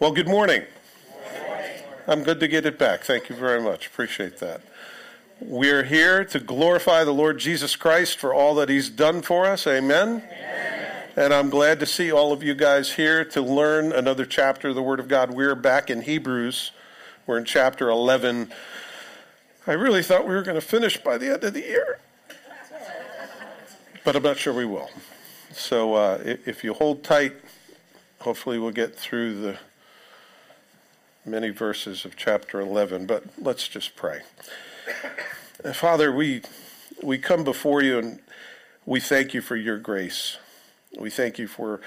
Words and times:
Well, 0.00 0.12
good 0.12 0.28
morning. 0.28 0.62
I'm 2.06 2.22
good 2.22 2.38
to 2.38 2.46
get 2.46 2.64
it 2.64 2.78
back. 2.78 3.02
Thank 3.02 3.28
you 3.28 3.34
very 3.34 3.60
much. 3.60 3.88
Appreciate 3.88 4.38
that. 4.38 4.60
We're 5.40 5.82
here 5.82 6.24
to 6.26 6.38
glorify 6.38 7.02
the 7.02 7.12
Lord 7.12 7.38
Jesus 7.38 7.74
Christ 7.74 8.16
for 8.16 8.32
all 8.32 8.54
that 8.54 8.68
He's 8.68 8.90
done 8.90 9.22
for 9.22 9.44
us. 9.44 9.66
Amen. 9.66 10.22
Amen. 10.24 10.92
And 11.16 11.34
I'm 11.34 11.50
glad 11.50 11.80
to 11.80 11.86
see 11.86 12.12
all 12.12 12.32
of 12.32 12.44
you 12.44 12.54
guys 12.54 12.92
here 12.92 13.24
to 13.24 13.42
learn 13.42 13.90
another 13.90 14.24
chapter 14.24 14.68
of 14.68 14.76
the 14.76 14.84
Word 14.84 15.00
of 15.00 15.08
God. 15.08 15.32
We're 15.32 15.56
back 15.56 15.90
in 15.90 16.02
Hebrews. 16.02 16.70
We're 17.26 17.38
in 17.38 17.44
chapter 17.44 17.90
11. 17.90 18.52
I 19.66 19.72
really 19.72 20.04
thought 20.04 20.28
we 20.28 20.34
were 20.36 20.44
going 20.44 20.54
to 20.54 20.60
finish 20.60 20.96
by 20.96 21.18
the 21.18 21.32
end 21.32 21.42
of 21.42 21.54
the 21.54 21.62
year, 21.62 21.98
but 24.04 24.14
I'm 24.14 24.22
not 24.22 24.38
sure 24.38 24.54
we 24.54 24.64
will. 24.64 24.90
So 25.50 25.94
uh, 25.94 26.20
if 26.24 26.62
you 26.62 26.72
hold 26.72 27.02
tight, 27.02 27.32
hopefully 28.20 28.60
we'll 28.60 28.70
get 28.70 28.94
through 28.94 29.40
the 29.40 29.58
many 31.28 31.50
verses 31.50 32.04
of 32.04 32.16
chapter 32.16 32.60
11, 32.60 33.06
but 33.06 33.24
let's 33.38 33.68
just 33.68 33.94
pray. 33.94 34.20
Father, 35.74 36.12
we, 36.12 36.42
we 37.02 37.18
come 37.18 37.44
before 37.44 37.82
you 37.82 37.98
and 37.98 38.20
we 38.86 39.00
thank 39.00 39.34
you 39.34 39.40
for 39.40 39.56
your 39.56 39.78
grace. 39.78 40.38
We 40.98 41.10
thank 41.10 41.38
you 41.38 41.46
for 41.46 41.80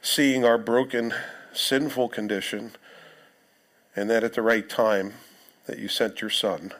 seeing 0.00 0.44
our 0.44 0.58
broken, 0.58 1.12
sinful 1.52 2.10
condition, 2.10 2.72
and 3.96 4.08
that 4.08 4.24
at 4.24 4.34
the 4.34 4.42
right 4.42 4.68
time 4.68 5.14
that 5.66 5.78
you 5.78 5.88
sent 5.88 6.20
your 6.20 6.30
Son 6.30 6.72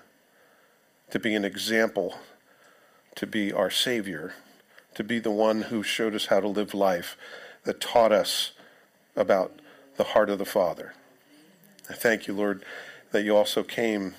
to 1.10 1.18
be 1.18 1.34
an 1.34 1.44
example, 1.44 2.18
to 3.16 3.26
be 3.26 3.52
our 3.52 3.70
Savior, 3.70 4.34
to 4.94 5.04
be 5.04 5.18
the 5.18 5.30
one 5.30 5.62
who 5.62 5.82
showed 5.82 6.14
us 6.14 6.26
how 6.26 6.40
to 6.40 6.48
live 6.48 6.72
life, 6.74 7.16
that 7.64 7.80
taught 7.80 8.12
us 8.12 8.52
about 9.14 9.52
the 9.96 10.04
heart 10.04 10.30
of 10.30 10.38
the 10.38 10.44
Father. 10.44 10.94
I 11.90 11.94
thank 11.94 12.26
you, 12.26 12.34
Lord, 12.34 12.64
that 13.10 13.24
you 13.24 13.36
also 13.36 13.62
came 13.62 14.14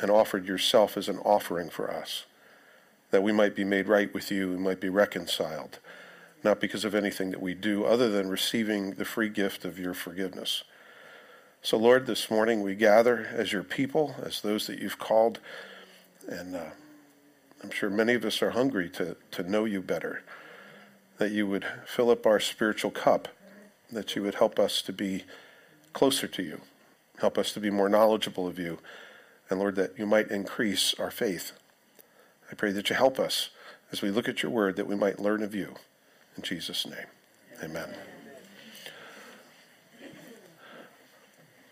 and 0.00 0.10
offered 0.10 0.46
yourself 0.46 0.96
as 0.96 1.08
an 1.08 1.18
offering 1.18 1.70
for 1.70 1.90
us, 1.90 2.24
that 3.10 3.22
we 3.22 3.32
might 3.32 3.54
be 3.54 3.64
made 3.64 3.86
right 3.86 4.12
with 4.12 4.30
you, 4.30 4.50
we 4.50 4.56
might 4.56 4.80
be 4.80 4.88
reconciled, 4.88 5.78
not 6.42 6.60
because 6.60 6.84
of 6.84 6.94
anything 6.94 7.30
that 7.30 7.42
we 7.42 7.54
do 7.54 7.84
other 7.84 8.08
than 8.08 8.28
receiving 8.28 8.92
the 8.92 9.04
free 9.04 9.28
gift 9.28 9.64
of 9.64 9.78
your 9.78 9.94
forgiveness. 9.94 10.64
So, 11.60 11.76
Lord, 11.76 12.06
this 12.06 12.30
morning 12.30 12.62
we 12.62 12.74
gather 12.74 13.28
as 13.32 13.52
your 13.52 13.62
people, 13.62 14.16
as 14.24 14.40
those 14.40 14.66
that 14.66 14.80
you've 14.80 14.98
called, 14.98 15.38
and 16.26 16.56
uh, 16.56 16.70
I'm 17.62 17.70
sure 17.70 17.90
many 17.90 18.14
of 18.14 18.24
us 18.24 18.42
are 18.42 18.50
hungry 18.50 18.88
to, 18.90 19.16
to 19.32 19.48
know 19.48 19.64
you 19.64 19.80
better, 19.82 20.22
that 21.18 21.30
you 21.30 21.46
would 21.46 21.64
fill 21.86 22.10
up 22.10 22.26
our 22.26 22.40
spiritual 22.40 22.90
cup, 22.90 23.28
that 23.92 24.16
you 24.16 24.22
would 24.22 24.36
help 24.36 24.58
us 24.58 24.82
to 24.82 24.92
be 24.92 25.24
closer 25.92 26.26
to 26.26 26.42
you. 26.42 26.60
Help 27.18 27.38
us 27.38 27.52
to 27.52 27.60
be 27.60 27.70
more 27.70 27.88
knowledgeable 27.88 28.46
of 28.46 28.58
you. 28.58 28.78
And 29.48 29.58
Lord, 29.58 29.76
that 29.76 29.98
you 29.98 30.06
might 30.06 30.30
increase 30.30 30.94
our 30.98 31.10
faith. 31.10 31.52
I 32.50 32.54
pray 32.54 32.72
that 32.72 32.90
you 32.90 32.96
help 32.96 33.18
us 33.18 33.50
as 33.92 34.02
we 34.02 34.10
look 34.10 34.28
at 34.28 34.42
your 34.42 34.50
word 34.50 34.76
that 34.76 34.86
we 34.86 34.96
might 34.96 35.20
learn 35.20 35.42
of 35.42 35.54
you. 35.54 35.74
In 36.36 36.42
Jesus' 36.42 36.86
name, 36.86 37.06
amen. 37.62 37.94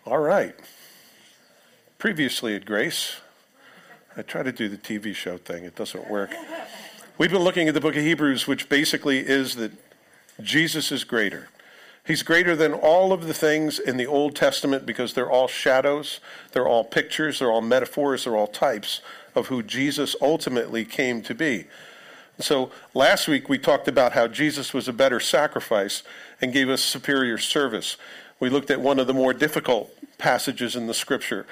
All 0.05 0.19
right. 0.19 0.55
Previously 1.97 2.55
at 2.55 2.65
Grace, 2.65 3.17
I 4.17 4.23
try 4.23 4.43
to 4.43 4.51
do 4.51 4.67
the 4.67 4.77
TV 4.77 5.13
show 5.15 5.37
thing, 5.37 5.63
it 5.63 5.75
doesn't 5.75 6.09
work. 6.09 6.31
We've 7.17 7.31
been 7.31 7.43
looking 7.43 7.67
at 7.67 7.73
the 7.73 7.81
book 7.81 7.95
of 7.95 8.01
Hebrews, 8.01 8.47
which 8.47 8.69
basically 8.69 9.19
is 9.19 9.55
that 9.55 9.71
Jesus 10.41 10.91
is 10.91 11.03
greater. 11.03 11.49
He's 12.03 12.23
greater 12.23 12.55
than 12.55 12.73
all 12.73 13.13
of 13.13 13.27
the 13.27 13.33
things 13.33 13.77
in 13.77 13.97
the 13.97 14.07
Old 14.07 14.35
Testament 14.35 14.85
because 14.85 15.13
they're 15.13 15.29
all 15.29 15.47
shadows, 15.47 16.19
they're 16.51 16.67
all 16.67 16.83
pictures, 16.83 17.39
they're 17.39 17.51
all 17.51 17.61
metaphors, 17.61 18.23
they're 18.23 18.35
all 18.35 18.47
types 18.47 19.01
of 19.35 19.47
who 19.47 19.61
Jesus 19.61 20.15
ultimately 20.19 20.83
came 20.83 21.21
to 21.21 21.35
be. 21.35 21.65
So 22.39 22.71
last 22.95 23.27
week 23.27 23.49
we 23.49 23.59
talked 23.59 23.87
about 23.87 24.13
how 24.13 24.27
Jesus 24.27 24.73
was 24.73 24.87
a 24.87 24.93
better 24.93 25.19
sacrifice 25.19 26.01
and 26.41 26.51
gave 26.51 26.69
us 26.69 26.81
superior 26.81 27.37
service. 27.37 27.97
We 28.39 28.49
looked 28.49 28.71
at 28.71 28.81
one 28.81 28.99
of 28.99 29.05
the 29.05 29.13
more 29.13 29.33
difficult 29.33 29.91
passages 30.17 30.75
in 30.75 30.87
the 30.87 30.93
scripture 30.95 31.45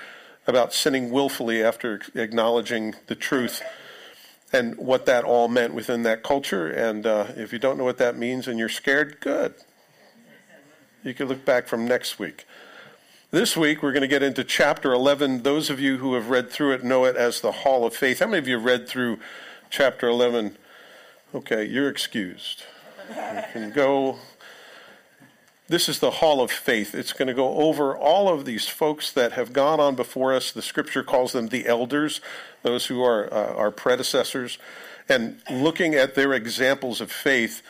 about 0.47 0.73
sinning 0.73 1.11
willfully 1.11 1.63
after 1.63 2.01
acknowledging 2.15 2.95
the 3.05 3.15
truth 3.15 3.61
and 4.51 4.75
what 4.77 5.05
that 5.05 5.23
all 5.23 5.47
meant 5.47 5.75
within 5.75 6.01
that 6.03 6.23
culture. 6.23 6.67
And 6.67 7.05
uh, 7.05 7.27
if 7.35 7.53
you 7.53 7.59
don't 7.59 7.77
know 7.77 7.83
what 7.83 7.99
that 7.99 8.17
means 8.17 8.47
and 8.47 8.57
you're 8.57 8.67
scared, 8.67 9.19
good. 9.19 9.53
You 11.01 11.13
can 11.13 11.29
look 11.29 11.45
back 11.45 11.67
from 11.67 11.87
next 11.87 12.19
week. 12.19 12.45
This 13.31 13.55
week, 13.55 13.81
we're 13.81 13.93
going 13.93 14.01
to 14.01 14.07
get 14.07 14.21
into 14.21 14.43
chapter 14.43 14.91
11. 14.91 15.43
Those 15.43 15.69
of 15.69 15.79
you 15.79 15.97
who 15.97 16.13
have 16.15 16.29
read 16.29 16.49
through 16.49 16.73
it 16.73 16.83
know 16.83 17.05
it 17.05 17.15
as 17.15 17.39
the 17.39 17.53
Hall 17.53 17.85
of 17.85 17.95
Faith. 17.95 18.19
How 18.19 18.25
many 18.25 18.39
of 18.39 18.49
you 18.49 18.57
read 18.57 18.85
through 18.85 19.19
chapter 19.69 20.09
11? 20.09 20.57
Okay, 21.33 21.63
you're 21.63 21.87
excused. 21.87 22.63
You 23.07 23.43
can 23.53 23.71
go. 23.71 24.17
This 25.69 25.87
is 25.87 25.99
the 25.99 26.11
Hall 26.11 26.41
of 26.41 26.51
Faith. 26.51 26.93
It's 26.93 27.13
going 27.13 27.29
to 27.29 27.33
go 27.33 27.55
over 27.59 27.95
all 27.95 28.27
of 28.27 28.43
these 28.43 28.67
folks 28.67 29.09
that 29.13 29.31
have 29.33 29.53
gone 29.53 29.79
on 29.79 29.95
before 29.95 30.33
us. 30.33 30.51
The 30.51 30.61
scripture 30.61 31.03
calls 31.03 31.31
them 31.31 31.47
the 31.47 31.65
elders, 31.65 32.19
those 32.61 32.87
who 32.87 33.01
are 33.03 33.33
uh, 33.33 33.53
our 33.53 33.71
predecessors. 33.71 34.57
And 35.07 35.41
looking 35.49 35.95
at 35.95 36.15
their 36.15 36.33
examples 36.33 36.99
of 36.99 37.09
faith, 37.09 37.61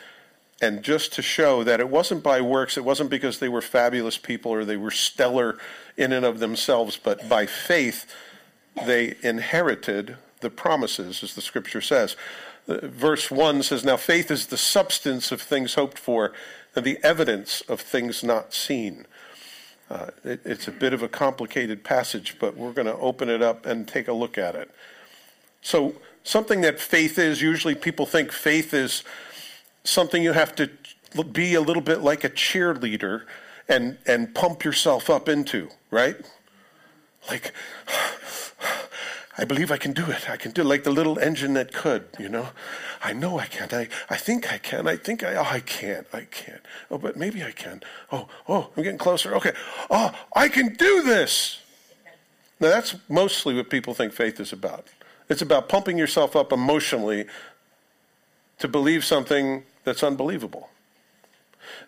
and 0.60 0.82
just 0.82 1.12
to 1.14 1.22
show 1.22 1.64
that 1.64 1.80
it 1.80 1.88
wasn't 1.88 2.22
by 2.22 2.40
works, 2.40 2.76
it 2.76 2.84
wasn't 2.84 3.10
because 3.10 3.38
they 3.38 3.48
were 3.48 3.62
fabulous 3.62 4.18
people 4.18 4.52
or 4.52 4.64
they 4.64 4.76
were 4.76 4.90
stellar 4.90 5.58
in 5.96 6.12
and 6.12 6.26
of 6.26 6.38
themselves, 6.38 6.98
but 7.02 7.28
by 7.28 7.46
faith 7.46 8.06
they 8.86 9.16
inherited 9.22 10.16
the 10.40 10.50
promises, 10.50 11.22
as 11.22 11.34
the 11.34 11.40
scripture 11.40 11.80
says. 11.80 12.16
Uh, 12.68 12.78
verse 12.82 13.30
1 13.30 13.62
says, 13.62 13.84
Now 13.84 13.96
faith 13.96 14.30
is 14.30 14.46
the 14.46 14.56
substance 14.56 15.32
of 15.32 15.40
things 15.40 15.74
hoped 15.74 15.98
for 15.98 16.32
and 16.76 16.84
the 16.84 16.98
evidence 17.02 17.62
of 17.62 17.80
things 17.80 18.22
not 18.22 18.54
seen. 18.54 19.06
Uh, 19.90 20.10
it, 20.24 20.40
it's 20.44 20.68
a 20.68 20.72
bit 20.72 20.92
of 20.92 21.02
a 21.02 21.08
complicated 21.08 21.82
passage, 21.82 22.36
but 22.38 22.56
we're 22.56 22.72
going 22.72 22.86
to 22.86 22.96
open 22.96 23.28
it 23.28 23.42
up 23.42 23.66
and 23.66 23.88
take 23.88 24.08
a 24.08 24.12
look 24.12 24.38
at 24.38 24.54
it. 24.54 24.70
So, 25.62 25.94
something 26.22 26.60
that 26.60 26.78
faith 26.78 27.18
is, 27.18 27.42
usually 27.42 27.74
people 27.74 28.06
think 28.06 28.30
faith 28.30 28.72
is 28.72 29.02
something 29.84 30.22
you 30.22 30.32
have 30.32 30.54
to 30.56 30.70
be 31.32 31.54
a 31.54 31.60
little 31.60 31.82
bit 31.82 32.00
like 32.00 32.24
a 32.24 32.30
cheerleader 32.30 33.24
and, 33.68 33.98
and 34.06 34.34
pump 34.34 34.64
yourself 34.64 35.08
up 35.10 35.28
into, 35.28 35.68
right? 35.90 36.16
Like, 37.28 37.52
I 39.38 39.44
believe 39.44 39.70
I 39.70 39.78
can 39.78 39.92
do 39.92 40.10
it. 40.10 40.28
I 40.28 40.36
can 40.36 40.52
do 40.52 40.62
it 40.62 40.66
like 40.66 40.84
the 40.84 40.90
little 40.90 41.18
engine 41.18 41.54
that 41.54 41.72
could, 41.72 42.04
you 42.18 42.28
know. 42.28 42.48
I 43.02 43.14
know 43.14 43.38
I 43.38 43.46
can't. 43.46 43.72
I, 43.72 43.88
I 44.10 44.16
think 44.16 44.52
I 44.52 44.58
can. 44.58 44.86
I 44.86 44.96
think 44.96 45.22
I, 45.22 45.34
oh, 45.36 45.44
I 45.44 45.60
can't. 45.60 46.06
I 46.12 46.26
can't. 46.30 46.60
Oh, 46.90 46.98
but 46.98 47.16
maybe 47.16 47.42
I 47.42 47.52
can. 47.52 47.80
Oh, 48.12 48.28
oh, 48.48 48.68
I'm 48.76 48.82
getting 48.82 48.98
closer. 48.98 49.34
Okay. 49.36 49.52
Oh, 49.88 50.12
I 50.36 50.48
can 50.48 50.74
do 50.74 51.02
this. 51.02 51.60
Now, 52.58 52.68
that's 52.68 52.96
mostly 53.08 53.54
what 53.54 53.70
people 53.70 53.94
think 53.94 54.12
faith 54.12 54.38
is 54.38 54.52
about. 54.52 54.88
It's 55.30 55.40
about 55.40 55.68
pumping 55.68 55.96
yourself 55.96 56.36
up 56.36 56.52
emotionally 56.52 57.24
to 58.58 58.68
believe 58.68 59.04
something 59.04 59.64
that's 59.84 60.02
unbelievable. 60.02 60.70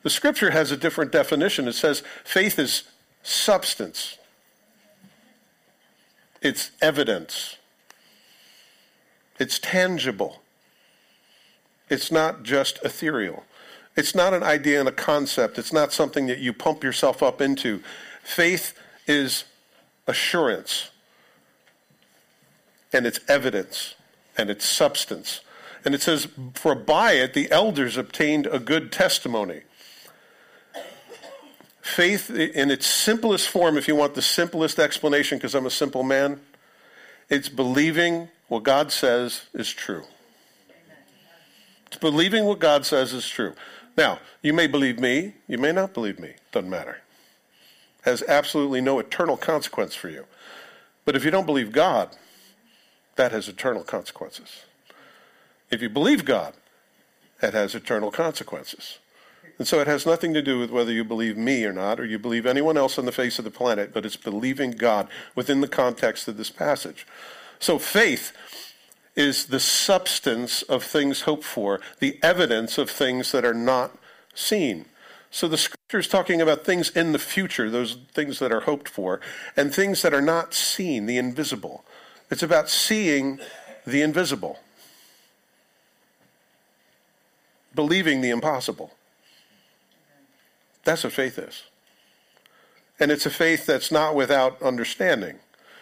The 0.03 0.11
scripture 0.11 0.51
has 0.51 0.71
a 0.71 0.77
different 0.77 1.13
definition. 1.13 1.67
It 1.69 1.75
says 1.75 2.03
faith 2.25 2.59
is 2.59 2.85
substance, 3.23 4.19
it's 6.41 6.71
evidence, 6.81 7.57
it's 9.39 9.59
tangible, 9.59 10.43
it's 11.89 12.11
not 12.11 12.43
just 12.43 12.79
ethereal. 12.85 13.45
It's 13.97 14.15
not 14.15 14.33
an 14.33 14.43
idea 14.43 14.81
and 14.81 14.89
a 14.89 14.93
concept. 14.93 15.59
It's 15.59 15.73
not 15.73 15.93
something 15.93 16.27
that 16.27 16.39
you 16.39 16.53
pump 16.53 16.83
yourself 16.83 17.23
up 17.23 17.41
into. 17.41 17.83
Faith 18.23 18.73
is 19.07 19.45
assurance, 20.07 20.91
and 22.93 23.07
it's 23.07 23.21
evidence, 23.29 23.95
and 24.39 24.49
it's 24.49 24.65
substance. 24.65 25.41
And 25.85 25.95
it 25.95 26.03
says, 26.03 26.29
For 26.55 26.75
by 26.75 27.13
it 27.13 27.35
the 27.35 27.51
elders 27.51 27.97
obtained 27.97 28.47
a 28.47 28.59
good 28.59 28.93
testimony. 28.93 29.63
Faith, 31.81 32.31
in 32.31 32.71
its 32.71 32.87
simplest 32.87 33.49
form, 33.49 33.77
if 33.77 33.89
you 33.89 33.97
want 33.97 34.15
the 34.15 34.23
simplest 34.23 34.79
explanation, 34.79 35.39
because 35.39 35.55
I'm 35.55 35.67
a 35.67 35.71
simple 35.71 36.05
man, 36.05 36.41
it's 37.29 37.49
believing 37.49 38.29
what 38.49 38.63
God 38.63 38.93
says 38.93 39.43
is 39.53 39.73
true. 39.73 40.05
It's 41.89 41.97
believing 41.97 42.45
what 42.45 42.61
God 42.61 42.87
says 42.87 43.13
is 43.13 43.29
true. 43.29 43.55
Now, 43.97 44.21
you 44.43 44.53
may 44.53 44.67
believe 44.67 44.99
me, 44.99 45.35
you 45.49 45.59
may 45.59 45.73
not 45.73 45.93
believe 45.93 46.19
me, 46.19 46.35
doesn't 46.53 46.71
matter. 46.71 46.99
Has 48.03 48.23
absolutely 48.23 48.81
no 48.81 48.99
eternal 48.99 49.37
consequence 49.37 49.95
for 49.95 50.09
you. 50.09 50.25
But 51.05 51.17
if 51.17 51.25
you 51.25 51.31
don't 51.31 51.47
believe 51.47 51.73
God, 51.73 52.17
that 53.17 53.33
has 53.33 53.49
eternal 53.49 53.83
consequences. 53.83 54.65
If 55.73 55.81
you 55.81 55.89
believe 55.89 56.27
God, 56.27 56.53
that 57.41 57.55
has 57.55 57.75
eternal 57.75 58.11
consequences. 58.11 58.99
And 59.59 59.67
so 59.67 59.81
it 59.81 59.87
has 59.87 60.05
nothing 60.05 60.35
to 60.35 60.43
do 60.43 60.59
with 60.59 60.71
whether 60.71 60.93
you 60.93 61.03
believe 61.03 61.37
me 61.37 61.65
or 61.65 61.73
not, 61.73 61.99
or 61.99 62.05
you 62.05 62.19
believe 62.19 62.45
anyone 62.47 62.77
else 62.77 62.99
on 62.99 63.07
the 63.07 63.13
face 63.13 63.39
of 63.39 63.45
the 63.45 63.51
planet, 63.51 63.93
but 63.95 64.05
it's 64.05 64.17
believing 64.17 64.73
God 64.73 65.09
within 65.35 65.63
the 65.63 65.69
context 65.69 66.29
of 66.29 66.37
this 66.37 66.51
passage. 66.51 67.07
So 67.59 67.79
faith 67.79 68.33
is 69.17 69.47
the 69.47 69.61
substance 69.61 70.63
of 70.63 70.85
things 70.85 71.23
hoped 71.23 71.45
for, 71.45 71.81
the 72.01 72.19
evidence 72.23 72.77
of 72.77 72.91
things 72.91 73.33
that 73.33 73.45
are 73.45 73.55
not 73.55 73.97
seen. 74.35 74.85
So 75.31 75.49
the 75.49 75.57
scripture 75.57 75.99
is 75.99 76.09
talking 76.09 76.43
about 76.43 76.65
things 76.65 76.91
in 76.91 77.13
the 77.13 77.19
future, 77.19 77.71
those 77.71 77.97
things 78.13 78.39
that 78.41 78.53
are 78.53 78.61
hoped 78.61 78.91
for, 78.91 79.21
and 79.57 79.75
things 79.75 80.03
that 80.03 80.13
are 80.13 80.21
not 80.21 80.53
seen, 80.53 81.07
the 81.07 81.17
invisible. 81.17 81.85
It's 82.31 82.43
about 82.43 82.69
seeing 82.69 83.41
the 83.87 84.03
invisible, 84.03 84.59
believing 87.75 88.21
the 88.21 88.31
impossible. 88.31 88.93
That's 90.85 91.05
what 91.05 91.13
faith 91.13 91.39
is. 91.39 91.65
And 92.99 93.11
it's 93.11 93.27
a 93.27 93.31
faith 93.31 93.67
that's 93.67 93.91
not 93.91 94.15
without 94.15 94.61
understanding. 94.63 95.37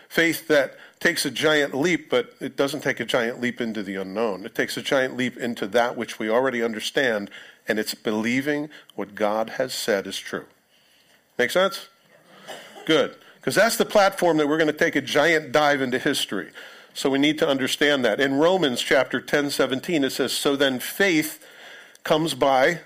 Faith 0.09 0.49
that 0.49 0.75
takes 0.99 1.25
a 1.25 1.31
giant 1.31 1.75
leap, 1.75 2.11
but 2.11 2.35
it 2.41 2.57
doesn't 2.57 2.83
take 2.83 3.01
a 3.01 3.05
giant 3.05 3.41
leap 3.41 3.61
into 3.61 3.83
the 3.83 3.97
unknown. 3.97 4.45
It 4.45 4.55
takes 4.55 4.77
a 4.77 4.83
giant 4.83 5.17
leap 5.17 5.37
into 5.37 5.67
that 5.69 5.97
which 5.97 6.19
we 6.19 6.29
already 6.29 6.63
understand, 6.63 7.31
and 7.67 7.79
it's 7.79 7.95
believing 7.95 8.69
what 8.95 9.15
God 9.15 9.51
has 9.51 9.73
said 9.73 10.07
is 10.07 10.19
true. 10.19 10.47
Make 11.39 11.51
sense? 11.51 11.89
Good. 12.87 13.17
Because 13.37 13.55
that's 13.55 13.77
the 13.77 13.87
platform 13.87 14.37
that 14.37 14.49
we're 14.49 14.59
going 14.59 14.67
to 14.67 14.73
take 14.73 14.97
a 14.97 15.01
giant 15.01 15.53
dive 15.53 15.81
into 15.81 15.99
history. 15.99 16.51
So 16.93 17.09
we 17.09 17.19
need 17.19 17.39
to 17.39 17.49
understand 17.49 18.05
that. 18.05 18.21
In 18.21 18.35
Romans 18.35 18.83
chapter 18.83 19.21
10, 19.21 19.51
17, 19.51 20.05
it 20.05 20.11
says, 20.11 20.33
So 20.33 20.57
then 20.57 20.81
faith 20.81 21.43
comes 22.05 22.35
by 22.35 22.81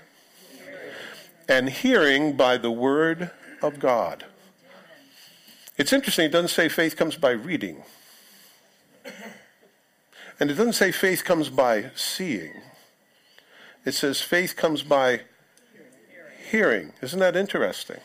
and 1.47 1.69
hearing 1.69 2.35
by 2.35 2.57
the 2.57 2.71
word 2.71 3.31
of 3.61 3.79
God. 3.79 4.25
It's 5.77 5.91
interesting, 5.91 6.25
it 6.25 6.31
doesn't 6.31 6.49
say 6.49 6.69
faith 6.69 6.95
comes 6.95 7.17
by 7.17 7.31
reading. 7.31 7.83
And 10.39 10.51
it 10.51 10.55
doesn't 10.55 10.73
say 10.73 10.91
faith 10.91 11.23
comes 11.23 11.49
by 11.49 11.91
seeing. 11.95 12.53
It 13.85 13.93
says 13.93 14.21
faith 14.21 14.55
comes 14.55 14.83
by 14.83 15.21
hearing. 16.49 16.93
Isn't 17.01 17.19
that 17.19 17.35
interesting? 17.35 17.99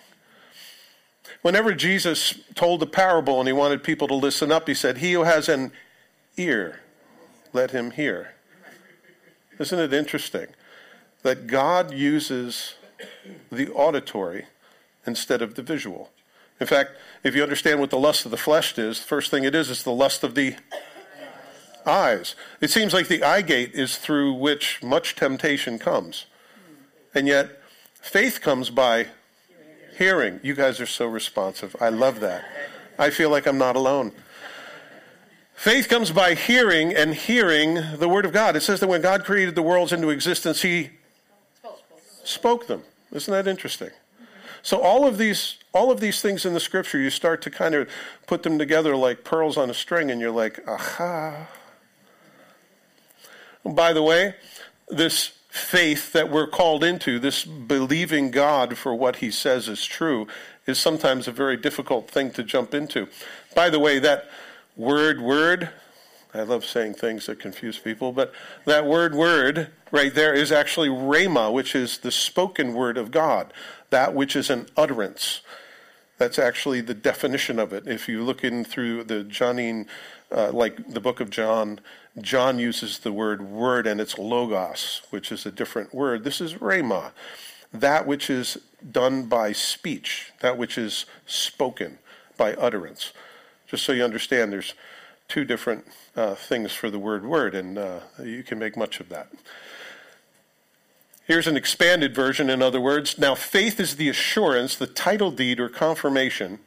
Whenever 1.43 1.75
Jesus 1.75 2.35
told 2.55 2.81
the 2.81 2.87
parable 2.87 3.41
and 3.41 3.49
he 3.49 3.53
wanted 3.53 3.83
people 3.83 4.07
to 4.09 4.15
listen 4.15 4.53
up, 4.53 4.69
he 4.69 4.75
said, 4.75 4.99
He 4.99 5.13
who 5.13 5.23
has 5.23 5.49
an 5.49 5.73
ear, 6.37 6.81
let 7.53 7.71
him 7.71 7.93
hear. 7.93 8.35
Isn't 9.59 9.79
it 9.79 9.93
interesting 9.93 10.49
that 11.23 11.47
God 11.47 11.93
uses 11.93 12.75
the 13.51 13.69
auditory 13.71 14.47
instead 15.07 15.43
of 15.43 15.55
the 15.55 15.63
visual? 15.63 16.11
In 16.61 16.67
fact, 16.67 16.91
if 17.25 17.35
you 17.35 17.43
understand 17.43 17.81
what 17.81 17.91
the 17.91 17.99
lust 17.99 18.25
of 18.25 18.31
the 18.31 18.37
flesh 18.37 18.77
is, 18.79 19.01
the 19.01 19.07
first 19.07 19.31
thing 19.31 19.45
it 19.45 19.55
is 19.55 19.71
is 19.71 19.83
the 19.83 19.93
lust 19.93 20.23
of 20.23 20.35
the 20.35 20.57
eyes. 21.87 22.35
It 22.61 22.71
seems 22.71 22.93
like 22.93 23.09
the 23.09 23.23
eye 23.23 23.43
gate 23.43 23.73
is 23.75 23.97
through 23.97 24.35
which 24.35 24.83
much 24.83 25.17
temptation 25.17 25.79
comes. 25.79 26.27
And 27.15 27.27
yet, 27.27 27.61
faith 27.95 28.41
comes 28.41 28.71
by 28.71 29.07
hearing. 29.97 30.41
You 30.43 30.55
guys 30.55 30.81
are 30.81 30.87
so 30.87 31.07
responsive. 31.07 31.75
I 31.81 31.89
love 31.89 32.21
that. 32.21 32.45
I 32.99 33.11
feel 33.11 33.31
like 33.31 33.47
I'm 33.47 33.59
not 33.59 33.77
alone. 33.77 34.13
Faith 35.55 35.89
comes 35.89 36.11
by 36.11 36.35
hearing, 36.35 36.95
and 36.95 37.15
hearing 37.15 37.75
the 37.99 38.09
Word 38.09 38.25
of 38.25 38.33
God. 38.33 38.57
It 38.57 38.63
says 38.63 38.81
that 38.81 38.89
when 38.89 39.03
God 39.03 39.25
created 39.25 39.55
the 39.55 39.63
worlds 39.63 39.93
into 39.93 40.09
existence, 40.09 40.63
He 40.63 40.91
spoke 42.31 42.67
them. 42.67 42.83
Isn't 43.13 43.33
that 43.33 43.49
interesting? 43.49 43.91
So 44.63 44.81
all 44.81 45.07
of 45.07 45.19
these 45.19 45.57
all 45.73 45.91
of 45.91 46.01
these 46.01 46.21
things 46.21 46.45
in 46.45 46.53
the 46.53 46.61
scripture, 46.61 46.99
you 46.99 47.11
start 47.11 47.43
to 47.43 47.51
kind 47.51 47.75
of 47.75 47.89
put 48.27 48.43
them 48.43 48.59
together 48.59 48.97
like 48.97 49.23
pearls 49.23 49.57
on 49.57 49.71
a 49.71 49.75
string, 49.75 50.11
and 50.11 50.21
you're 50.21 50.31
like, 50.31 50.61
aha. 50.67 51.49
By 53.65 53.93
the 53.93 54.03
way, 54.03 54.35
this 54.89 55.33
faith 55.49 56.13
that 56.13 56.31
we're 56.31 56.49
called 56.49 56.83
into, 56.83 57.19
this 57.19 57.45
believing 57.45 58.31
God 58.31 58.77
for 58.77 58.95
what 58.95 59.17
he 59.17 59.31
says 59.31 59.69
is 59.69 59.85
true, 59.85 60.27
is 60.67 60.79
sometimes 60.79 61.29
a 61.29 61.33
very 61.33 61.57
difficult 61.57 62.11
thing 62.11 62.31
to 62.33 62.43
jump 62.43 62.75
into. 62.75 63.09
By 63.55 63.71
the 63.71 63.79
way, 63.79 63.99
that 64.01 64.29
word, 64.77 65.21
word, 65.21 65.71
I 66.35 66.43
love 66.43 66.65
saying 66.65 66.95
things 66.95 67.27
that 67.27 67.39
confuse 67.39 67.79
people, 67.79 68.13
but 68.13 68.33
that 68.65 68.87
word, 68.87 69.15
word, 69.15 69.71
right 69.91 70.15
there 70.15 70.35
is 70.35 70.53
actually 70.53 70.89
rhema, 70.89 71.53
which 71.53 71.75
is 71.75 71.99
the 71.99 72.11
spoken 72.11 72.75
word 72.75 72.97
of 72.97 73.11
God, 73.11 73.53
that 73.91 74.15
which 74.15 74.37
is 74.37 74.51
an 74.51 74.67
utterance. 74.77 75.41
That's 76.19 76.39
actually 76.39 76.83
the 76.83 76.95
definition 76.95 77.59
of 77.59 77.73
it. 77.73 77.89
If 77.89 78.09
you 78.09 78.23
look 78.23 78.45
in 78.45 78.65
through 78.65 79.05
the 79.05 79.25
Johannine, 79.25 79.87
uh, 80.31 80.53
like 80.53 80.93
the 80.93 81.01
book 81.01 81.21
of 81.21 81.31
John, 81.31 81.81
John 82.21 82.59
uses 82.59 82.99
the 82.99 83.13
word 83.13 83.43
word 83.43 83.87
and 83.87 84.01
it's 84.01 84.19
logos, 84.19 85.03
which 85.11 85.33
is 85.33 85.47
a 85.47 85.51
different 85.51 85.95
word. 85.95 86.25
This 86.25 86.41
is 86.41 86.55
rhema, 86.55 87.13
that 87.73 88.07
which 88.07 88.29
is 88.29 88.59
done 88.91 89.27
by 89.27 89.53
speech, 89.53 90.33
that 90.41 90.59
which 90.59 90.77
is 90.77 91.07
spoken 91.27 91.99
by 92.37 92.55
utterance. 92.55 93.13
Just 93.67 93.85
so 93.85 93.93
you 93.93 94.05
understand, 94.05 94.53
there's 94.53 94.75
two 95.31 95.45
different 95.45 95.87
uh, 96.17 96.35
things 96.35 96.73
for 96.73 96.91
the 96.91 96.99
word 96.99 97.25
word, 97.25 97.55
and 97.55 97.79
uh, 97.79 98.01
you 98.23 98.43
can 98.43 98.59
make 98.59 98.77
much 98.77 99.01
of 99.01 99.09
that. 99.09 99.29
Here's 101.25 101.47
an 101.47 101.57
expanded 101.57 102.15
version, 102.15 102.51
in 102.51 102.61
other 102.61 102.81
words. 102.81 103.17
Now, 103.17 103.37
faith 103.37 103.79
is 103.79 103.95
the 103.95 104.09
assurance, 104.09 104.75
the 104.75 104.89
title 104.89 105.31
deed 105.31 105.61
or 105.61 105.69
confirmation 105.69 106.59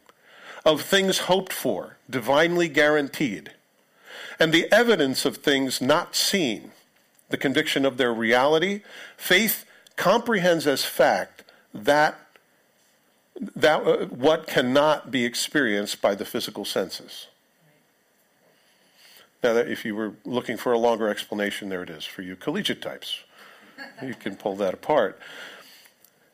of 0.65 0.81
things 0.81 1.19
hoped 1.19 1.51
for, 1.51 1.97
divinely 2.09 2.69
guaranteed, 2.69 3.51
and 4.39 4.53
the 4.53 4.71
evidence 4.71 5.25
of 5.25 5.37
things 5.37 5.81
not 5.81 6.15
seen, 6.15 6.71
the 7.29 7.37
conviction 7.37 7.85
of 7.85 7.97
their 7.97 8.13
reality. 8.13 8.81
Faith 9.17 9.65
comprehends 9.97 10.65
as 10.65 10.85
fact 10.85 11.43
that, 11.73 12.17
that 13.35 13.85
uh, 13.85 14.05
what 14.05 14.47
cannot 14.47 15.11
be 15.11 15.25
experienced 15.25 16.01
by 16.01 16.15
the 16.15 16.25
physical 16.25 16.63
senses. 16.63 17.27
Now, 19.43 19.57
if 19.57 19.83
you 19.83 19.93
were 19.93 20.13
looking 20.23 20.55
for 20.55 20.71
a 20.71 20.77
longer 20.77 21.09
explanation, 21.09 21.67
there 21.67 21.83
it 21.83 21.89
is 21.89 22.05
for 22.05 22.21
you 22.21 22.35
collegiate 22.35 22.81
types. 22.81 23.19
You 24.01 24.13
can 24.13 24.37
pull 24.37 24.55
that 24.57 24.73
apart. 24.73 25.19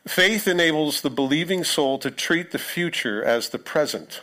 Faith 0.05 0.47
enables 0.47 1.01
the 1.01 1.09
believing 1.09 1.63
soul 1.63 1.97
to 1.99 2.11
treat 2.11 2.51
the 2.51 2.59
future 2.59 3.23
as 3.23 3.49
the 3.49 3.57
present 3.57 4.21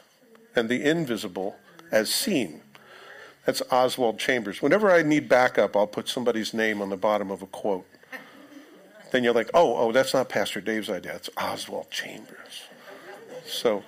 and 0.55 0.69
the 0.69 0.85
invisible 0.85 1.57
as 1.91 2.13
seen. 2.13 2.61
That's 3.45 3.63
Oswald 3.71 4.19
Chambers. 4.19 4.63
Whenever 4.63 4.91
I 4.91 5.03
need 5.03 5.29
backup, 5.29 5.77
I'll 5.77 5.87
put 5.87 6.09
somebody's 6.09 6.55
name 6.55 6.83
on 6.83 6.91
the 6.91 6.97
bottom 6.97 7.31
of 7.31 7.43
a 7.43 7.47
quote. 7.47 7.87
Then 9.13 9.23
you're 9.25 9.35
like, 9.35 9.51
oh, 9.55 9.77
oh, 9.77 9.93
that's 9.93 10.13
not 10.13 10.29
Pastor 10.29 10.61
Dave's 10.61 10.91
idea. 10.91 11.15
It's 11.15 11.31
Oswald 11.37 11.91
Chambers. 11.91 12.65
So 13.47 13.85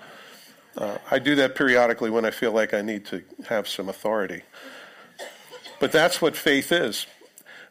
uh, 0.77 0.99
I 1.11 1.19
do 1.19 1.35
that 1.35 1.55
periodically 1.57 2.11
when 2.11 2.25
I 2.25 2.31
feel 2.31 2.53
like 2.53 2.73
I 2.73 2.83
need 2.83 3.05
to 3.07 3.23
have 3.49 3.67
some 3.67 3.89
authority. 3.89 4.43
But 5.81 5.93
that's 5.93 6.21
what 6.21 6.37
faith 6.37 6.73
is. 6.73 7.07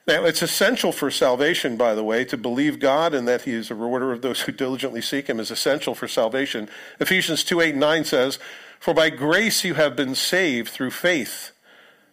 Now, 0.08 0.24
it's 0.24 0.42
essential 0.42 0.94
for 0.94 1.12
salvation, 1.12 1.76
by 1.76 1.94
the 1.94 2.04
way, 2.04 2.24
to 2.26 2.38
believe 2.38 2.80
God 2.80 3.14
and 3.14 3.28
that 3.28 3.42
He 3.42 3.52
is 3.52 3.70
a 3.70 3.76
rewarder 3.76 4.14
of 4.14 4.22
those 4.22 4.42
who 4.42 4.54
diligently 4.54 5.02
seek 5.02 5.28
Him 5.28 5.40
is 5.40 5.52
essential 5.52 5.94
for 5.94 6.08
salvation. 6.08 6.70
Ephesians 7.02 7.44
2 7.44 7.60
8 7.60 7.76
9 7.76 8.06
says, 8.06 8.40
For 8.80 8.94
by 8.94 9.10
grace 9.10 9.66
you 9.66 9.74
have 9.74 9.98
been 9.98 10.16
saved 10.16 10.70
through 10.70 10.92
faith, 10.92 11.52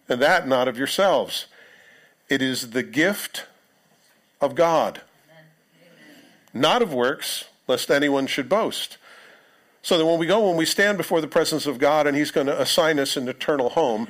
and 0.09 0.21
that 0.21 0.49
not 0.49 0.67
of 0.67 0.77
yourselves. 0.77 1.47
It 2.29 2.43
is 2.43 2.71
the 2.71 2.83
gift 2.83 3.47
of 4.41 4.57
God, 4.57 5.03
not 6.53 6.83
of 6.83 6.93
works, 6.93 7.45
lest 7.69 7.93
anyone 7.93 8.27
should 8.27 8.49
boast. 8.49 8.99
So 9.83 9.99
that 9.99 10.07
when 10.07 10.19
we 10.19 10.27
go, 10.27 10.49
when 10.49 10.57
we 10.57 10.65
stand 10.65 10.99
before 10.99 11.21
the 11.21 11.29
presence 11.29 11.67
of 11.67 11.79
God 11.79 12.09
and 12.09 12.17
He's 12.17 12.33
going 12.33 12.49
to 12.49 12.61
assign 12.61 12.99
us 12.99 13.17
an 13.17 13.29
eternal 13.29 13.69
home, 13.69 14.09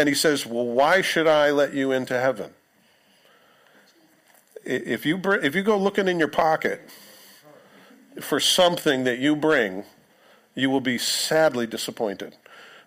and 0.00 0.08
He 0.08 0.14
says, 0.14 0.46
Well, 0.46 0.66
why 0.66 1.02
should 1.02 1.26
I 1.26 1.50
let 1.50 1.74
you 1.74 1.92
into 1.92 2.18
heaven? 2.18 2.54
if 4.64 5.06
you 5.06 5.16
br- 5.16 5.36
if 5.36 5.54
you 5.54 5.62
go 5.62 5.76
looking 5.78 6.08
in 6.08 6.18
your 6.18 6.28
pocket 6.28 6.80
for 8.20 8.38
something 8.40 9.04
that 9.04 9.18
you 9.18 9.34
bring, 9.34 9.84
you 10.54 10.70
will 10.70 10.80
be 10.80 10.98
sadly 10.98 11.66
disappointed 11.66 12.36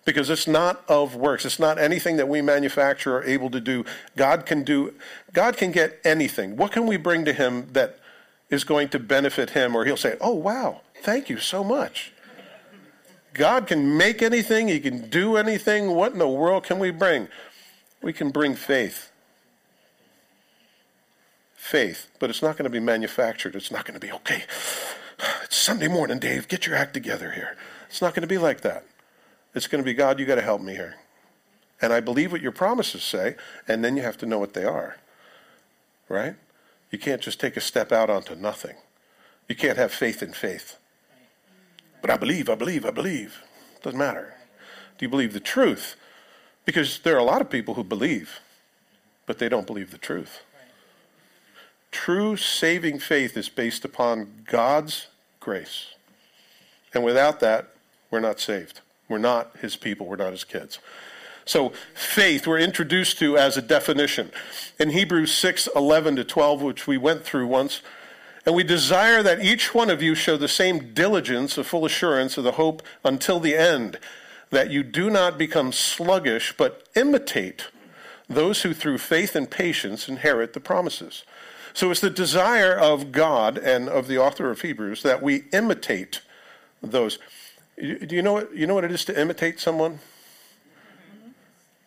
because 0.04 0.30
it's 0.30 0.46
not 0.46 0.84
of 0.88 1.16
works. 1.16 1.44
It's 1.44 1.58
not 1.58 1.78
anything 1.78 2.16
that 2.16 2.28
we 2.28 2.42
manufacture 2.42 3.16
are 3.16 3.24
able 3.24 3.50
to 3.50 3.60
do. 3.60 3.84
God 4.16 4.46
can 4.46 4.62
do. 4.62 4.94
God 5.32 5.56
can 5.56 5.72
get 5.72 6.00
anything. 6.04 6.56
What 6.56 6.72
can 6.72 6.86
we 6.86 6.96
bring 6.96 7.24
to 7.24 7.32
Him 7.32 7.68
that 7.72 7.98
is 8.50 8.64
going 8.64 8.88
to 8.90 8.98
benefit 8.98 9.50
Him, 9.50 9.74
or 9.74 9.84
He'll 9.84 9.96
say, 9.96 10.16
"Oh 10.20 10.34
wow, 10.34 10.82
thank 11.02 11.28
you 11.28 11.38
so 11.38 11.64
much." 11.64 12.13
God 13.34 13.66
can 13.66 13.96
make 13.96 14.22
anything. 14.22 14.68
He 14.68 14.80
can 14.80 15.10
do 15.10 15.36
anything. 15.36 15.90
What 15.90 16.12
in 16.12 16.18
the 16.18 16.28
world 16.28 16.64
can 16.64 16.78
we 16.78 16.90
bring? 16.90 17.28
We 18.00 18.12
can 18.12 18.30
bring 18.30 18.54
faith. 18.54 19.10
faith, 21.64 22.08
but 22.18 22.28
it's 22.28 22.42
not 22.42 22.58
going 22.58 22.64
to 22.64 22.70
be 22.70 22.78
manufactured. 22.78 23.54
It's 23.56 23.70
not 23.70 23.86
going 23.86 23.98
to 23.98 24.06
be, 24.06 24.12
okay, 24.12 24.44
it's 25.42 25.56
Sunday 25.56 25.88
morning, 25.88 26.18
Dave, 26.18 26.46
get 26.46 26.66
your 26.66 26.76
act 26.76 26.92
together 26.92 27.30
here. 27.30 27.56
It's 27.88 28.02
not 28.02 28.14
going 28.14 28.20
to 28.20 28.28
be 28.28 28.36
like 28.36 28.60
that. 28.60 28.84
It's 29.54 29.66
going 29.66 29.82
to 29.82 29.84
be, 29.84 29.94
God, 29.94 30.20
you 30.20 30.26
got 30.26 30.34
to 30.34 30.42
help 30.42 30.60
me 30.60 30.74
here. 30.74 30.96
And 31.80 31.90
I 31.90 32.00
believe 32.00 32.32
what 32.32 32.42
your 32.42 32.52
promises 32.52 33.02
say, 33.02 33.36
and 33.66 33.82
then 33.82 33.96
you 33.96 34.02
have 34.02 34.18
to 34.18 34.26
know 34.26 34.38
what 34.38 34.52
they 34.52 34.64
are. 34.64 34.98
Right? 36.06 36.34
You 36.90 36.98
can't 36.98 37.22
just 37.22 37.40
take 37.40 37.56
a 37.56 37.62
step 37.62 37.92
out 37.92 38.10
onto 38.10 38.34
nothing. 38.34 38.76
You 39.48 39.56
can't 39.56 39.78
have 39.78 39.90
faith 39.90 40.22
in 40.22 40.34
faith. 40.34 40.76
But 42.04 42.10
I 42.10 42.16
believe, 42.18 42.50
I 42.50 42.54
believe, 42.54 42.84
I 42.84 42.90
believe. 42.90 43.42
Doesn't 43.82 43.98
matter. 43.98 44.34
Do 44.98 45.06
you 45.06 45.08
believe 45.08 45.32
the 45.32 45.40
truth? 45.40 45.96
Because 46.66 46.98
there 46.98 47.14
are 47.16 47.18
a 47.18 47.24
lot 47.24 47.40
of 47.40 47.48
people 47.48 47.72
who 47.72 47.82
believe, 47.82 48.40
but 49.24 49.38
they 49.38 49.48
don't 49.48 49.66
believe 49.66 49.90
the 49.90 49.96
truth. 49.96 50.42
True 51.90 52.36
saving 52.36 52.98
faith 52.98 53.38
is 53.38 53.48
based 53.48 53.86
upon 53.86 54.44
God's 54.44 55.06
grace. 55.40 55.94
And 56.92 57.04
without 57.04 57.40
that, 57.40 57.70
we're 58.10 58.20
not 58.20 58.38
saved. 58.38 58.82
We're 59.08 59.16
not 59.16 59.56
his 59.62 59.74
people. 59.74 60.06
We're 60.06 60.16
not 60.16 60.32
his 60.32 60.44
kids. 60.44 60.80
So, 61.46 61.70
faith, 61.94 62.46
we're 62.46 62.58
introduced 62.58 63.18
to 63.20 63.38
as 63.38 63.56
a 63.56 63.62
definition. 63.62 64.30
In 64.78 64.90
Hebrews 64.90 65.32
6 65.32 65.70
11 65.74 66.16
to 66.16 66.24
12, 66.24 66.60
which 66.60 66.86
we 66.86 66.98
went 66.98 67.24
through 67.24 67.46
once, 67.46 67.80
and 68.46 68.54
we 68.54 68.62
desire 68.62 69.22
that 69.22 69.42
each 69.42 69.74
one 69.74 69.90
of 69.90 70.02
you 70.02 70.14
show 70.14 70.36
the 70.36 70.48
same 70.48 70.92
diligence 70.92 71.56
of 71.56 71.66
full 71.66 71.84
assurance 71.84 72.36
of 72.36 72.44
the 72.44 72.52
hope 72.52 72.82
until 73.04 73.40
the 73.40 73.56
end, 73.56 73.98
that 74.50 74.70
you 74.70 74.82
do 74.82 75.10
not 75.10 75.38
become 75.38 75.72
sluggish, 75.72 76.54
but 76.56 76.86
imitate 76.94 77.68
those 78.28 78.62
who 78.62 78.74
through 78.74 78.98
faith 78.98 79.34
and 79.34 79.50
patience 79.50 80.08
inherit 80.08 80.52
the 80.52 80.60
promises. 80.60 81.24
So 81.72 81.90
it's 81.90 82.00
the 82.00 82.10
desire 82.10 82.72
of 82.72 83.10
God 83.10 83.58
and 83.58 83.88
of 83.88 84.06
the 84.06 84.18
author 84.18 84.50
of 84.50 84.60
Hebrews 84.60 85.02
that 85.02 85.22
we 85.22 85.44
imitate 85.52 86.20
those. 86.82 87.18
Do 87.76 88.06
you 88.10 88.22
know 88.22 88.34
what, 88.34 88.56
you 88.56 88.66
know 88.66 88.74
what 88.74 88.84
it 88.84 88.92
is 88.92 89.04
to 89.06 89.20
imitate 89.20 89.58
someone? 89.58 89.98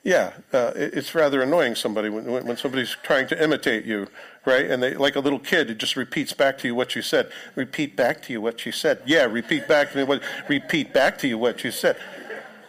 Yeah, 0.03 0.33
uh, 0.53 0.71
it's 0.75 1.13
rather 1.15 1.41
annoying 1.41 1.75
somebody 1.75 2.09
when, 2.09 2.25
when 2.25 2.57
somebody's 2.57 2.95
trying 3.03 3.27
to 3.27 3.43
imitate 3.43 3.85
you, 3.85 4.07
right? 4.47 4.65
And 4.65 4.81
they, 4.81 4.95
like 4.95 5.15
a 5.15 5.19
little 5.19 5.39
kid, 5.39 5.69
it 5.69 5.77
just 5.77 5.95
repeats 5.95 6.33
back 6.33 6.57
to 6.59 6.67
you 6.67 6.73
what 6.73 6.95
you 6.95 7.03
said. 7.03 7.31
Repeat 7.55 7.95
back 7.95 8.23
to 8.23 8.33
you 8.33 8.41
what 8.41 8.65
you 8.65 8.71
said. 8.71 9.01
Yeah, 9.05 9.25
repeat 9.25 9.67
back 9.67 9.91
to 9.91 9.97
me 9.97 10.03
what. 10.03 10.23
Repeat 10.47 10.93
back 10.93 11.19
to 11.19 11.27
you 11.27 11.37
what 11.37 11.63
you 11.63 11.69
said. 11.69 11.97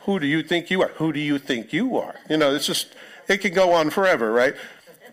Who 0.02 0.18
do 0.18 0.26
you 0.26 0.42
think 0.42 0.70
you 0.70 0.82
are? 0.82 0.88
Who 0.96 1.12
do 1.12 1.20
you 1.20 1.38
think 1.38 1.72
you 1.72 1.96
are? 1.96 2.16
You 2.28 2.36
know, 2.36 2.54
it's 2.54 2.66
just 2.66 2.94
it 3.28 3.38
can 3.38 3.54
go 3.54 3.72
on 3.72 3.90
forever, 3.90 4.32
right? 4.32 4.54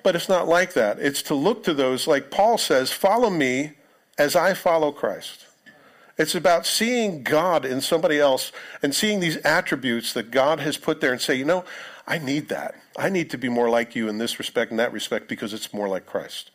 But 0.04 0.16
it's 0.16 0.28
not 0.28 0.48
like 0.48 0.74
that. 0.74 1.00
It's 1.00 1.22
to 1.24 1.36
look 1.36 1.64
to 1.64 1.74
those, 1.74 2.08
like 2.08 2.32
Paul 2.32 2.58
says, 2.58 2.92
follow 2.92 3.30
me 3.30 3.74
as 4.18 4.36
I 4.36 4.54
follow 4.54 4.92
Christ. 4.92 5.46
It's 6.18 6.36
about 6.36 6.66
seeing 6.66 7.24
God 7.24 7.66
in 7.66 7.82
somebody 7.82 8.20
else 8.20 8.52
and 8.82 8.96
seeing 8.96 9.20
these 9.20 9.38
attributes 9.38 10.14
that 10.14 10.32
God 10.32 10.62
has 10.62 10.78
put 10.78 11.02
there 11.02 11.12
and 11.12 11.20
say, 11.20 11.36
you 11.36 11.44
know, 11.44 11.66
I 12.08 12.20
need 12.20 12.50
that. 12.50 12.76
I 12.98 13.10
need 13.10 13.30
to 13.32 13.38
be 13.38 13.50
more 13.50 13.70
like 13.70 13.96
you 13.96 14.08
in 14.08 14.18
this 14.18 14.40
respect 14.40 14.72
and 14.72 14.80
that 14.80 14.94
respect 14.94 15.28
because 15.28 15.54
it's 15.54 15.74
more 15.74 15.90
like 15.90 16.06
Christ. 16.06 16.52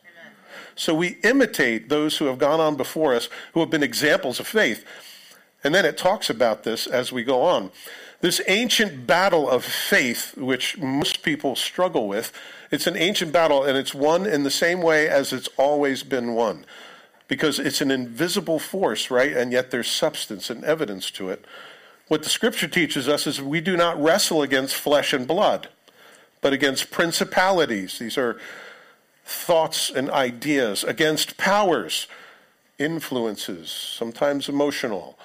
So 0.75 0.93
we 0.93 1.17
imitate 1.23 1.89
those 1.89 2.17
who 2.17 2.25
have 2.25 2.37
gone 2.37 2.59
on 2.59 2.75
before 2.75 3.13
us, 3.15 3.29
who 3.53 3.59
have 3.59 3.69
been 3.69 3.83
examples 3.83 4.39
of 4.39 4.47
faith. 4.47 4.85
And 5.63 5.75
then 5.75 5.85
it 5.85 5.97
talks 5.97 6.29
about 6.29 6.63
this 6.63 6.87
as 6.87 7.11
we 7.11 7.23
go 7.23 7.41
on. 7.43 7.71
This 8.21 8.41
ancient 8.47 9.07
battle 9.07 9.49
of 9.49 9.65
faith, 9.65 10.37
which 10.37 10.77
most 10.77 11.23
people 11.23 11.55
struggle 11.55 12.07
with, 12.07 12.31
it's 12.69 12.87
an 12.87 12.95
ancient 12.95 13.31
battle 13.31 13.63
and 13.63 13.77
it's 13.77 13.93
won 13.93 14.25
in 14.25 14.43
the 14.43 14.51
same 14.51 14.81
way 14.81 15.09
as 15.09 15.33
it's 15.33 15.49
always 15.57 16.03
been 16.03 16.33
won. 16.33 16.65
Because 17.27 17.59
it's 17.59 17.81
an 17.81 17.91
invisible 17.91 18.59
force, 18.59 19.09
right? 19.09 19.31
And 19.31 19.51
yet 19.51 19.71
there's 19.71 19.89
substance 19.89 20.49
and 20.49 20.63
evidence 20.63 21.09
to 21.11 21.29
it. 21.29 21.45
What 22.09 22.23
the 22.23 22.29
scripture 22.29 22.67
teaches 22.67 23.07
us 23.07 23.25
is 23.25 23.41
we 23.41 23.61
do 23.61 23.77
not 23.77 24.01
wrestle 24.01 24.41
against 24.41 24.75
flesh 24.75 25.13
and 25.13 25.27
blood, 25.27 25.69
but 26.41 26.53
against 26.53 26.91
principalities. 26.91 27.99
These 27.99 28.17
are 28.17 28.37
thoughts 29.25 29.89
and 29.89 30.09
ideas, 30.09 30.83
against 30.83 31.37
powers, 31.37 32.07
influences, 32.77 33.69
sometimes 33.69 34.49
emotional, 34.49 35.17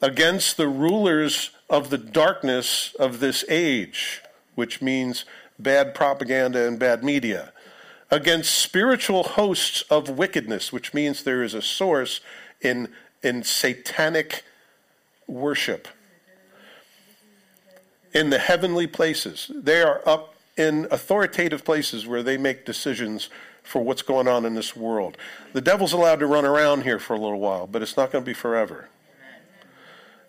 against 0.00 0.56
the 0.56 0.68
rulers 0.68 1.50
of 1.68 1.90
the 1.90 1.98
darkness 1.98 2.94
of 2.98 3.20
this 3.20 3.44
age, 3.48 4.22
which 4.54 4.80
means 4.80 5.24
bad 5.58 5.94
propaganda 5.94 6.66
and 6.66 6.78
bad 6.78 7.02
media, 7.02 7.52
against 8.10 8.54
spiritual 8.54 9.22
hosts 9.22 9.82
of 9.90 10.08
wickedness, 10.08 10.72
which 10.72 10.94
means 10.94 11.22
there 11.22 11.42
is 11.42 11.54
a 11.54 11.62
source 11.62 12.20
in, 12.60 12.88
in 13.22 13.42
satanic 13.42 14.44
worship 15.26 15.88
in 18.14 18.30
the 18.30 18.38
heavenly 18.38 18.86
places. 18.86 19.50
They 19.54 19.82
are 19.82 20.00
up 20.06 20.34
in 20.58 20.88
authoritative 20.90 21.64
places 21.64 22.06
where 22.06 22.22
they 22.22 22.36
make 22.36 22.66
decisions 22.66 23.30
for 23.62 23.82
what's 23.82 24.02
going 24.02 24.26
on 24.26 24.44
in 24.44 24.54
this 24.54 24.74
world. 24.74 25.16
The 25.52 25.60
devil's 25.60 25.92
allowed 25.92 26.20
to 26.20 26.26
run 26.26 26.44
around 26.44 26.82
here 26.82 26.98
for 26.98 27.14
a 27.14 27.18
little 27.18 27.38
while, 27.38 27.66
but 27.66 27.80
it's 27.80 27.96
not 27.96 28.10
going 28.10 28.24
to 28.24 28.28
be 28.28 28.34
forever. 28.34 28.88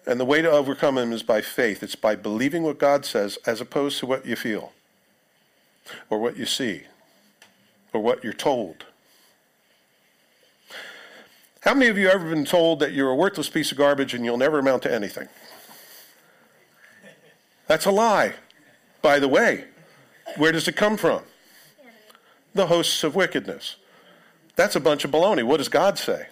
And 0.05 0.19
the 0.19 0.25
way 0.25 0.41
to 0.41 0.49
overcome 0.49 0.97
him 0.97 1.11
is 1.11 1.23
by 1.23 1.41
faith. 1.41 1.83
It's 1.83 1.95
by 1.95 2.15
believing 2.15 2.63
what 2.63 2.77
God 2.77 3.05
says 3.05 3.37
as 3.45 3.59
opposed 3.59 3.99
to 3.99 4.05
what 4.05 4.25
you 4.25 4.35
feel 4.35 4.73
or 6.09 6.19
what 6.19 6.37
you 6.37 6.45
see 6.45 6.83
or 7.93 8.01
what 8.01 8.23
you're 8.23 8.33
told. 8.33 8.85
How 11.61 11.73
many 11.73 11.87
of 11.87 11.97
you 11.97 12.09
ever 12.09 12.29
been 12.29 12.45
told 12.45 12.79
that 12.79 12.93
you're 12.93 13.09
a 13.09 13.15
worthless 13.15 13.49
piece 13.49 13.71
of 13.71 13.77
garbage 13.77 14.13
and 14.13 14.23
you'll 14.23 14.37
never 14.37 14.59
amount 14.59 14.83
to 14.83 14.93
anything? 14.93 15.27
That's 17.67 17.85
a 17.85 17.91
lie. 17.91 18.33
By 19.01 19.19
the 19.19 19.27
way, 19.27 19.65
where 20.37 20.51
does 20.51 20.67
it 20.67 20.75
come 20.75 20.97
from? 20.97 21.23
The 22.53 22.67
hosts 22.67 23.03
of 23.03 23.15
wickedness. 23.15 23.75
That's 24.55 24.75
a 24.75 24.79
bunch 24.79 25.05
of 25.05 25.11
baloney. 25.11 25.43
What 25.43 25.57
does 25.57 25.69
God 25.69 25.97
say? 25.97 26.27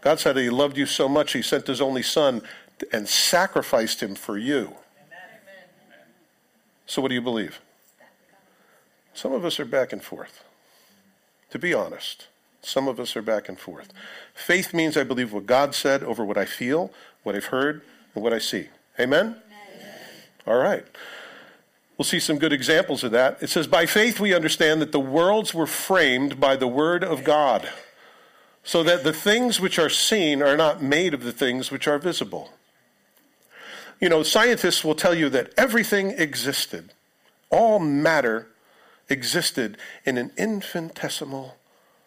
God 0.00 0.20
said 0.20 0.36
he 0.36 0.50
loved 0.50 0.76
you 0.76 0.86
so 0.86 1.08
much 1.08 1.32
he 1.32 1.42
sent 1.42 1.66
his 1.66 1.80
only 1.80 2.02
son 2.02 2.42
and 2.92 3.08
sacrificed 3.08 4.02
him 4.02 4.14
for 4.14 4.38
you. 4.38 4.74
So, 6.86 7.02
what 7.02 7.08
do 7.08 7.14
you 7.14 7.20
believe? 7.20 7.60
Some 9.12 9.32
of 9.32 9.44
us 9.44 9.60
are 9.60 9.64
back 9.64 9.92
and 9.92 10.02
forth. 10.02 10.44
To 11.50 11.58
be 11.58 11.74
honest, 11.74 12.28
some 12.62 12.88
of 12.88 13.00
us 13.00 13.16
are 13.16 13.22
back 13.22 13.48
and 13.48 13.58
forth. 13.58 13.92
Faith 14.34 14.72
means 14.72 14.96
I 14.96 15.04
believe 15.04 15.32
what 15.32 15.46
God 15.46 15.74
said 15.74 16.02
over 16.02 16.24
what 16.24 16.38
I 16.38 16.44
feel, 16.44 16.92
what 17.22 17.34
I've 17.34 17.46
heard, 17.46 17.82
and 18.14 18.22
what 18.22 18.32
I 18.32 18.38
see. 18.38 18.68
Amen? 18.98 19.36
All 20.46 20.58
right. 20.58 20.84
We'll 21.98 22.04
see 22.04 22.20
some 22.20 22.38
good 22.38 22.52
examples 22.52 23.02
of 23.02 23.10
that. 23.10 23.42
It 23.42 23.50
says, 23.50 23.66
By 23.66 23.84
faith 23.84 24.20
we 24.20 24.32
understand 24.32 24.80
that 24.80 24.92
the 24.92 25.00
worlds 25.00 25.52
were 25.52 25.66
framed 25.66 26.38
by 26.38 26.54
the 26.54 26.68
word 26.68 27.02
of 27.02 27.24
God, 27.24 27.68
so 28.62 28.84
that 28.84 29.02
the 29.02 29.12
things 29.12 29.60
which 29.60 29.80
are 29.80 29.88
seen 29.88 30.40
are 30.40 30.56
not 30.56 30.80
made 30.80 31.12
of 31.12 31.24
the 31.24 31.32
things 31.32 31.72
which 31.72 31.88
are 31.88 31.98
visible. 31.98 32.52
You 34.00 34.08
know, 34.08 34.22
scientists 34.22 34.84
will 34.84 34.94
tell 34.94 35.14
you 35.14 35.28
that 35.30 35.52
everything 35.56 36.10
existed, 36.12 36.92
all 37.50 37.80
matter 37.80 38.46
existed 39.08 39.76
in 40.04 40.18
an 40.18 40.30
infinitesimal 40.36 41.56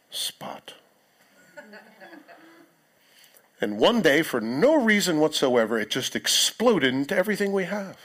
spot. 0.10 0.75
And 3.60 3.77
one 3.77 4.01
day, 4.01 4.24
for 4.24 4.39
no 4.39 4.81
reason 4.81 5.19
whatsoever, 5.19 5.77
it 5.77 5.91
just 5.91 6.15
exploded 6.15 6.93
into 6.93 7.15
everything 7.15 7.51
we 7.51 7.65
have. 7.65 7.98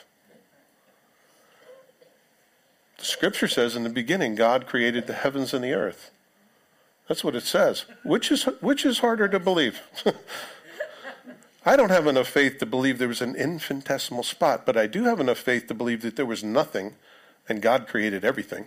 The 2.96 2.96
scripture 3.07 3.49
says 3.49 3.77
in 3.77 3.85
the 3.85 3.91
beginning, 3.91 4.35
God 4.35 4.67
created 4.67 5.07
the 5.07 5.13
heavens 5.13 5.55
and 5.55 5.65
the 5.65 5.73
earth. 5.73 6.11
That's 7.09 7.23
what 7.23 7.37
it 7.37 7.45
says. 7.45 7.85
Which 8.03 8.31
is, 8.31 8.45
which 8.61 8.85
is 8.85 8.99
harder 8.99 9.29
to 9.29 9.39
believe? 9.39 9.81
I 11.65 11.77
don't 11.77 11.91
have 11.91 12.07
enough 12.07 12.29
faith 12.29 12.59
to 12.59 12.67
believe 12.67 12.99
there 12.99 13.09
was 13.09 13.21
an 13.21 13.35
infinitesimal 13.35 14.23
spot, 14.23 14.65
but 14.67 14.77
I 14.77 14.87
do 14.87 15.05
have 15.05 15.21
enough 15.21 15.39
faith 15.39 15.67
to 15.69 15.75
believe 15.75 16.03
that 16.03 16.17
there 16.17 16.27
was 16.27 16.45
nothing 16.45 16.95
and 17.49 17.63
God 17.63 17.87
created 17.87 18.25
everything. 18.25 18.67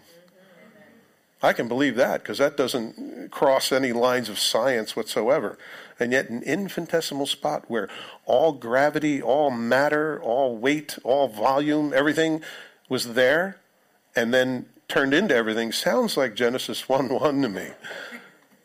I 1.41 1.53
can 1.53 1.69
believe 1.69 1.95
that 1.95 2.21
because 2.21 2.39
that 2.39 2.57
doesn't 2.57 3.31
cross 3.31 3.71
any 3.71 3.93
lines 3.93 4.27
of 4.27 4.37
science 4.37 4.95
whatsoever. 4.95 5.57
And 5.97 6.11
yet, 6.11 6.29
an 6.29 6.43
infinitesimal 6.43 7.27
spot 7.27 7.65
where 7.67 7.87
all 8.25 8.51
gravity, 8.51 9.21
all 9.21 9.49
matter, 9.49 10.21
all 10.21 10.57
weight, 10.57 10.97
all 11.03 11.29
volume, 11.29 11.93
everything 11.93 12.41
was 12.89 13.13
there, 13.13 13.57
and 14.19 14.33
then 14.33 14.65
turned 14.89 15.13
into 15.13 15.33
everything 15.33 15.71
sounds 15.71 16.17
like 16.17 16.35
Genesis 16.35 16.89
1 16.89 17.07
1 17.19 17.41
to 17.41 17.49
me. 17.49 17.67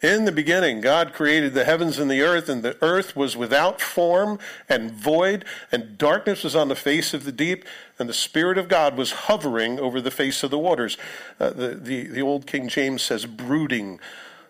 In 0.02 0.26
the 0.26 0.32
beginning, 0.32 0.82
God 0.82 1.14
created 1.14 1.54
the 1.54 1.64
heavens 1.64 1.98
and 1.98 2.10
the 2.10 2.20
earth, 2.20 2.48
and 2.50 2.62
the 2.62 2.76
earth 2.82 3.16
was 3.16 3.36
without 3.36 3.80
form 3.80 4.38
and 4.68 4.90
void, 4.90 5.46
and 5.72 5.96
darkness 5.96 6.44
was 6.44 6.54
on 6.54 6.68
the 6.68 6.74
face 6.74 7.14
of 7.14 7.24
the 7.24 7.32
deep, 7.32 7.64
and 7.98 8.06
the 8.06 8.14
Spirit 8.14 8.58
of 8.58 8.68
God 8.68 8.98
was 8.98 9.12
hovering 9.12 9.78
over 9.78 10.00
the 10.00 10.10
face 10.10 10.42
of 10.42 10.50
the 10.50 10.58
waters. 10.58 10.98
Uh, 11.40 11.50
the, 11.50 11.68
the, 11.68 12.08
the 12.08 12.20
old 12.20 12.46
King 12.46 12.68
James 12.68 13.00
says, 13.00 13.24
brooding 13.24 13.98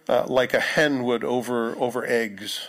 uh, 0.09 0.25
like 0.27 0.55
a 0.55 0.61
hen 0.61 1.05
would 1.05 1.23
over, 1.23 1.77
over 1.77 2.05
eggs 2.05 2.67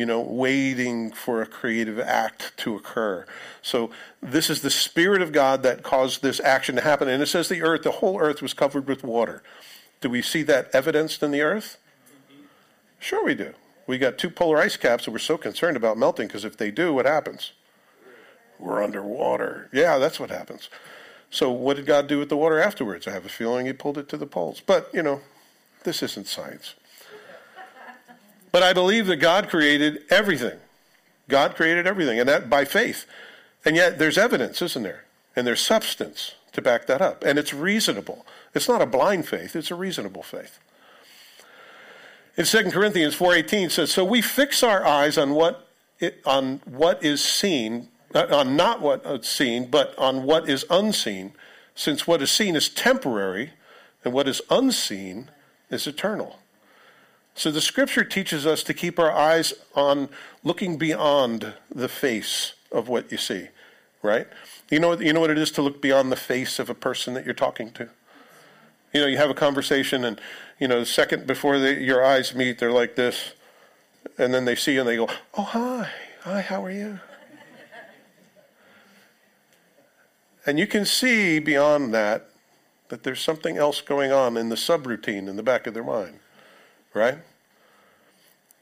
you 0.00 0.06
know, 0.06 0.22
waiting 0.22 1.12
for 1.12 1.42
a 1.42 1.46
creative 1.46 2.00
act 2.00 2.56
to 2.56 2.74
occur. 2.74 3.26
So 3.60 3.90
this 4.22 4.48
is 4.48 4.62
the 4.62 4.70
Spirit 4.70 5.20
of 5.20 5.30
God 5.30 5.62
that 5.62 5.82
caused 5.82 6.22
this 6.22 6.40
action 6.40 6.76
to 6.76 6.80
happen. 6.80 7.06
And 7.06 7.22
it 7.22 7.26
says 7.26 7.50
the 7.50 7.60
earth, 7.60 7.82
the 7.82 7.90
whole 7.90 8.18
earth 8.18 8.40
was 8.40 8.54
covered 8.54 8.88
with 8.88 9.04
water. 9.04 9.42
Do 10.00 10.08
we 10.08 10.22
see 10.22 10.42
that 10.44 10.70
evidenced 10.72 11.22
in 11.22 11.32
the 11.32 11.42
earth? 11.42 11.76
Sure, 12.98 13.22
we 13.22 13.34
do. 13.34 13.52
We 13.86 13.98
got 13.98 14.16
two 14.16 14.30
polar 14.30 14.56
ice 14.56 14.78
caps 14.78 15.04
and 15.04 15.12
we're 15.12 15.18
so 15.18 15.36
concerned 15.36 15.76
about 15.76 15.98
melting 15.98 16.28
because 16.28 16.46
if 16.46 16.56
they 16.56 16.70
do, 16.70 16.94
what 16.94 17.04
happens? 17.04 17.52
We're 18.58 18.82
underwater. 18.82 19.68
Yeah, 19.70 19.98
that's 19.98 20.18
what 20.18 20.30
happens. 20.30 20.70
So, 21.28 21.50
what 21.50 21.76
did 21.76 21.84
God 21.84 22.06
do 22.06 22.18
with 22.18 22.30
the 22.30 22.38
water 22.38 22.58
afterwards? 22.58 23.06
I 23.06 23.10
have 23.10 23.26
a 23.26 23.28
feeling 23.28 23.66
He 23.66 23.74
pulled 23.74 23.98
it 23.98 24.08
to 24.08 24.16
the 24.16 24.26
poles. 24.26 24.62
But, 24.64 24.88
you 24.94 25.02
know, 25.02 25.20
this 25.84 26.02
isn't 26.02 26.26
science. 26.26 26.74
But 28.52 28.62
I 28.62 28.72
believe 28.72 29.06
that 29.06 29.16
God 29.16 29.48
created 29.48 30.02
everything. 30.10 30.58
God 31.28 31.54
created 31.54 31.86
everything, 31.86 32.18
and 32.18 32.28
that 32.28 32.50
by 32.50 32.64
faith. 32.64 33.06
And 33.64 33.76
yet 33.76 33.98
there's 33.98 34.18
evidence, 34.18 34.60
isn't 34.62 34.82
there? 34.82 35.04
And 35.36 35.46
there's 35.46 35.60
substance 35.60 36.34
to 36.52 36.62
back 36.62 36.86
that 36.86 37.00
up. 37.00 37.22
And 37.24 37.38
it's 37.38 37.54
reasonable. 37.54 38.26
It's 38.54 38.68
not 38.68 38.82
a 38.82 38.86
blind 38.86 39.28
faith, 39.28 39.54
it's 39.54 39.70
a 39.70 39.74
reasonable 39.76 40.22
faith. 40.22 40.58
In 42.36 42.44
2 42.44 42.72
Corinthians 42.72 43.14
4:18 43.14 43.70
says, 43.70 43.92
"So 43.92 44.04
we 44.04 44.22
fix 44.22 44.62
our 44.62 44.84
eyes 44.84 45.18
on 45.18 45.34
what 45.34 45.68
it, 45.98 46.20
on 46.24 46.60
what 46.64 47.02
is 47.04 47.22
seen, 47.22 47.88
uh, 48.14 48.26
on 48.30 48.56
not 48.56 48.80
what 48.80 49.04
is 49.04 49.28
seen, 49.28 49.66
but 49.66 49.94
on 49.98 50.24
what 50.24 50.48
is 50.48 50.64
unseen, 50.70 51.34
since 51.74 52.06
what 52.06 52.22
is 52.22 52.30
seen 52.30 52.56
is 52.56 52.68
temporary 52.68 53.52
and 54.04 54.14
what 54.14 54.26
is 54.26 54.40
unseen 54.50 55.30
is 55.70 55.86
eternal." 55.86 56.39
So 57.34 57.50
the 57.50 57.60
scripture 57.60 58.04
teaches 58.04 58.46
us 58.46 58.62
to 58.64 58.74
keep 58.74 58.98
our 58.98 59.12
eyes 59.12 59.54
on 59.74 60.08
looking 60.44 60.76
beyond 60.76 61.54
the 61.74 61.88
face 61.88 62.54
of 62.70 62.88
what 62.88 63.10
you 63.10 63.18
see, 63.18 63.48
right? 64.02 64.26
You 64.70 64.78
know, 64.80 64.98
you 64.98 65.12
know 65.12 65.20
what 65.20 65.30
it 65.30 65.38
is 65.38 65.50
to 65.52 65.62
look 65.62 65.80
beyond 65.80 66.12
the 66.12 66.16
face 66.16 66.58
of 66.58 66.68
a 66.68 66.74
person 66.74 67.14
that 67.14 67.24
you're 67.24 67.34
talking 67.34 67.70
to? 67.72 67.88
You 68.92 69.00
know, 69.02 69.06
you 69.06 69.16
have 69.16 69.30
a 69.30 69.34
conversation, 69.34 70.04
and, 70.04 70.20
you 70.58 70.66
know, 70.66 70.80
the 70.80 70.86
second 70.86 71.26
before 71.26 71.56
your 71.56 72.04
eyes 72.04 72.34
meet, 72.34 72.58
they're 72.58 72.72
like 72.72 72.96
this. 72.96 73.32
And 74.18 74.34
then 74.34 74.44
they 74.44 74.56
see 74.56 74.74
you 74.74 74.80
and 74.80 74.88
they 74.88 74.96
go, 74.96 75.08
Oh, 75.34 75.42
hi. 75.42 75.90
Hi, 76.22 76.40
how 76.42 76.64
are 76.64 76.70
you? 76.70 77.00
And 80.46 80.58
you 80.58 80.66
can 80.66 80.84
see 80.84 81.38
beyond 81.38 81.94
that 81.94 82.28
that 82.88 83.04
there's 83.04 83.20
something 83.20 83.56
else 83.56 83.80
going 83.80 84.10
on 84.10 84.36
in 84.36 84.48
the 84.48 84.56
subroutine 84.56 85.28
in 85.28 85.36
the 85.36 85.42
back 85.42 85.66
of 85.66 85.74
their 85.74 85.84
mind, 85.84 86.18
right? 86.94 87.18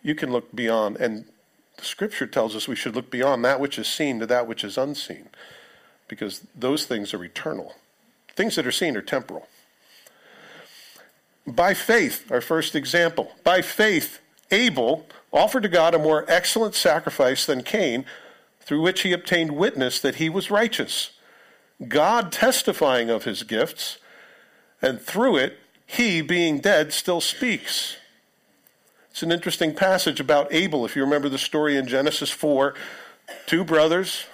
You 0.03 0.15
can 0.15 0.31
look 0.31 0.55
beyond, 0.55 0.97
and 0.97 1.25
the 1.77 1.85
scripture 1.85 2.27
tells 2.27 2.55
us 2.55 2.69
we 2.69 2.77
should 2.77 2.95
look 2.95 3.11
beyond 3.11 3.45
that 3.45 3.61
which 3.61 3.79
is 3.79 3.89
seen 3.89 4.21
to 4.21 4.27
that 4.27 4.47
which 4.47 4.65
is 4.65 4.79
unseen, 4.79 5.29
because 6.09 6.47
those 6.55 6.87
things 6.87 7.13
are 7.15 7.25
eternal. 7.25 7.75
Things 8.35 8.57
that 8.57 8.67
are 8.67 8.73
seen 8.73 8.97
are 8.97 9.03
temporal. 9.03 9.49
By 11.47 11.75
faith, 11.75 12.31
our 12.31 12.41
first 12.41 12.75
example, 12.77 13.33
by 13.43 13.63
faith, 13.63 14.21
Abel 14.51 15.07
offered 15.33 15.63
to 15.63 15.69
God 15.69 15.95
a 15.95 15.99
more 15.99 16.25
excellent 16.29 16.75
sacrifice 16.75 17.47
than 17.47 17.63
Cain, 17.63 18.05
through 18.61 18.83
which 18.83 19.01
he 19.01 19.13
obtained 19.13 19.53
witness 19.53 19.99
that 20.01 20.17
he 20.17 20.29
was 20.29 20.51
righteous. 20.51 21.11
God 21.87 22.33
testifying 22.33 23.09
of 23.09 23.25
his 23.25 23.43
gifts, 23.43 23.99
and 24.83 25.01
through 25.01 25.37
it, 25.37 25.59
he, 25.87 26.21
being 26.21 26.59
dead, 26.59 26.93
still 26.93 27.21
speaks. 27.21 27.97
It's 29.19 29.25
an 29.25 29.33
interesting 29.33 29.75
passage 29.75 30.21
about 30.21 30.47
Abel, 30.53 30.85
if 30.85 30.95
you 30.95 31.03
remember 31.03 31.29
the 31.29 31.39
story 31.39 31.77
in 31.77 31.89
Genesis 31.89 32.31
4. 32.31 32.73
Two 33.47 33.65
brothers. 33.65 34.27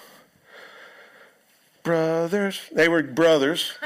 Brothers. 1.83 2.61
They 2.71 2.87
were 2.91 3.03
brothers. 3.03 3.73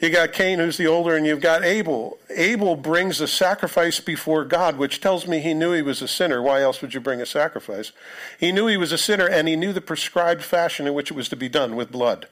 You 0.00 0.10
got 0.10 0.32
Cain, 0.32 0.60
who's 0.60 0.76
the 0.76 0.86
older, 0.86 1.16
and 1.16 1.26
you've 1.26 1.40
got 1.40 1.64
Abel. 1.64 2.18
Abel 2.30 2.76
brings 2.76 3.20
a 3.20 3.26
sacrifice 3.26 3.98
before 3.98 4.44
God, 4.44 4.78
which 4.78 5.00
tells 5.00 5.26
me 5.26 5.40
he 5.40 5.54
knew 5.54 5.72
he 5.72 5.82
was 5.82 6.00
a 6.00 6.06
sinner. 6.06 6.40
Why 6.40 6.62
else 6.62 6.80
would 6.80 6.94
you 6.94 7.00
bring 7.00 7.20
a 7.20 7.26
sacrifice? 7.26 7.90
He 8.38 8.52
knew 8.52 8.68
he 8.68 8.76
was 8.76 8.92
a 8.92 8.96
sinner, 8.96 9.26
and 9.26 9.48
he 9.48 9.56
knew 9.56 9.72
the 9.72 9.80
prescribed 9.80 10.44
fashion 10.44 10.86
in 10.86 10.94
which 10.94 11.10
it 11.10 11.14
was 11.14 11.28
to 11.30 11.36
be 11.36 11.48
done 11.48 11.74
with 11.74 11.90
blood. 11.90 12.28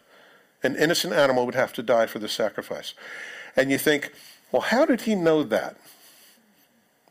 An 0.62 0.76
innocent 0.76 1.12
animal 1.12 1.44
would 1.44 1.56
have 1.56 1.72
to 1.72 1.82
die 1.82 2.06
for 2.06 2.20
the 2.20 2.28
sacrifice. 2.28 2.94
And 3.56 3.68
you 3.68 3.78
think, 3.78 4.12
well, 4.52 4.62
how 4.62 4.86
did 4.86 5.00
he 5.00 5.16
know 5.16 5.42
that? 5.42 5.76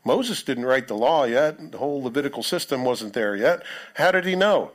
Moses 0.06 0.44
didn't 0.44 0.66
write 0.66 0.86
the 0.86 0.94
law 0.94 1.24
yet. 1.24 1.72
The 1.72 1.78
whole 1.78 2.00
Levitical 2.00 2.44
system 2.44 2.84
wasn't 2.84 3.12
there 3.12 3.34
yet. 3.34 3.64
How 3.94 4.12
did 4.12 4.24
he 4.24 4.36
know? 4.36 4.70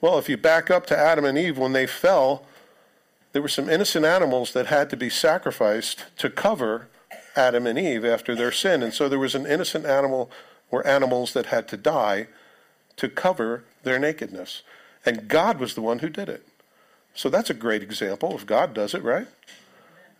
Well, 0.00 0.18
if 0.18 0.28
you 0.28 0.36
back 0.36 0.72
up 0.72 0.86
to 0.86 0.98
Adam 0.98 1.24
and 1.24 1.38
Eve 1.38 1.56
when 1.56 1.72
they 1.72 1.86
fell, 1.86 2.44
there 3.32 3.40
were 3.40 3.48
some 3.48 3.70
innocent 3.70 4.04
animals 4.04 4.52
that 4.54 4.66
had 4.66 4.90
to 4.90 4.96
be 4.96 5.08
sacrificed 5.08 6.04
to 6.18 6.28
cover 6.28 6.88
Adam 7.36 7.64
and 7.64 7.78
Eve 7.78 8.04
after 8.04 8.34
their 8.34 8.50
sin. 8.50 8.82
And 8.82 8.92
so 8.92 9.08
there 9.08 9.20
was 9.20 9.36
an 9.36 9.46
innocent 9.46 9.86
animal 9.86 10.32
or 10.72 10.84
animals 10.84 11.32
that 11.34 11.46
had 11.46 11.68
to 11.68 11.76
die 11.76 12.26
to 12.96 13.08
cover 13.08 13.62
their 13.84 14.00
nakedness. 14.00 14.62
And 15.04 15.28
God 15.28 15.60
was 15.60 15.74
the 15.74 15.82
one 15.82 16.00
who 16.00 16.08
did 16.08 16.28
it. 16.28 16.44
So 17.14 17.28
that's 17.30 17.50
a 17.50 17.54
great 17.54 17.84
example 17.84 18.34
if 18.34 18.46
God 18.46 18.74
does 18.74 18.94
it, 18.94 19.02
right? 19.04 19.28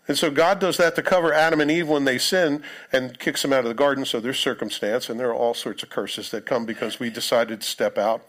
And 0.07 0.17
so 0.17 0.31
God 0.31 0.59
does 0.59 0.77
that 0.77 0.95
to 0.95 1.03
cover 1.03 1.33
Adam 1.33 1.59
and 1.59 1.69
Eve 1.69 1.89
when 1.89 2.05
they 2.05 2.17
sin 2.17 2.63
and 2.93 3.19
kicks 3.19 3.41
them 3.41 3.51
out 3.51 3.59
of 3.59 3.65
the 3.65 3.73
garden, 3.73 4.05
so 4.05 4.19
there's 4.19 4.39
circumstance, 4.39 5.09
and 5.09 5.19
there 5.19 5.29
are 5.29 5.35
all 5.35 5.53
sorts 5.53 5.83
of 5.83 5.89
curses 5.89 6.31
that 6.31 6.45
come 6.45 6.65
because 6.65 6.99
we 6.99 7.09
decided 7.09 7.61
to 7.61 7.67
step 7.67 7.97
out. 7.97 8.23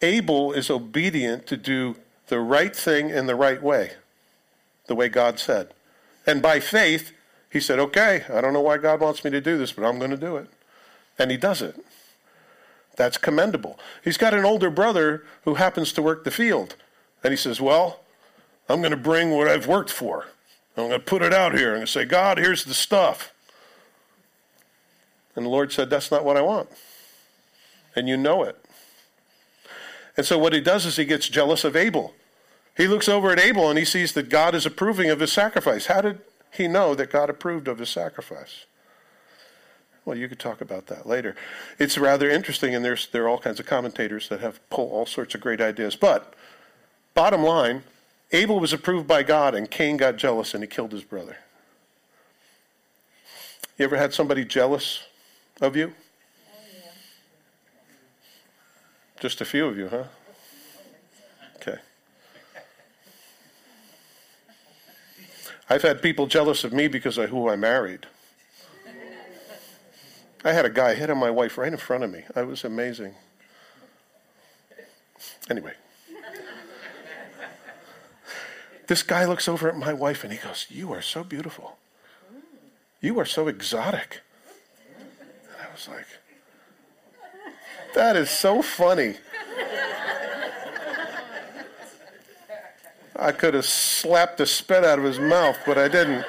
Abel 0.00 0.52
is 0.52 0.70
obedient 0.70 1.46
to 1.48 1.56
do 1.56 1.96
the 2.28 2.40
right 2.40 2.74
thing 2.74 3.10
in 3.10 3.26
the 3.26 3.34
right 3.34 3.62
way, 3.62 3.92
the 4.86 4.94
way 4.94 5.08
God 5.08 5.38
said. 5.38 5.74
And 6.26 6.40
by 6.40 6.60
faith, 6.60 7.12
he 7.50 7.60
said, 7.60 7.78
Okay, 7.78 8.24
I 8.32 8.40
don't 8.40 8.52
know 8.52 8.60
why 8.60 8.78
God 8.78 9.00
wants 9.00 9.24
me 9.24 9.30
to 9.30 9.40
do 9.40 9.58
this, 9.58 9.72
but 9.72 9.84
I'm 9.84 9.98
going 9.98 10.10
to 10.10 10.16
do 10.16 10.36
it. 10.36 10.48
And 11.18 11.30
he 11.30 11.36
does 11.36 11.60
it. 11.60 11.76
That's 12.96 13.16
commendable. 13.16 13.78
He's 14.04 14.18
got 14.18 14.34
an 14.34 14.44
older 14.44 14.70
brother 14.70 15.24
who 15.44 15.54
happens 15.54 15.92
to 15.92 16.02
work 16.02 16.24
the 16.24 16.30
field. 16.30 16.76
And 17.22 17.32
he 17.32 17.36
says, 17.36 17.60
Well, 17.60 18.00
I'm 18.68 18.80
going 18.80 18.90
to 18.90 18.96
bring 18.96 19.30
what 19.30 19.48
I've 19.48 19.66
worked 19.66 19.90
for. 19.90 20.26
I'm 20.76 20.88
going 20.88 21.00
to 21.00 21.04
put 21.04 21.22
it 21.22 21.32
out 21.32 21.56
here. 21.56 21.70
I'm 21.70 21.76
going 21.76 21.86
to 21.86 21.92
say, 21.92 22.04
God, 22.04 22.38
here's 22.38 22.64
the 22.64 22.74
stuff. 22.74 23.32
And 25.34 25.46
the 25.46 25.50
Lord 25.50 25.72
said, 25.72 25.90
That's 25.90 26.10
not 26.10 26.24
what 26.24 26.36
I 26.36 26.42
want. 26.42 26.68
And 27.96 28.08
you 28.08 28.16
know 28.16 28.42
it. 28.42 28.62
And 30.16 30.26
so 30.26 30.38
what 30.38 30.52
he 30.52 30.60
does 30.60 30.84
is 30.84 30.96
he 30.96 31.04
gets 31.04 31.28
jealous 31.28 31.64
of 31.64 31.76
Abel. 31.76 32.14
He 32.76 32.86
looks 32.86 33.08
over 33.08 33.30
at 33.30 33.40
Abel 33.40 33.70
and 33.70 33.78
he 33.78 33.84
sees 33.84 34.12
that 34.12 34.28
God 34.28 34.54
is 34.54 34.66
approving 34.66 35.10
of 35.10 35.20
his 35.20 35.32
sacrifice. 35.32 35.86
How 35.86 36.00
did 36.00 36.20
he 36.52 36.68
know 36.68 36.94
that 36.94 37.10
God 37.10 37.30
approved 37.30 37.68
of 37.68 37.78
his 37.78 37.88
sacrifice? 37.88 38.66
Well, 40.04 40.16
you 40.16 40.28
could 40.28 40.38
talk 40.38 40.60
about 40.60 40.86
that 40.86 41.06
later. 41.06 41.36
It's 41.78 41.98
rather 41.98 42.30
interesting, 42.30 42.74
and 42.74 42.84
there's 42.84 43.08
there 43.08 43.24
are 43.24 43.28
all 43.28 43.38
kinds 43.38 43.60
of 43.60 43.66
commentators 43.66 44.28
that 44.28 44.40
have 44.40 44.66
pulled 44.70 44.90
all 44.90 45.06
sorts 45.06 45.34
of 45.34 45.40
great 45.40 45.60
ideas. 45.60 45.96
But 45.96 46.34
bottom 47.14 47.42
line, 47.42 47.82
Abel 48.30 48.60
was 48.60 48.72
approved 48.72 49.06
by 49.06 49.22
God, 49.22 49.54
and 49.54 49.70
Cain 49.70 49.96
got 49.96 50.16
jealous 50.16 50.52
and 50.52 50.62
he 50.62 50.68
killed 50.68 50.92
his 50.92 51.04
brother. 51.04 51.36
You 53.78 53.84
ever 53.84 53.96
had 53.96 54.12
somebody 54.12 54.44
jealous 54.44 55.04
of 55.60 55.76
you? 55.76 55.94
Just 59.20 59.40
a 59.40 59.44
few 59.44 59.66
of 59.66 59.78
you, 59.78 59.88
huh? 59.88 60.04
Okay. 61.56 61.78
I've 65.70 65.82
had 65.82 66.02
people 66.02 66.26
jealous 66.26 66.64
of 66.64 66.72
me 66.72 66.88
because 66.88 67.18
of 67.18 67.30
who 67.30 67.48
I 67.48 67.56
married. 67.56 68.06
I 70.44 70.52
had 70.52 70.64
a 70.64 70.70
guy 70.70 70.94
hit 70.94 71.10
on 71.10 71.18
my 71.18 71.30
wife 71.30 71.58
right 71.58 71.72
in 71.72 71.78
front 71.78 72.04
of 72.04 72.10
me. 72.10 72.24
I 72.36 72.42
was 72.42 72.62
amazing. 72.64 73.14
Anyway. 75.50 75.72
This 78.88 79.02
guy 79.02 79.26
looks 79.26 79.48
over 79.48 79.68
at 79.68 79.76
my 79.76 79.92
wife 79.92 80.24
and 80.24 80.32
he 80.32 80.38
goes, 80.38 80.66
You 80.70 80.92
are 80.92 81.02
so 81.02 81.22
beautiful. 81.22 81.76
You 83.00 83.18
are 83.20 83.26
so 83.26 83.46
exotic. 83.46 84.22
And 84.98 85.62
I 85.62 85.70
was 85.72 85.86
like, 85.88 86.06
that 87.94 88.16
is 88.16 88.30
so 88.30 88.62
funny. 88.62 89.14
I 93.14 93.32
could 93.32 93.54
have 93.54 93.66
slapped 93.66 94.38
the 94.38 94.46
spit 94.46 94.84
out 94.84 94.98
of 94.98 95.04
his 95.04 95.18
mouth, 95.18 95.58
but 95.66 95.76
I 95.76 95.88
didn't. 95.88 96.24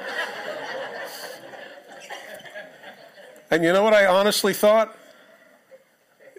And 3.52 3.64
you 3.64 3.72
know 3.72 3.84
what 3.84 3.94
I 3.94 4.06
honestly 4.06 4.54
thought? 4.54 4.98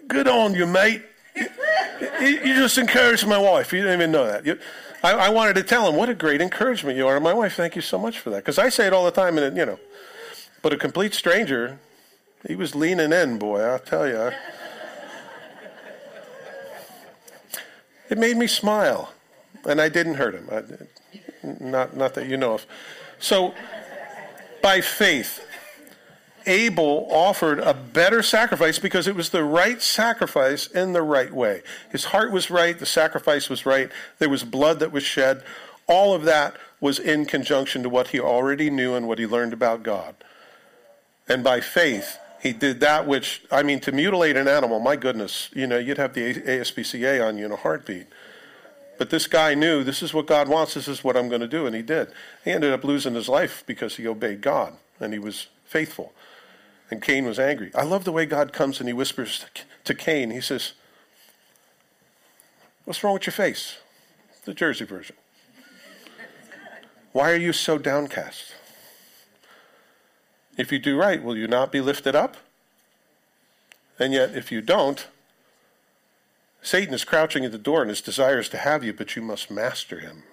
Good 0.07 0.27
on 0.27 0.53
you, 0.53 0.67
mate. 0.67 1.03
You, 1.35 2.27
you 2.27 2.55
just 2.55 2.77
encouraged 2.77 3.25
my 3.25 3.37
wife. 3.37 3.73
You 3.73 3.81
didn't 3.81 3.99
even 3.99 4.11
know 4.11 4.27
that. 4.27 4.45
You, 4.45 4.59
I, 5.03 5.13
I, 5.13 5.29
wanted 5.29 5.55
to 5.55 5.63
tell 5.63 5.89
him 5.89 5.95
what 5.95 6.09
a 6.09 6.13
great 6.13 6.41
encouragement 6.41 6.97
you 6.97 7.07
are. 7.07 7.19
My 7.19 7.33
wife, 7.33 7.55
thank 7.55 7.75
you 7.75 7.81
so 7.81 7.97
much 7.97 8.19
for 8.19 8.29
that. 8.29 8.37
Because 8.37 8.59
I 8.59 8.69
say 8.69 8.87
it 8.87 8.93
all 8.93 9.05
the 9.05 9.11
time, 9.11 9.37
and 9.37 9.45
it, 9.45 9.59
you 9.59 9.65
know. 9.65 9.79
But 10.61 10.73
a 10.73 10.77
complete 10.77 11.13
stranger, 11.13 11.79
he 12.47 12.55
was 12.55 12.75
leaning 12.75 13.11
in, 13.11 13.39
boy. 13.39 13.61
I'll 13.61 13.79
tell 13.79 14.07
you. 14.07 14.31
It 18.09 18.17
made 18.17 18.37
me 18.37 18.45
smile, 18.45 19.13
and 19.65 19.79
I 19.79 19.89
didn't 19.89 20.15
hurt 20.15 20.35
him. 20.35 20.47
I, 20.51 20.63
not, 21.63 21.95
not 21.95 22.13
that 22.15 22.27
you 22.27 22.37
know 22.37 22.53
of. 22.55 22.65
So, 23.19 23.55
by 24.61 24.81
faith, 24.81 25.47
Abel 26.45 27.07
offered 27.09 27.59
a 27.59 27.73
better 27.73 28.23
sacrifice 28.23 28.79
because 28.79 29.07
it 29.07 29.15
was 29.15 29.29
the 29.29 29.43
right 29.43 29.81
sacrifice 29.81 30.67
in 30.67 30.93
the 30.93 31.01
right 31.01 31.31
way. 31.31 31.61
His 31.91 32.05
heart 32.05 32.31
was 32.31 32.49
right, 32.49 32.77
the 32.77 32.85
sacrifice 32.85 33.49
was 33.49 33.65
right, 33.65 33.91
there 34.19 34.29
was 34.29 34.43
blood 34.43 34.79
that 34.79 34.91
was 34.91 35.03
shed. 35.03 35.43
All 35.87 36.13
of 36.13 36.23
that 36.23 36.55
was 36.79 36.99
in 36.99 37.25
conjunction 37.25 37.83
to 37.83 37.89
what 37.89 38.09
he 38.09 38.19
already 38.19 38.69
knew 38.69 38.95
and 38.95 39.07
what 39.07 39.19
he 39.19 39.27
learned 39.27 39.53
about 39.53 39.83
God. 39.83 40.15
And 41.27 41.43
by 41.43 41.61
faith, 41.61 42.17
he 42.41 42.53
did 42.53 42.79
that 42.79 43.05
which, 43.05 43.43
I 43.51 43.61
mean, 43.61 43.79
to 43.81 43.91
mutilate 43.91 44.35
an 44.35 44.47
animal, 44.47 44.79
my 44.79 44.95
goodness, 44.95 45.49
you 45.53 45.67
know, 45.67 45.77
you'd 45.77 45.97
have 45.97 46.13
the 46.13 46.33
ASPCA 46.33 47.25
on 47.25 47.37
you 47.37 47.45
in 47.45 47.51
a 47.51 47.57
heartbeat. 47.57 48.07
But 48.97 49.09
this 49.09 49.27
guy 49.27 49.53
knew 49.53 49.83
this 49.83 50.03
is 50.03 50.13
what 50.13 50.27
God 50.27 50.47
wants, 50.47 50.73
this 50.73 50.87
is 50.87 51.03
what 51.03 51.15
I'm 51.15 51.29
going 51.29 51.41
to 51.41 51.47
do, 51.47 51.65
and 51.65 51.75
he 51.75 51.81
did. 51.81 52.11
He 52.43 52.51
ended 52.51 52.71
up 52.73 52.83
losing 52.83 53.15
his 53.15 53.29
life 53.29 53.63
because 53.65 53.95
he 53.95 54.07
obeyed 54.07 54.41
God 54.41 54.73
and 54.99 55.13
he 55.13 55.19
was 55.19 55.47
faithful. 55.65 56.13
And 56.91 57.01
Cain 57.01 57.25
was 57.25 57.39
angry. 57.39 57.71
I 57.73 57.83
love 57.83 58.03
the 58.03 58.11
way 58.11 58.25
God 58.25 58.51
comes 58.51 58.79
and 58.79 58.89
he 58.89 58.93
whispers 58.93 59.45
to 59.85 59.95
Cain, 59.95 60.29
he 60.29 60.41
says, 60.41 60.73
What's 62.83 63.03
wrong 63.03 63.13
with 63.13 63.25
your 63.25 63.33
face? 63.33 63.77
The 64.43 64.53
Jersey 64.53 64.85
version. 64.85 65.15
Why 67.13 67.31
are 67.31 67.37
you 67.37 67.53
so 67.53 67.77
downcast? 67.77 68.53
If 70.57 70.71
you 70.71 70.79
do 70.79 70.97
right, 70.97 71.23
will 71.23 71.37
you 71.37 71.47
not 71.47 71.71
be 71.71 71.79
lifted 71.79 72.15
up? 72.15 72.37
And 73.97 74.13
yet, 74.13 74.35
if 74.35 74.51
you 74.51 74.61
don't, 74.61 75.07
Satan 76.61 76.93
is 76.93 77.03
crouching 77.03 77.45
at 77.45 77.51
the 77.51 77.57
door 77.57 77.81
and 77.81 77.89
his 77.89 78.01
desire 78.01 78.39
is 78.39 78.49
to 78.49 78.57
have 78.57 78.83
you, 78.83 78.93
but 78.93 79.15
you 79.15 79.21
must 79.21 79.49
master 79.49 79.99
him. 79.99 80.23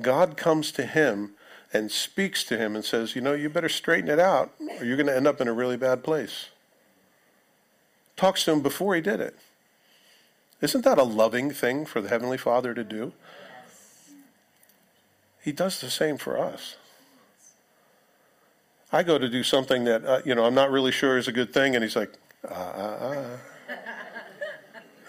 God 0.00 0.36
comes 0.36 0.72
to 0.72 0.86
him 0.86 1.35
and 1.72 1.90
speaks 1.90 2.44
to 2.44 2.56
him 2.56 2.74
and 2.74 2.84
says, 2.84 3.14
You 3.14 3.22
know, 3.22 3.32
you 3.32 3.48
better 3.48 3.68
straighten 3.68 4.08
it 4.08 4.18
out 4.18 4.52
or 4.78 4.84
you're 4.84 4.96
going 4.96 5.06
to 5.08 5.16
end 5.16 5.26
up 5.26 5.40
in 5.40 5.48
a 5.48 5.52
really 5.52 5.76
bad 5.76 6.02
place. 6.02 6.46
Talks 8.16 8.44
to 8.44 8.52
him 8.52 8.62
before 8.62 8.94
he 8.94 9.00
did 9.00 9.20
it. 9.20 9.36
Isn't 10.60 10.84
that 10.84 10.98
a 10.98 11.02
loving 11.02 11.50
thing 11.50 11.84
for 11.84 12.00
the 12.00 12.08
Heavenly 12.08 12.38
Father 12.38 12.72
to 12.72 12.82
do? 12.82 13.12
He 15.42 15.52
does 15.52 15.80
the 15.80 15.90
same 15.90 16.16
for 16.16 16.38
us. 16.38 16.76
I 18.92 19.02
go 19.02 19.18
to 19.18 19.28
do 19.28 19.42
something 19.42 19.84
that, 19.84 20.04
uh, 20.04 20.20
you 20.24 20.34
know, 20.34 20.44
I'm 20.44 20.54
not 20.54 20.70
really 20.70 20.92
sure 20.92 21.18
is 21.18 21.28
a 21.28 21.32
good 21.32 21.52
thing, 21.52 21.74
and 21.74 21.84
he's 21.84 21.96
like, 21.96 22.14
uh, 22.48 22.54
uh, 22.54 23.36
uh. 23.68 23.74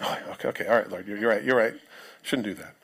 oh, 0.02 0.18
okay, 0.32 0.48
okay, 0.48 0.66
all 0.66 0.76
right, 0.76 0.90
Lord, 0.90 1.08
you're, 1.08 1.16
you're 1.16 1.30
right, 1.30 1.42
you're 1.42 1.56
right. 1.56 1.74
Shouldn't 2.22 2.46
do 2.46 2.54
that. 2.54 2.74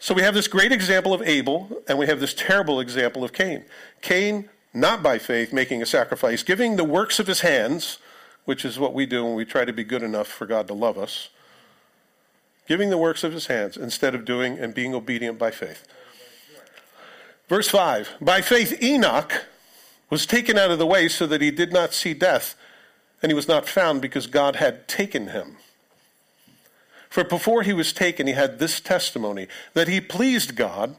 So 0.00 0.14
we 0.14 0.22
have 0.22 0.34
this 0.34 0.48
great 0.48 0.70
example 0.70 1.12
of 1.12 1.22
Abel, 1.22 1.82
and 1.88 1.98
we 1.98 2.06
have 2.06 2.20
this 2.20 2.34
terrible 2.34 2.78
example 2.78 3.24
of 3.24 3.32
Cain. 3.32 3.64
Cain, 4.00 4.48
not 4.72 5.02
by 5.02 5.18
faith, 5.18 5.52
making 5.52 5.82
a 5.82 5.86
sacrifice, 5.86 6.42
giving 6.42 6.76
the 6.76 6.84
works 6.84 7.18
of 7.18 7.26
his 7.26 7.40
hands, 7.40 7.98
which 8.44 8.64
is 8.64 8.78
what 8.78 8.94
we 8.94 9.06
do 9.06 9.24
when 9.24 9.34
we 9.34 9.44
try 9.44 9.64
to 9.64 9.72
be 9.72 9.84
good 9.84 10.02
enough 10.02 10.28
for 10.28 10.46
God 10.46 10.68
to 10.68 10.74
love 10.74 10.96
us, 10.96 11.30
giving 12.68 12.90
the 12.90 12.98
works 12.98 13.24
of 13.24 13.32
his 13.32 13.46
hands 13.46 13.76
instead 13.76 14.14
of 14.14 14.24
doing 14.24 14.58
and 14.58 14.72
being 14.72 14.94
obedient 14.94 15.38
by 15.38 15.50
faith. 15.50 15.86
Verse 17.48 17.68
5 17.68 18.16
By 18.20 18.40
faith, 18.40 18.80
Enoch 18.82 19.46
was 20.10 20.26
taken 20.26 20.56
out 20.56 20.70
of 20.70 20.78
the 20.78 20.86
way 20.86 21.08
so 21.08 21.26
that 21.26 21.40
he 21.40 21.50
did 21.50 21.72
not 21.72 21.92
see 21.92 22.14
death, 22.14 22.54
and 23.20 23.30
he 23.30 23.34
was 23.34 23.48
not 23.48 23.68
found 23.68 24.00
because 24.00 24.28
God 24.28 24.56
had 24.56 24.86
taken 24.86 25.28
him. 25.28 25.56
For 27.08 27.24
before 27.24 27.62
he 27.62 27.72
was 27.72 27.92
taken, 27.92 28.26
he 28.26 28.34
had 28.34 28.58
this 28.58 28.80
testimony 28.80 29.48
that 29.74 29.88
he 29.88 30.00
pleased 30.00 30.56
God, 30.56 30.96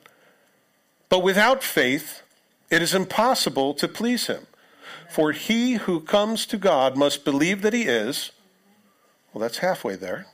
but 1.07 1.23
without 1.23 1.63
faith, 1.63 2.23
it 2.69 2.81
is 2.81 2.93
impossible 2.93 3.73
to 3.75 3.87
please 3.87 4.27
him. 4.27 4.47
For 5.09 5.31
he 5.31 5.73
who 5.73 6.01
comes 6.01 6.45
to 6.47 6.57
God 6.57 6.97
must 6.97 7.25
believe 7.25 7.61
that 7.61 7.73
he 7.73 7.83
is, 7.83 8.31
well, 9.33 9.41
that's 9.41 9.59
halfway 9.59 9.95
there, 9.95 10.27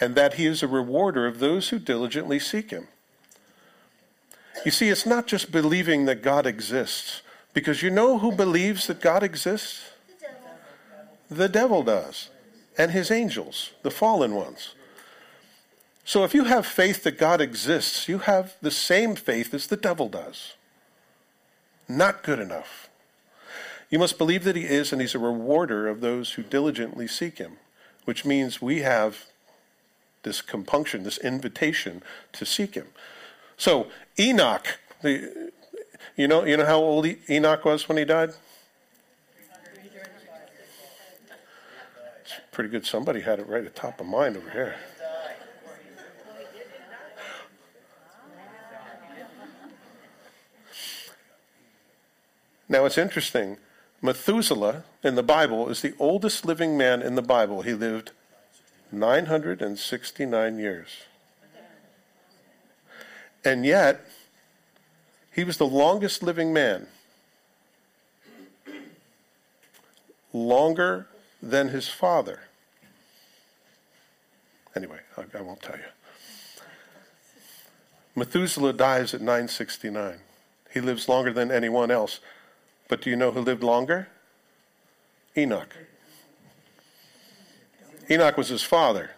and 0.00 0.14
that 0.14 0.34
he 0.34 0.46
is 0.46 0.62
a 0.62 0.68
rewarder 0.68 1.26
of 1.26 1.38
those 1.38 1.68
who 1.68 1.78
diligently 1.78 2.38
seek 2.38 2.70
him. 2.70 2.88
You 4.64 4.70
see, 4.70 4.88
it's 4.88 5.06
not 5.06 5.26
just 5.26 5.52
believing 5.52 6.06
that 6.06 6.22
God 6.22 6.46
exists, 6.46 7.22
because 7.52 7.82
you 7.82 7.90
know 7.90 8.18
who 8.18 8.32
believes 8.32 8.86
that 8.86 9.00
God 9.00 9.22
exists? 9.22 9.90
The 10.08 10.26
devil, 10.26 10.50
the 11.30 11.48
devil 11.48 11.82
does 11.82 12.30
and 12.78 12.92
his 12.92 13.10
angels, 13.10 13.72
the 13.82 13.90
fallen 13.90 14.34
ones. 14.34 14.74
So 16.04 16.24
if 16.24 16.32
you 16.32 16.44
have 16.44 16.64
faith 16.64 17.02
that 17.02 17.18
God 17.18 17.40
exists, 17.40 18.08
you 18.08 18.20
have 18.20 18.54
the 18.62 18.70
same 18.70 19.14
faith 19.14 19.52
as 19.52 19.66
the 19.66 19.76
devil 19.76 20.08
does. 20.08 20.54
Not 21.86 22.22
good 22.22 22.38
enough. 22.38 22.88
You 23.90 23.98
must 23.98 24.16
believe 24.16 24.44
that 24.44 24.56
he 24.56 24.64
is, 24.64 24.92
and 24.92 25.00
he's 25.00 25.14
a 25.14 25.18
rewarder 25.18 25.88
of 25.88 26.00
those 26.00 26.32
who 26.32 26.42
diligently 26.42 27.08
seek 27.08 27.38
him, 27.38 27.58
which 28.04 28.24
means 28.24 28.62
we 28.62 28.80
have 28.80 29.26
this 30.22 30.40
compunction, 30.40 31.02
this 31.02 31.18
invitation 31.18 32.02
to 32.32 32.46
seek 32.46 32.74
him. 32.74 32.88
So 33.56 33.88
Enoch, 34.18 34.78
the, 35.02 35.52
you 36.16 36.28
know, 36.28 36.44
you 36.44 36.56
know 36.56 36.66
how 36.66 36.78
old 36.78 37.06
Enoch 37.28 37.64
was 37.64 37.88
when 37.88 37.98
he 37.98 38.04
died? 38.04 38.30
Pretty 42.58 42.70
good. 42.70 42.84
Somebody 42.84 43.20
had 43.20 43.38
it 43.38 43.46
right 43.46 43.64
at 43.64 43.72
the 43.72 43.80
top 43.80 44.00
of 44.00 44.06
mind 44.08 44.36
over 44.36 44.50
here. 44.50 44.74
Now 52.68 52.84
it's 52.84 52.98
interesting. 52.98 53.58
Methuselah 54.02 54.82
in 55.04 55.14
the 55.14 55.22
Bible 55.22 55.68
is 55.68 55.82
the 55.82 55.94
oldest 56.00 56.44
living 56.44 56.76
man 56.76 57.00
in 57.00 57.14
the 57.14 57.22
Bible. 57.22 57.62
He 57.62 57.74
lived 57.74 58.10
969 58.90 60.58
years. 60.58 60.88
And 63.44 63.64
yet, 63.64 64.00
he 65.30 65.44
was 65.44 65.58
the 65.58 65.64
longest 65.64 66.24
living 66.24 66.52
man. 66.52 66.88
Longer 70.32 71.06
than 71.40 71.68
his 71.68 71.86
father. 71.86 72.40
Anyway, 74.78 75.00
I, 75.16 75.24
I 75.36 75.40
won't 75.42 75.60
tell 75.60 75.74
you. 75.74 75.82
Methuselah 78.14 78.74
dies 78.74 79.12
at 79.12 79.20
969. 79.20 80.20
He 80.72 80.80
lives 80.80 81.08
longer 81.08 81.32
than 81.32 81.50
anyone 81.50 81.90
else. 81.90 82.20
But 82.86 83.02
do 83.02 83.10
you 83.10 83.16
know 83.16 83.32
who 83.32 83.40
lived 83.40 83.64
longer? 83.64 84.06
Enoch. 85.36 85.74
Enoch 88.08 88.36
was 88.36 88.50
his 88.50 88.62
father, 88.62 89.10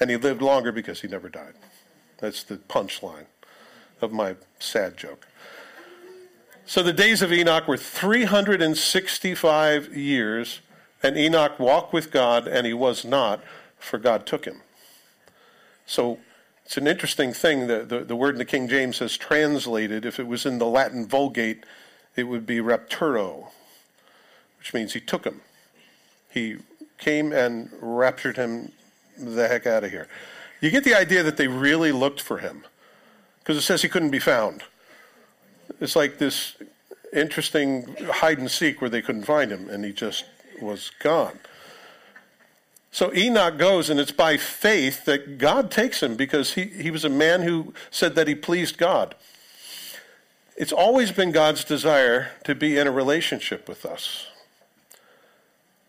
and 0.00 0.08
he 0.08 0.16
lived 0.16 0.40
longer 0.40 0.72
because 0.72 1.02
he 1.02 1.08
never 1.08 1.28
died. 1.28 1.52
That's 2.16 2.42
the 2.42 2.56
punchline 2.56 3.26
of 4.00 4.12
my 4.12 4.36
sad 4.58 4.96
joke. 4.96 5.28
So 6.64 6.82
the 6.82 6.94
days 6.94 7.20
of 7.20 7.34
Enoch 7.34 7.68
were 7.68 7.76
365 7.76 9.94
years, 9.94 10.60
and 11.02 11.18
Enoch 11.18 11.60
walked 11.60 11.92
with 11.92 12.10
God, 12.10 12.48
and 12.48 12.66
he 12.66 12.72
was 12.72 13.04
not, 13.04 13.44
for 13.78 13.98
God 13.98 14.26
took 14.26 14.44
him. 14.44 14.60
So 15.86 16.18
it's 16.64 16.76
an 16.76 16.86
interesting 16.86 17.32
thing. 17.32 17.66
that 17.68 17.88
the, 17.88 18.00
the, 18.00 18.16
word 18.16 18.34
in 18.34 18.38
the 18.38 18.44
King 18.44 18.68
James 18.68 18.98
has 18.98 19.16
translated. 19.16 20.04
If 20.04 20.20
it 20.20 20.26
was 20.26 20.44
in 20.44 20.58
the 20.58 20.66
Latin 20.66 21.06
Vulgate, 21.06 21.64
it 22.14 22.24
would 22.24 22.44
be 22.44 22.58
rapturo, 22.58 23.48
which 24.58 24.74
means 24.74 24.92
he 24.92 25.00
took 25.00 25.24
him. 25.24 25.40
He 26.30 26.56
came 26.98 27.32
and 27.32 27.70
raptured 27.80 28.36
him 28.36 28.72
the 29.16 29.48
heck 29.48 29.66
out 29.66 29.84
of 29.84 29.90
here. 29.90 30.08
You 30.60 30.70
get 30.70 30.84
the 30.84 30.94
idea 30.94 31.22
that 31.22 31.36
they 31.36 31.48
really 31.48 31.92
looked 31.92 32.20
for 32.20 32.38
him 32.38 32.64
because 33.38 33.56
it 33.56 33.62
says 33.62 33.82
he 33.82 33.88
couldn't 33.88 34.10
be 34.10 34.18
found. 34.18 34.62
It's 35.80 35.96
like 35.96 36.18
this 36.18 36.56
interesting 37.12 37.96
hide 38.10 38.38
and 38.38 38.50
seek 38.50 38.80
where 38.80 38.90
they 38.90 39.00
couldn't 39.00 39.24
find 39.24 39.50
him 39.50 39.70
and 39.70 39.84
he 39.84 39.92
just 39.92 40.24
was 40.60 40.90
gone. 40.98 41.38
So 42.98 43.14
Enoch 43.14 43.58
goes, 43.58 43.90
and 43.90 44.00
it's 44.00 44.10
by 44.10 44.36
faith 44.36 45.04
that 45.04 45.38
God 45.38 45.70
takes 45.70 46.02
him 46.02 46.16
because 46.16 46.54
he, 46.54 46.64
he 46.64 46.90
was 46.90 47.04
a 47.04 47.08
man 47.08 47.42
who 47.42 47.72
said 47.92 48.16
that 48.16 48.26
he 48.26 48.34
pleased 48.34 48.76
God. 48.76 49.14
It's 50.56 50.72
always 50.72 51.12
been 51.12 51.30
God's 51.30 51.62
desire 51.62 52.32
to 52.42 52.56
be 52.56 52.76
in 52.76 52.88
a 52.88 52.90
relationship 52.90 53.68
with 53.68 53.86
us. 53.86 54.26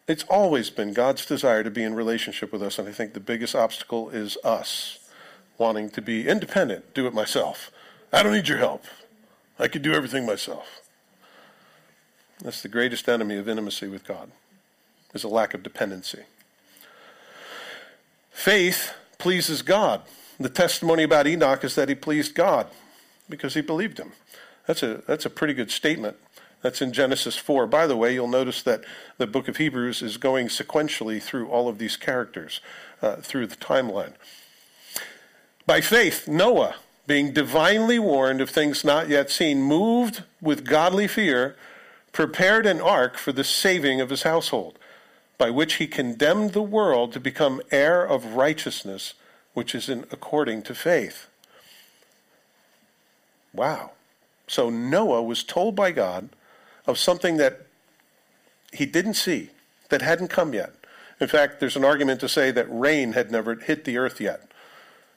It's 0.07 0.21
always 0.25 0.69
been 0.69 0.93
God's 0.93 1.25
desire 1.25 1.63
to 1.63 1.71
be 1.71 1.81
in 1.81 1.95
relationship 1.95 2.51
with 2.51 2.61
us, 2.61 2.77
and 2.77 2.87
I 2.87 2.91
think 2.91 3.15
the 3.15 3.19
biggest 3.19 3.55
obstacle 3.55 4.11
is 4.11 4.37
us 4.43 4.99
wanting 5.57 5.89
to 5.89 6.03
be 6.03 6.27
independent, 6.27 6.93
do 6.93 7.07
it 7.07 7.13
myself. 7.15 7.71
I 8.13 8.21
don't 8.21 8.33
need 8.33 8.47
your 8.47 8.59
help. 8.59 8.83
I 9.57 9.67
can 9.67 9.81
do 9.81 9.95
everything 9.95 10.27
myself. 10.27 10.81
That's 12.43 12.61
the 12.61 12.69
greatest 12.69 13.09
enemy 13.09 13.37
of 13.37 13.49
intimacy 13.49 13.87
with 13.87 14.05
God, 14.05 14.29
is 15.15 15.23
a 15.23 15.27
lack 15.27 15.55
of 15.55 15.63
dependency. 15.63 16.25
Faith 18.31 18.93
pleases 19.17 19.61
God. 19.61 20.01
The 20.39 20.49
testimony 20.49 21.03
about 21.03 21.27
Enoch 21.27 21.63
is 21.63 21.75
that 21.75 21.89
he 21.89 21.95
pleased 21.95 22.33
God 22.33 22.67
because 23.29 23.53
he 23.53 23.61
believed 23.61 23.99
him. 23.99 24.13
That's 24.65 24.83
a, 24.83 25.01
that's 25.07 25.25
a 25.25 25.29
pretty 25.29 25.53
good 25.53 25.71
statement. 25.71 26.17
That's 26.61 26.81
in 26.81 26.91
Genesis 26.93 27.37
4. 27.37 27.67
By 27.67 27.87
the 27.87 27.95
way, 27.95 28.13
you'll 28.13 28.27
notice 28.27 28.61
that 28.63 28.83
the 29.17 29.27
book 29.27 29.47
of 29.47 29.57
Hebrews 29.57 30.01
is 30.01 30.17
going 30.17 30.47
sequentially 30.47 31.21
through 31.21 31.47
all 31.47 31.67
of 31.69 31.77
these 31.77 31.95
characters 31.95 32.61
uh, 33.01 33.17
through 33.17 33.47
the 33.47 33.55
timeline. 33.55 34.13
By 35.65 35.81
faith, 35.81 36.27
Noah, 36.27 36.75
being 37.07 37.31
divinely 37.31 37.99
warned 37.99 38.41
of 38.41 38.49
things 38.49 38.83
not 38.83 39.07
yet 39.07 39.29
seen, 39.29 39.61
moved 39.61 40.23
with 40.41 40.65
godly 40.65 41.07
fear, 41.07 41.55
prepared 42.11 42.65
an 42.65 42.81
ark 42.81 43.17
for 43.17 43.31
the 43.31 43.43
saving 43.43 44.01
of 44.01 44.09
his 44.09 44.23
household, 44.23 44.78
by 45.39 45.49
which 45.49 45.75
he 45.75 45.87
condemned 45.87 46.51
the 46.51 46.61
world 46.61 47.13
to 47.13 47.19
become 47.19 47.61
heir 47.71 48.05
of 48.05 48.35
righteousness, 48.35 49.15
which 49.53 49.73
is 49.73 49.89
in 49.89 50.05
according 50.11 50.61
to 50.61 50.75
faith. 50.75 51.27
Wow. 53.53 53.93
So 54.45 54.69
Noah 54.69 55.23
was 55.23 55.43
told 55.43 55.75
by 55.75 55.91
God 55.91 56.29
of 56.85 56.99
something 56.99 57.37
that 57.37 57.61
he 58.73 58.85
didn't 58.85 59.15
see, 59.15 59.49
that 59.89 60.01
hadn't 60.01 60.27
come 60.27 60.53
yet. 60.53 60.73
In 61.21 61.27
fact, 61.27 61.59
there's 61.59 61.75
an 61.75 61.85
argument 61.85 62.19
to 62.19 62.29
say 62.29 62.51
that 62.51 62.67
rain 62.69 63.13
had 63.13 63.31
never 63.31 63.55
hit 63.55 63.85
the 63.85 63.97
earth 63.97 64.21
yet. 64.21 64.41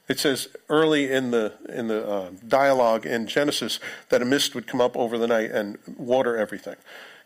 It 0.09 0.19
says 0.19 0.49
early 0.69 1.11
in 1.11 1.31
the 1.31 1.55
in 1.69 1.89
the 1.89 2.07
uh, 2.07 2.31
dialogue 2.47 3.07
in 3.07 3.27
Genesis 3.27 3.79
that 4.09 4.21
a 4.21 4.25
mist 4.25 4.55
would 4.55 4.67
come 4.67 4.81
up 4.81 4.97
over 4.97 5.17
the 5.17 5.27
night 5.27 5.51
and 5.51 5.79
water 5.97 6.37
everything. 6.37 6.77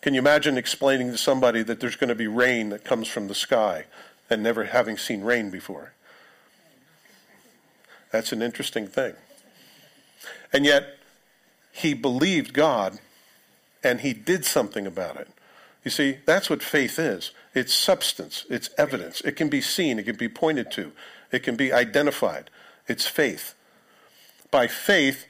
Can 0.06 0.14
you 0.14 0.20
imagine 0.20 0.56
explaining 0.56 1.10
to 1.10 1.18
somebody 1.18 1.64
that 1.64 1.80
there's 1.80 1.96
going 1.96 2.10
to 2.10 2.14
be 2.14 2.28
rain 2.28 2.68
that 2.68 2.84
comes 2.84 3.08
from 3.08 3.26
the 3.26 3.34
sky 3.34 3.86
and 4.30 4.40
never 4.40 4.62
having 4.62 4.96
seen 4.96 5.22
rain 5.22 5.50
before? 5.50 5.94
That's 8.12 8.30
an 8.30 8.40
interesting 8.40 8.86
thing. 8.86 9.14
And 10.52 10.64
yet, 10.64 10.98
he 11.72 11.92
believed 11.92 12.52
God 12.52 13.00
and 13.82 14.00
he 14.00 14.12
did 14.12 14.44
something 14.44 14.86
about 14.86 15.16
it. 15.16 15.28
You 15.82 15.90
see, 15.90 16.18
that's 16.24 16.48
what 16.48 16.62
faith 16.62 17.00
is 17.00 17.32
it's 17.52 17.74
substance, 17.74 18.46
it's 18.48 18.70
evidence. 18.78 19.20
It 19.22 19.34
can 19.34 19.48
be 19.48 19.60
seen, 19.60 19.98
it 19.98 20.04
can 20.04 20.14
be 20.14 20.28
pointed 20.28 20.70
to, 20.70 20.92
it 21.32 21.42
can 21.42 21.56
be 21.56 21.72
identified. 21.72 22.48
It's 22.86 23.08
faith. 23.08 23.54
By 24.52 24.68
faith, 24.68 25.26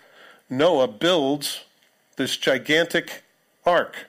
Noah 0.50 0.88
builds 0.88 1.64
this 2.16 2.36
gigantic 2.36 3.22
ark. 3.64 4.08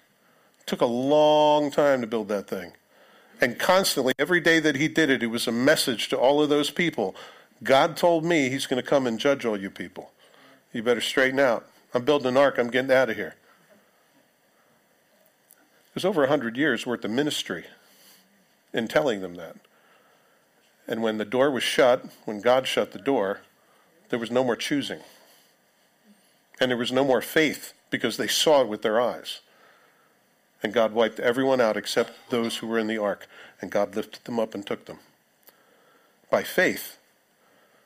Took 0.67 0.81
a 0.81 0.85
long 0.85 1.71
time 1.71 2.01
to 2.01 2.07
build 2.07 2.27
that 2.27 2.47
thing. 2.47 2.73
And 3.41 3.57
constantly, 3.57 4.13
every 4.19 4.39
day 4.39 4.59
that 4.59 4.75
he 4.75 4.87
did 4.87 5.09
it, 5.09 5.23
it 5.23 5.27
was 5.27 5.47
a 5.47 5.51
message 5.51 6.09
to 6.09 6.17
all 6.17 6.41
of 6.41 6.49
those 6.49 6.69
people 6.69 7.15
God 7.63 7.97
told 7.97 8.23
me 8.23 8.49
he's 8.49 8.67
going 8.67 8.81
to 8.81 8.87
come 8.87 9.07
and 9.07 9.19
judge 9.19 9.45
all 9.45 9.59
you 9.59 9.69
people. 9.69 10.11
You 10.73 10.83
better 10.83 11.01
straighten 11.01 11.39
out. 11.39 11.65
I'm 11.93 12.05
building 12.05 12.27
an 12.27 12.37
ark, 12.37 12.57
I'm 12.57 12.69
getting 12.69 12.91
out 12.91 13.09
of 13.09 13.15
here. 13.15 13.35
There's 15.93 16.05
over 16.05 16.25
a 16.25 16.27
hundred 16.27 16.57
years 16.57 16.85
worth 16.85 17.03
of 17.03 17.11
ministry 17.11 17.65
in 18.73 18.87
telling 18.87 19.21
them 19.21 19.35
that. 19.35 19.55
And 20.87 21.01
when 21.01 21.17
the 21.17 21.25
door 21.25 21.49
was 21.49 21.63
shut, 21.63 22.05
when 22.25 22.41
God 22.41 22.67
shut 22.67 22.91
the 22.91 22.99
door, 22.99 23.41
there 24.09 24.19
was 24.19 24.29
no 24.29 24.43
more 24.43 24.55
choosing. 24.55 24.99
And 26.59 26.69
there 26.69 26.77
was 26.77 26.91
no 26.91 27.03
more 27.03 27.21
faith 27.21 27.73
because 27.89 28.17
they 28.17 28.27
saw 28.27 28.61
it 28.61 28.67
with 28.67 28.83
their 28.83 29.01
eyes. 29.01 29.39
And 30.63 30.73
God 30.73 30.93
wiped 30.93 31.19
everyone 31.19 31.61
out 31.61 31.77
except 31.77 32.29
those 32.29 32.57
who 32.57 32.67
were 32.67 32.79
in 32.79 32.87
the 32.87 32.97
ark. 32.97 33.27
And 33.61 33.71
God 33.71 33.95
lifted 33.95 34.23
them 34.25 34.39
up 34.39 34.55
and 34.55 34.65
took 34.65 34.85
them. 34.85 34.99
By 36.29 36.43
faith, 36.43 36.97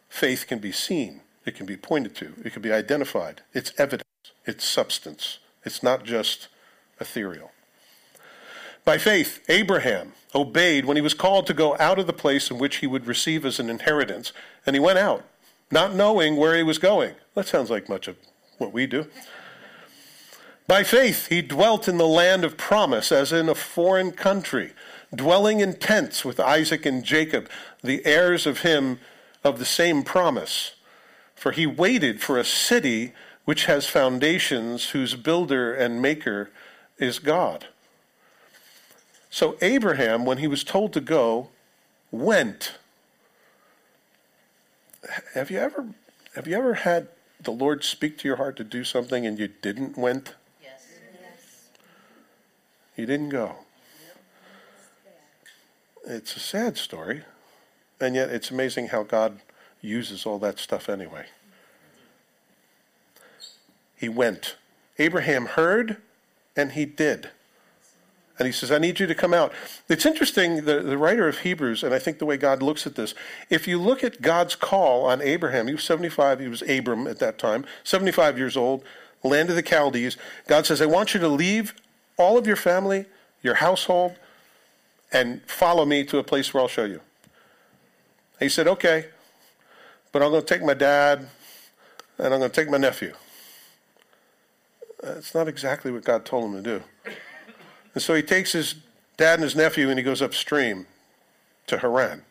faith 0.10 0.46
can 0.48 0.60
be 0.60 0.72
seen, 0.72 1.22
it 1.46 1.56
can 1.56 1.66
be 1.66 1.78
pointed 1.78 2.16
to, 2.16 2.34
it 2.44 2.54
can 2.54 2.62
be 2.62 2.72
identified. 2.72 3.42
It's 3.54 3.72
evidence, 3.78 4.08
it's 4.46 4.66
substance. 4.66 5.40
It's 5.64 5.84
not 5.84 6.04
just 6.04 6.48
ethereal. 7.00 7.52
By 8.84 8.98
faith, 8.98 9.44
Abraham 9.48 10.14
obeyed 10.34 10.86
when 10.86 10.98
he 10.98 11.02
was 11.02 11.14
called 11.14 11.46
to 11.48 11.54
go 11.54 11.78
out 11.78 12.00
of 12.00 12.08
the 12.08 12.14
place 12.14 12.50
in 12.50 12.58
which 12.58 12.78
he 12.78 12.88
would 12.88 13.06
receive 13.06 13.46
as 13.46 13.60
an 13.60 13.70
inheritance, 13.70 14.34
and 14.66 14.76
he 14.76 14.80
went 14.80 14.98
out, 14.98 15.24
not 15.70 15.94
knowing 15.94 16.36
where 16.36 16.56
he 16.58 16.64
was 16.64 16.80
going. 16.80 17.14
That 17.36 17.48
sounds 17.48 17.70
like 17.70 17.88
much 17.88 18.08
of 18.08 18.16
what 18.58 18.74
we 18.74 18.88
do. 18.88 19.08
By 20.72 20.84
faith, 20.84 21.28
he 21.28 21.42
dwelt 21.42 21.90
in 21.90 21.98
the 21.98 22.08
land 22.08 22.46
of 22.46 22.56
promise 22.56 23.12
as 23.12 23.34
in 23.34 23.50
a 23.50 23.56
foreign 23.56 24.14
country, 24.14 24.72
dwelling 25.14 25.60
in 25.60 25.74
tents 25.74 26.24
with 26.24 26.40
Isaac 26.40 26.86
and 26.86 27.04
Jacob, 27.04 27.50
the 27.84 28.06
heirs 28.06 28.48
of 28.48 28.62
him 28.62 28.98
of 29.44 29.60
the 29.60 29.66
same 29.66 30.02
promise. 30.02 30.76
For 31.36 31.52
he 31.52 31.68
waited 31.68 32.22
for 32.22 32.38
a 32.38 32.46
city 32.46 33.12
which 33.44 33.66
has 33.66 33.86
foundations, 33.86 34.92
whose 34.92 35.16
builder 35.16 35.74
and 35.74 36.02
maker 36.02 36.52
is 36.98 37.20
God. 37.20 37.68
So 39.30 39.58
Abraham, 39.62 40.24
when 40.24 40.38
he 40.38 40.48
was 40.48 40.64
told 40.64 40.94
to 40.94 41.02
go, 41.02 41.50
went. 42.12 42.78
Have 45.34 45.52
you 45.52 45.60
ever 45.60 45.88
have 46.36 46.48
you 46.48 46.56
ever 46.56 46.76
had 46.76 47.10
the 47.42 47.52
Lord 47.52 47.84
speak 47.84 48.18
to 48.20 48.28
your 48.30 48.38
heart 48.38 48.56
to 48.56 48.64
do 48.64 48.86
something 48.86 49.26
and 49.26 49.38
you 49.38 49.50
didn't 49.50 49.98
went? 49.98 50.36
You 53.02 53.08
didn't 53.08 53.30
go. 53.30 53.56
It's 56.06 56.36
a 56.36 56.40
sad 56.40 56.78
story, 56.78 57.24
and 58.00 58.14
yet 58.14 58.30
it's 58.30 58.52
amazing 58.52 58.90
how 58.90 59.02
God 59.02 59.40
uses 59.82 60.24
all 60.24 60.38
that 60.38 60.60
stuff 60.60 60.88
anyway. 60.88 61.26
He 63.96 64.08
went. 64.08 64.56
Abraham 65.00 65.48
heard, 65.48 65.98
and 66.56 66.74
he 66.74 66.86
did. 66.86 67.32
And 68.38 68.46
he 68.46 68.52
says, 68.52 68.72
I 68.72 68.78
need 68.78 69.00
you 69.00 69.08
to 69.08 69.16
come 69.16 69.34
out. 69.34 69.52
It's 69.90 70.06
interesting, 70.06 70.66
the, 70.66 70.82
the 70.82 70.96
writer 71.00 71.28
of 71.28 71.40
Hebrews, 71.40 71.82
and 71.82 71.96
I 71.96 71.98
think 71.98 72.20
the 72.20 72.28
way 72.28 72.38
God 72.38 72.62
looks 72.62 72.86
at 72.86 72.94
this, 72.94 73.16
if 73.50 73.68
you 73.68 73.82
look 73.82 74.04
at 74.04 74.22
God's 74.22 74.56
call 74.56 75.08
on 75.08 75.24
Abraham, 75.24 75.66
he 75.66 75.74
was 75.74 75.84
75, 75.86 76.40
he 76.40 76.48
was 76.48 76.62
Abram 76.70 77.08
at 77.08 77.18
that 77.18 77.40
time, 77.40 77.66
75 77.84 78.38
years 78.38 78.56
old, 78.56 78.84
land 79.24 79.50
of 79.50 79.56
the 79.56 79.68
Chaldees. 79.68 80.18
God 80.46 80.68
says, 80.68 80.84
I 80.84 80.86
want 80.86 81.16
you 81.16 81.20
to 81.20 81.28
leave 81.28 81.74
all 82.18 82.38
of 82.38 82.48
your 82.48 82.56
family, 82.56 83.06
your 83.42 83.56
household, 83.56 84.16
and 85.12 85.42
follow 85.44 85.86
me 85.86 86.04
to 86.06 86.18
a 86.18 86.24
place 86.24 86.54
where 86.54 86.62
I'll 86.62 86.68
show 86.68 86.86
you. 86.86 87.02
He 88.40 88.50
said, 88.50 88.68
Okay, 88.68 89.06
but 90.12 90.22
I'm 90.22 90.32
going 90.32 90.42
to 90.42 90.48
take 90.48 90.64
my 90.64 90.74
dad 90.74 91.28
and 92.18 92.34
I'm 92.34 92.40
going 92.40 92.52
to 92.52 92.56
take 92.56 92.70
my 92.70 92.78
nephew. 92.78 93.14
That's 95.02 95.34
not 95.34 95.48
exactly 95.48 95.92
what 95.92 96.04
God 96.04 96.26
told 96.26 96.46
him 96.46 96.64
to 96.64 96.80
do. 96.80 97.12
And 97.94 98.02
so 98.04 98.14
he 98.14 98.22
takes 98.22 98.52
his 98.52 98.76
dad 99.18 99.36
and 99.36 99.44
his 99.44 99.56
nephew 99.56 99.90
and 99.90 99.98
he 99.98 100.04
goes 100.04 100.22
upstream 100.22 100.86
to 101.68 101.80
Haran. 101.80 102.24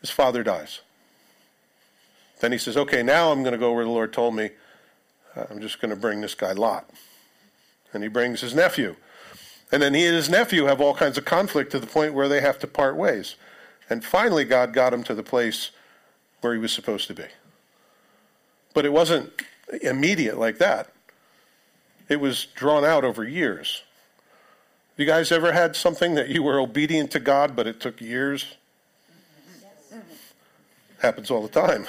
His 0.00 0.10
father 0.10 0.42
dies. 0.42 0.80
Then 2.40 2.52
he 2.52 2.58
says, 2.58 2.76
Okay, 2.76 3.02
now 3.02 3.32
I'm 3.32 3.42
going 3.42 3.52
to 3.52 3.58
go 3.58 3.72
where 3.72 3.84
the 3.84 3.90
Lord 3.90 4.12
told 4.12 4.34
me. 4.34 4.50
I'm 5.50 5.60
just 5.60 5.80
going 5.80 5.90
to 5.90 5.96
bring 5.96 6.20
this 6.20 6.34
guy 6.34 6.52
Lot. 6.52 6.88
And 7.94 8.02
he 8.02 8.08
brings 8.08 8.40
his 8.40 8.54
nephew. 8.54 8.96
And 9.72 9.82
then 9.82 9.94
he 9.94 10.04
and 10.04 10.14
his 10.14 10.28
nephew 10.28 10.66
have 10.66 10.80
all 10.80 10.94
kinds 10.94 11.16
of 11.16 11.24
conflict 11.24 11.72
to 11.72 11.78
the 11.78 11.86
point 11.86 12.14
where 12.14 12.28
they 12.28 12.40
have 12.40 12.58
to 12.60 12.66
part 12.66 12.96
ways. 12.96 13.36
And 13.88 14.04
finally, 14.04 14.44
God 14.44 14.72
got 14.72 14.92
him 14.92 15.02
to 15.04 15.14
the 15.14 15.22
place 15.22 15.70
where 16.40 16.52
he 16.52 16.58
was 16.58 16.72
supposed 16.72 17.06
to 17.08 17.14
be. 17.14 17.24
But 18.74 18.84
it 18.84 18.92
wasn't 18.92 19.32
immediate 19.82 20.38
like 20.38 20.58
that, 20.58 20.92
it 22.08 22.20
was 22.20 22.46
drawn 22.54 22.84
out 22.84 23.04
over 23.04 23.24
years. 23.24 23.82
You 24.96 25.06
guys 25.06 25.32
ever 25.32 25.52
had 25.52 25.74
something 25.74 26.14
that 26.14 26.28
you 26.28 26.42
were 26.42 26.60
obedient 26.60 27.10
to 27.12 27.20
God, 27.20 27.56
but 27.56 27.66
it 27.66 27.80
took 27.80 28.00
years? 28.00 28.54
Happens 31.00 31.30
all 31.30 31.42
the 31.42 31.48
time. 31.48 31.86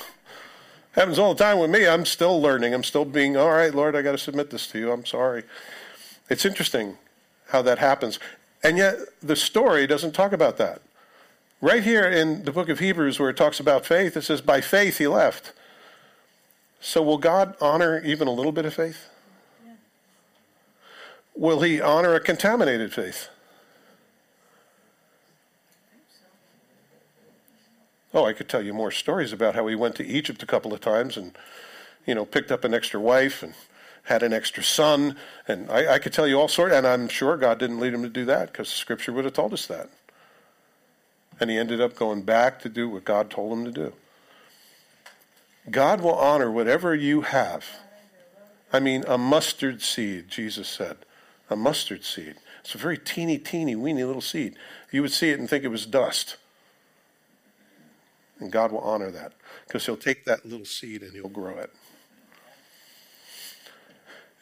Happens 0.94 1.20
all 1.20 1.36
the 1.36 1.44
time 1.44 1.60
with 1.60 1.70
me. 1.70 1.88
I'm 1.88 2.06
still 2.06 2.42
learning. 2.42 2.74
I'm 2.74 2.84
still 2.84 3.06
being, 3.06 3.38
all 3.38 3.52
right, 3.52 3.74
Lord, 3.76 3.96
I 3.96 4.02
got 4.02 4.14
to 4.14 4.18
submit 4.18 4.50
this 4.50 4.66
to 4.68 4.80
you. 4.80 4.92
I'm 4.92 5.06
sorry. 5.06 5.44
It's 6.30 6.46
interesting 6.46 6.98
how 7.50 7.62
that 7.62 7.80
happens. 7.80 8.20
And 8.64 8.78
yet, 8.78 8.98
the 9.22 9.36
story 9.36 9.86
doesn't 9.86 10.14
talk 10.14 10.34
about 10.34 10.58
that. 10.58 10.82
Right 11.62 11.84
here 11.84 12.06
in 12.06 12.44
the 12.44 12.52
book 12.52 12.70
of 12.70 12.80
Hebrews, 12.80 13.20
where 13.20 13.30
it 13.30 13.38
talks 13.38 13.60
about 13.60 13.86
faith, 13.86 14.18
it 14.18 14.24
says, 14.24 14.42
by 14.42 14.62
faith 14.62 14.98
he 14.98 15.08
left. 15.08 15.54
So, 16.80 17.02
will 17.02 17.18
God 17.18 17.56
honor 17.62 18.02
even 18.04 18.28
a 18.28 18.32
little 18.32 18.52
bit 18.52 18.66
of 18.66 18.74
faith? 18.74 19.10
will 21.36 21.62
he 21.62 21.82
honor 21.82 22.16
a 22.16 22.20
contaminated 22.20 22.94
faith? 22.94 23.30
Oh, 28.14 28.26
I 28.26 28.32
could 28.32 28.48
tell 28.48 28.62
you 28.62 28.74
more 28.74 28.92
stories 28.92 29.34
about 29.34 29.56
how 29.56 29.68
he 29.68 29.76
went 29.76 29.96
to 29.96 30.06
Egypt 30.06 30.42
a 30.42 30.46
couple 30.46 30.74
of 30.74 30.80
times 30.80 31.18
and, 31.18 31.38
you 32.06 32.16
know, 32.16 32.24
picked 32.26 32.50
up 32.50 32.64
an 32.64 32.74
extra 32.74 33.00
wife 33.00 33.44
and 33.44 33.54
had 34.06 34.24
an 34.24 34.34
extra 34.34 34.64
son. 34.64 35.18
And 35.48 35.70
I, 35.70 35.96
I 35.96 36.00
could 36.00 36.14
tell 36.14 36.28
you 36.28 36.40
all 36.40 36.48
sorts, 36.48 36.74
and 36.74 36.88
I'm 36.88 37.08
sure 37.08 37.38
God 37.38 37.60
didn't 37.60 37.80
lead 37.80 37.94
him 37.94 38.04
to 38.04 38.10
do 38.10 38.26
that 38.26 38.52
because 38.52 38.70
Scripture 38.70 39.12
would 39.14 39.26
have 39.26 39.34
told 39.34 39.54
us 39.54 39.68
that. 39.68 39.90
And 41.40 41.50
he 41.50 41.58
ended 41.58 41.82
up 41.82 41.96
going 41.96 42.22
back 42.22 42.60
to 42.62 42.70
do 42.70 42.88
what 42.90 43.04
God 43.04 43.30
told 43.30 43.52
him 43.52 43.66
to 43.66 43.72
do. 43.72 43.94
God 45.70 46.02
will 46.02 46.16
honor 46.16 46.50
whatever 46.50 46.96
you 46.96 47.22
have. 47.22 47.66
I 48.72 48.80
mean, 48.80 49.04
a 49.08 49.18
mustard 49.18 49.82
seed, 49.82 50.30
Jesus 50.30 50.68
said. 50.68 50.98
A 51.50 51.56
mustard 51.56 52.04
seed. 52.04 52.36
It's 52.62 52.76
a 52.76 52.78
very 52.78 52.98
teeny, 52.98 53.38
teeny, 53.38 53.76
weeny 53.76 54.04
little 54.04 54.22
seed. 54.22 54.56
You 54.92 55.02
would 55.02 55.12
see 55.12 55.30
it 55.30 55.40
and 55.40 55.50
think 55.50 55.64
it 55.64 55.70
was 55.70 55.86
dust. 55.86 56.38
And 58.40 58.52
God 58.52 58.72
will 58.72 58.80
honor 58.80 59.12
that 59.12 59.34
because 59.68 59.86
He'll 59.86 59.98
take 59.98 60.26
that 60.26 60.46
little 60.46 60.66
seed 60.66 61.02
and 61.02 61.14
He'll 61.14 61.30
grow 61.30 61.58
it. 61.58 61.72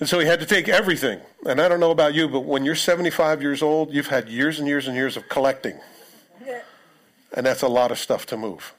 And 0.04 0.10
so 0.10 0.20
he 0.20 0.26
had 0.26 0.42
to 0.42 0.46
take 0.46 0.68
everything. 0.68 1.22
And 1.46 1.62
I 1.62 1.70
don't 1.70 1.80
know 1.80 1.92
about 1.92 2.14
you, 2.14 2.28
but 2.28 2.42
when 2.42 2.66
you're 2.66 2.76
75 2.76 3.42
years 3.42 3.64
old, 3.64 3.94
you've 3.94 4.08
had 4.08 4.28
years 4.28 4.60
and 4.60 4.68
years 4.68 4.86
and 4.86 4.98
years 4.98 5.16
of 5.16 5.30
collecting. 5.30 5.80
And 7.32 7.46
that's 7.46 7.62
a 7.62 7.70
lot 7.70 7.90
of 7.90 7.98
stuff 7.98 8.26
to 8.26 8.36
move. 8.36 8.74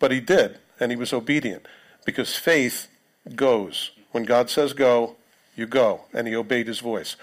But 0.00 0.10
he 0.10 0.20
did, 0.20 0.58
and 0.78 0.92
he 0.92 0.96
was 0.96 1.14
obedient 1.14 1.64
because 2.04 2.36
faith 2.36 2.88
goes. 3.34 3.92
When 4.12 4.24
God 4.24 4.50
says 4.50 4.74
go, 4.74 5.16
you 5.56 5.64
go. 5.64 6.02
And 6.12 6.28
he 6.28 6.36
obeyed 6.36 6.66
his 6.66 6.80
voice. 6.80 7.16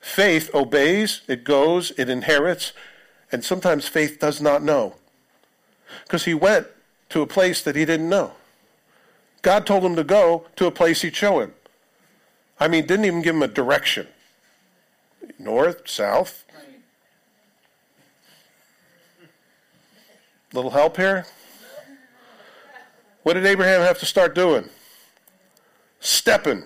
Faith 0.00 0.52
obeys, 0.52 1.20
it 1.28 1.44
goes, 1.44 1.92
it 1.96 2.08
inherits, 2.08 2.72
and 3.30 3.44
sometimes 3.44 3.86
faith 3.86 4.18
does 4.18 4.40
not 4.40 4.64
know 4.64 4.96
because 6.02 6.24
he 6.24 6.34
went 6.34 6.66
to 7.10 7.22
a 7.22 7.28
place 7.28 7.62
that 7.62 7.76
he 7.76 7.84
didn't 7.84 8.08
know. 8.08 8.32
God 9.42 9.66
told 9.66 9.84
him 9.84 9.94
to 9.94 10.02
go 10.02 10.48
to 10.56 10.66
a 10.66 10.72
place 10.72 11.02
he'd 11.02 11.14
show 11.14 11.38
him. 11.38 11.52
I 12.58 12.68
mean, 12.68 12.86
didn't 12.86 13.04
even 13.04 13.22
give 13.22 13.34
him 13.34 13.42
a 13.42 13.48
direction 13.48 14.08
north, 15.38 15.88
south. 15.88 16.44
Little 20.52 20.70
help 20.70 20.96
here? 20.96 21.26
What 23.22 23.34
did 23.34 23.44
Abraham 23.44 23.80
have 23.82 23.98
to 23.98 24.06
start 24.06 24.34
doing? 24.34 24.68
Stepping. 26.00 26.64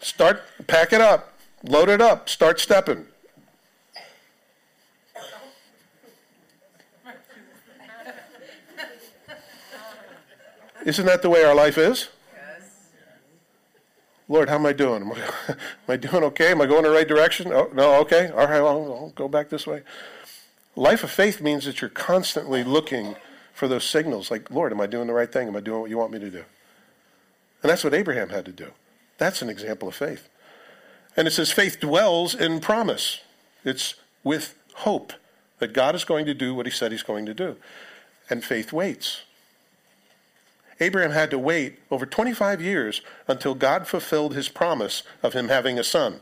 Start, 0.00 0.42
pack 0.66 0.92
it 0.92 1.00
up, 1.00 1.32
load 1.62 1.88
it 1.88 2.00
up, 2.00 2.28
start 2.28 2.60
stepping. 2.60 3.06
Isn't 10.84 11.06
that 11.06 11.22
the 11.22 11.30
way 11.30 11.42
our 11.42 11.54
life 11.54 11.78
is? 11.78 12.08
Lord, 14.28 14.48
how 14.48 14.56
am 14.56 14.66
I 14.66 14.72
doing? 14.72 15.02
Am 15.02 15.12
I, 15.12 15.16
am 15.48 15.56
I, 15.88 15.96
doing 15.96 16.24
okay? 16.24 16.50
Am 16.50 16.60
I 16.60 16.66
going 16.66 16.82
the 16.82 16.90
right 16.90 17.06
direction? 17.06 17.52
Oh, 17.52 17.70
no, 17.72 17.94
okay. 18.00 18.28
All 18.30 18.46
right, 18.46 18.60
well, 18.60 18.68
I'll 18.68 19.12
go 19.14 19.28
back 19.28 19.48
this 19.48 19.66
way. 19.66 19.82
Life 20.74 21.04
of 21.04 21.10
faith 21.10 21.40
means 21.40 21.64
that 21.64 21.80
you're 21.80 21.90
constantly 21.90 22.64
looking 22.64 23.16
for 23.54 23.68
those 23.68 23.84
signals 23.84 24.30
like, 24.30 24.50
Lord, 24.50 24.72
am 24.72 24.80
I 24.80 24.86
doing 24.86 25.06
the 25.06 25.14
right 25.14 25.32
thing? 25.32 25.48
Am 25.48 25.56
I 25.56 25.60
doing 25.60 25.80
what 25.80 25.90
you 25.90 25.96
want 25.96 26.12
me 26.12 26.18
to 26.18 26.30
do? 26.30 26.44
And 27.62 27.70
that's 27.70 27.84
what 27.84 27.94
Abraham 27.94 28.28
had 28.28 28.44
to 28.44 28.52
do. 28.52 28.72
That's 29.18 29.40
an 29.40 29.48
example 29.48 29.88
of 29.88 29.94
faith. 29.94 30.28
And 31.16 31.26
it 31.26 31.30
says 31.30 31.50
faith 31.50 31.80
dwells 31.80 32.34
in 32.34 32.60
promise, 32.60 33.20
it's 33.64 33.94
with 34.22 34.58
hope 34.74 35.14
that 35.58 35.72
God 35.72 35.94
is 35.94 36.04
going 36.04 36.26
to 36.26 36.34
do 36.34 36.54
what 36.54 36.66
he 36.66 36.72
said 36.72 36.92
he's 36.92 37.02
going 37.02 37.24
to 37.26 37.32
do. 37.32 37.56
And 38.28 38.44
faith 38.44 38.72
waits. 38.72 39.22
Abraham 40.78 41.12
had 41.12 41.30
to 41.30 41.38
wait 41.38 41.78
over 41.90 42.04
25 42.04 42.60
years 42.60 43.00
until 43.26 43.54
God 43.54 43.86
fulfilled 43.86 44.34
his 44.34 44.48
promise 44.48 45.02
of 45.22 45.32
him 45.32 45.48
having 45.48 45.78
a 45.78 45.84
son. 45.84 46.20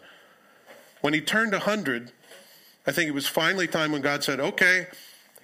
When 1.00 1.12
he 1.12 1.20
turned 1.20 1.52
100, 1.52 2.12
I 2.86 2.92
think 2.92 3.08
it 3.08 3.14
was 3.14 3.26
finally 3.26 3.66
time 3.66 3.92
when 3.92 4.02
God 4.02 4.22
said, 4.22 4.38
Okay, 4.40 4.86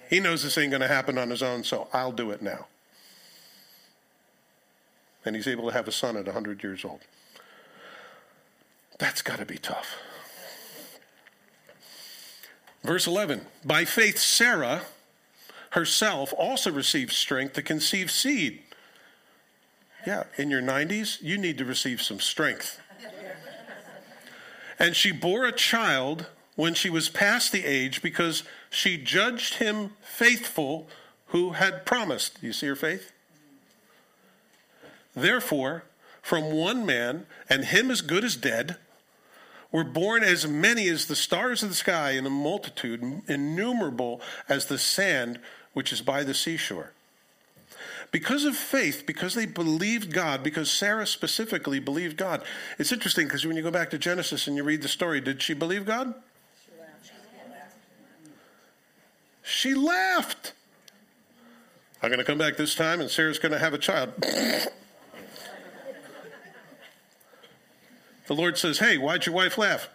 he 0.09 0.19
knows 0.19 0.43
this 0.43 0.57
ain't 0.57 0.71
going 0.71 0.81
to 0.81 0.87
happen 0.87 1.17
on 1.17 1.29
his 1.29 1.43
own, 1.43 1.63
so 1.63 1.87
I'll 1.93 2.11
do 2.11 2.31
it 2.31 2.41
now. 2.41 2.67
And 5.25 5.35
he's 5.35 5.47
able 5.47 5.67
to 5.67 5.73
have 5.73 5.87
a 5.87 5.91
son 5.91 6.17
at 6.17 6.25
100 6.25 6.63
years 6.63 6.85
old. 6.85 7.01
That's 8.97 9.21
got 9.21 9.39
to 9.39 9.45
be 9.45 9.57
tough. 9.57 9.97
Verse 12.83 13.07
11 13.07 13.45
By 13.63 13.85
faith, 13.85 14.17
Sarah 14.17 14.83
herself 15.71 16.33
also 16.37 16.71
received 16.71 17.11
strength 17.11 17.53
to 17.53 17.61
conceive 17.61 18.09
seed 18.11 18.61
yeah, 20.05 20.23
in 20.37 20.49
your 20.49 20.61
90s, 20.61 21.21
you 21.21 21.37
need 21.37 21.57
to 21.57 21.65
receive 21.65 22.01
some 22.01 22.19
strength. 22.19 22.79
And 24.79 24.95
she 24.95 25.11
bore 25.11 25.45
a 25.45 25.51
child 25.51 26.25
when 26.55 26.73
she 26.73 26.89
was 26.89 27.07
past 27.07 27.51
the 27.51 27.65
age 27.65 28.01
because 28.01 28.43
she 28.69 28.97
judged 28.97 29.55
him 29.55 29.91
faithful 30.01 30.87
who 31.27 31.51
had 31.51 31.85
promised. 31.85 32.39
You 32.41 32.51
see 32.51 32.67
her 32.67 32.75
faith? 32.75 33.11
Therefore, 35.15 35.83
from 36.21 36.51
one 36.51 36.85
man, 36.85 37.25
and 37.49 37.65
him 37.65 37.91
as 37.91 38.01
good 38.01 38.23
as 38.23 38.35
dead, 38.35 38.77
were 39.71 39.83
born 39.83 40.23
as 40.23 40.47
many 40.47 40.87
as 40.89 41.05
the 41.05 41.15
stars 41.15 41.63
of 41.63 41.69
the 41.69 41.75
sky 41.75 42.11
in 42.11 42.25
a 42.25 42.29
multitude, 42.29 43.21
innumerable 43.27 44.21
as 44.49 44.65
the 44.65 44.77
sand 44.77 45.39
which 45.73 45.93
is 45.93 46.01
by 46.01 46.23
the 46.23 46.33
seashore. 46.33 46.91
Because 48.11 48.43
of 48.43 48.57
faith, 48.57 49.05
because 49.05 49.33
they 49.35 49.45
believed 49.45 50.13
God, 50.13 50.43
because 50.43 50.69
Sarah 50.69 51.07
specifically 51.07 51.79
believed 51.79 52.17
God. 52.17 52.43
It's 52.77 52.91
interesting 52.91 53.25
because 53.25 53.45
when 53.45 53.55
you 53.55 53.63
go 53.63 53.71
back 53.71 53.89
to 53.91 53.97
Genesis 53.97 54.47
and 54.47 54.57
you 54.57 54.63
read 54.63 54.81
the 54.81 54.89
story, 54.89 55.21
did 55.21 55.41
she 55.41 55.53
believe 55.53 55.85
God? 55.85 56.13
She 56.61 56.71
laughed. 56.77 57.11
She 59.43 59.73
laughed. 59.73 60.53
I'm 62.03 62.09
going 62.09 62.19
to 62.19 62.25
come 62.25 62.37
back 62.37 62.57
this 62.57 62.75
time 62.75 62.99
and 62.99 63.09
Sarah's 63.09 63.39
going 63.39 63.53
to 63.53 63.59
have 63.59 63.73
a 63.73 63.77
child. 63.77 64.11
the 64.19 64.71
Lord 68.29 68.57
says, 68.57 68.79
Hey, 68.79 68.97
why'd 68.97 69.25
your 69.25 69.35
wife 69.35 69.57
laugh? 69.57 69.87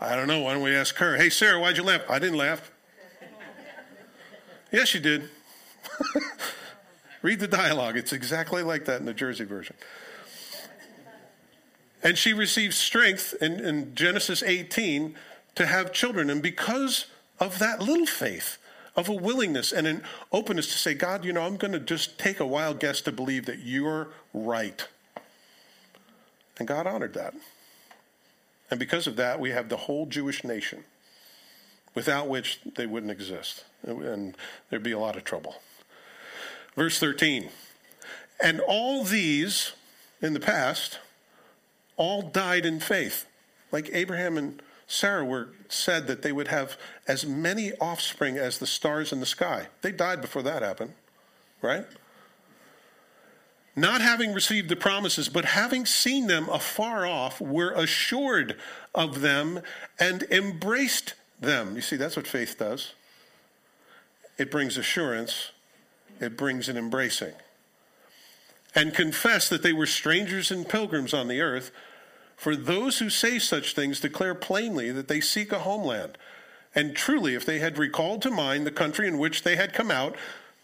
I 0.00 0.16
don't 0.16 0.26
know. 0.26 0.40
Why 0.40 0.54
don't 0.54 0.62
we 0.62 0.74
ask 0.74 0.96
her? 0.96 1.16
Hey, 1.16 1.28
Sarah, 1.28 1.60
why'd 1.60 1.76
you 1.76 1.82
laugh? 1.82 2.02
I 2.08 2.18
didn't 2.18 2.38
laugh. 2.38 2.70
yes, 4.72 4.94
you 4.94 5.00
did. 5.00 5.28
Read 7.22 7.40
the 7.40 7.48
dialogue. 7.48 7.96
It's 7.96 8.12
exactly 8.12 8.62
like 8.62 8.84
that 8.84 9.00
in 9.00 9.06
the 9.06 9.14
Jersey 9.14 9.44
version. 9.44 9.76
And 12.02 12.16
she 12.16 12.32
receives 12.32 12.76
strength 12.76 13.34
in, 13.40 13.58
in 13.58 13.94
Genesis 13.94 14.42
18 14.42 15.16
to 15.56 15.66
have 15.66 15.92
children. 15.92 16.30
And 16.30 16.42
because 16.42 17.06
of 17.40 17.58
that 17.58 17.80
little 17.80 18.06
faith, 18.06 18.58
of 18.96 19.08
a 19.08 19.12
willingness 19.12 19.72
and 19.72 19.86
an 19.86 20.02
openness 20.32 20.72
to 20.72 20.78
say, 20.78 20.94
God, 20.94 21.24
you 21.24 21.32
know, 21.32 21.42
I'm 21.42 21.56
going 21.56 21.72
to 21.72 21.80
just 21.80 22.18
take 22.18 22.40
a 22.40 22.46
wild 22.46 22.80
guess 22.80 23.02
to 23.02 23.12
believe 23.12 23.44
that 23.46 23.58
you're 23.58 24.08
right. 24.32 24.86
And 26.58 26.66
God 26.66 26.86
honored 26.86 27.12
that. 27.14 27.34
And 28.70 28.80
because 28.80 29.06
of 29.06 29.16
that, 29.16 29.38
we 29.38 29.50
have 29.50 29.68
the 29.68 29.76
whole 29.76 30.06
Jewish 30.06 30.42
nation, 30.42 30.84
without 31.94 32.28
which 32.28 32.60
they 32.76 32.86
wouldn't 32.86 33.12
exist. 33.12 33.64
And 33.84 34.34
there'd 34.70 34.82
be 34.82 34.92
a 34.92 34.98
lot 34.98 35.16
of 35.16 35.24
trouble. 35.24 35.56
Verse 36.76 36.98
13. 36.98 37.48
And 38.40 38.60
all 38.60 39.02
these 39.02 39.72
in 40.20 40.34
the 40.34 40.40
past 40.40 40.98
all 41.96 42.22
died 42.22 42.66
in 42.66 42.80
faith. 42.80 43.26
Like 43.72 43.90
Abraham 43.92 44.36
and 44.36 44.62
Sarah 44.86 45.24
were 45.24 45.48
said 45.68 46.06
that 46.06 46.22
they 46.22 46.32
would 46.32 46.48
have 46.48 46.76
as 47.08 47.26
many 47.26 47.72
offspring 47.80 48.36
as 48.36 48.58
the 48.58 48.66
stars 48.66 49.12
in 49.12 49.20
the 49.20 49.26
sky. 49.26 49.66
They 49.82 49.90
died 49.90 50.20
before 50.20 50.42
that 50.42 50.62
happened, 50.62 50.92
right? 51.60 51.86
Not 53.74 54.00
having 54.00 54.32
received 54.32 54.68
the 54.68 54.76
promises, 54.76 55.28
but 55.28 55.44
having 55.44 55.84
seen 55.84 56.28
them 56.28 56.48
afar 56.48 57.04
off, 57.04 57.40
were 57.40 57.72
assured 57.72 58.56
of 58.94 59.20
them 59.20 59.60
and 59.98 60.22
embraced 60.24 61.14
them. 61.40 61.74
You 61.74 61.82
see, 61.82 61.96
that's 61.96 62.16
what 62.16 62.26
faith 62.26 62.56
does. 62.58 62.94
It 64.38 64.50
brings 64.50 64.78
assurance 64.78 65.50
it 66.20 66.36
brings 66.36 66.68
an 66.68 66.76
embracing. 66.76 67.34
And 68.74 68.94
confess 68.94 69.48
that 69.48 69.62
they 69.62 69.72
were 69.72 69.86
strangers 69.86 70.50
and 70.50 70.68
pilgrims 70.68 71.14
on 71.14 71.28
the 71.28 71.40
earth. 71.40 71.70
For 72.36 72.54
those 72.54 72.98
who 72.98 73.08
say 73.08 73.38
such 73.38 73.74
things 73.74 74.00
declare 74.00 74.34
plainly 74.34 74.90
that 74.92 75.08
they 75.08 75.20
seek 75.20 75.52
a 75.52 75.60
homeland. 75.60 76.18
And 76.74 76.94
truly, 76.94 77.34
if 77.34 77.46
they 77.46 77.58
had 77.58 77.78
recalled 77.78 78.20
to 78.22 78.30
mind 78.30 78.66
the 78.66 78.70
country 78.70 79.08
in 79.08 79.18
which 79.18 79.42
they 79.42 79.56
had 79.56 79.72
come 79.72 79.90
out, 79.90 80.14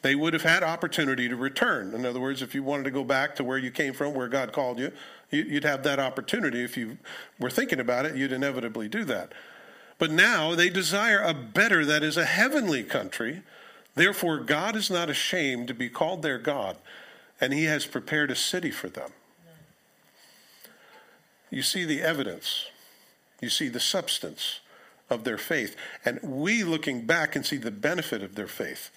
they 0.02 0.14
would 0.14 0.34
have 0.34 0.42
had 0.42 0.62
opportunity 0.62 1.28
to 1.28 1.36
return. 1.36 1.94
In 1.94 2.04
other 2.04 2.20
words, 2.20 2.42
if 2.42 2.54
you 2.54 2.62
wanted 2.62 2.84
to 2.84 2.90
go 2.90 3.04
back 3.04 3.36
to 3.36 3.44
where 3.44 3.56
you 3.56 3.70
came 3.70 3.94
from, 3.94 4.12
where 4.12 4.28
God 4.28 4.52
called 4.52 4.78
you, 4.78 4.92
you'd 5.30 5.64
have 5.64 5.84
that 5.84 5.98
opportunity. 5.98 6.62
If 6.62 6.76
you 6.76 6.98
were 7.38 7.50
thinking 7.50 7.80
about 7.80 8.04
it, 8.04 8.16
you'd 8.16 8.32
inevitably 8.32 8.88
do 8.88 9.04
that. 9.04 9.32
But 9.98 10.10
now 10.10 10.54
they 10.54 10.68
desire 10.68 11.22
a 11.22 11.32
better, 11.32 11.86
that 11.86 12.02
is, 12.02 12.16
a 12.16 12.24
heavenly 12.24 12.82
country. 12.82 13.42
Therefore, 13.94 14.38
God 14.38 14.76
is 14.76 14.90
not 14.90 15.10
ashamed 15.10 15.68
to 15.68 15.74
be 15.74 15.88
called 15.88 16.22
their 16.22 16.38
God, 16.38 16.76
and 17.40 17.52
He 17.52 17.64
has 17.64 17.86
prepared 17.86 18.30
a 18.30 18.36
city 18.36 18.70
for 18.70 18.88
them. 18.88 19.10
You 21.50 21.62
see 21.62 21.84
the 21.84 22.00
evidence, 22.00 22.66
you 23.40 23.50
see 23.50 23.68
the 23.68 23.80
substance 23.80 24.60
of 25.10 25.24
their 25.24 25.36
faith. 25.36 25.76
And 26.04 26.18
we, 26.22 26.64
looking 26.64 27.04
back, 27.04 27.32
can 27.32 27.44
see 27.44 27.58
the 27.58 27.70
benefit 27.70 28.22
of 28.22 28.34
their 28.34 28.46
faith. 28.46 28.90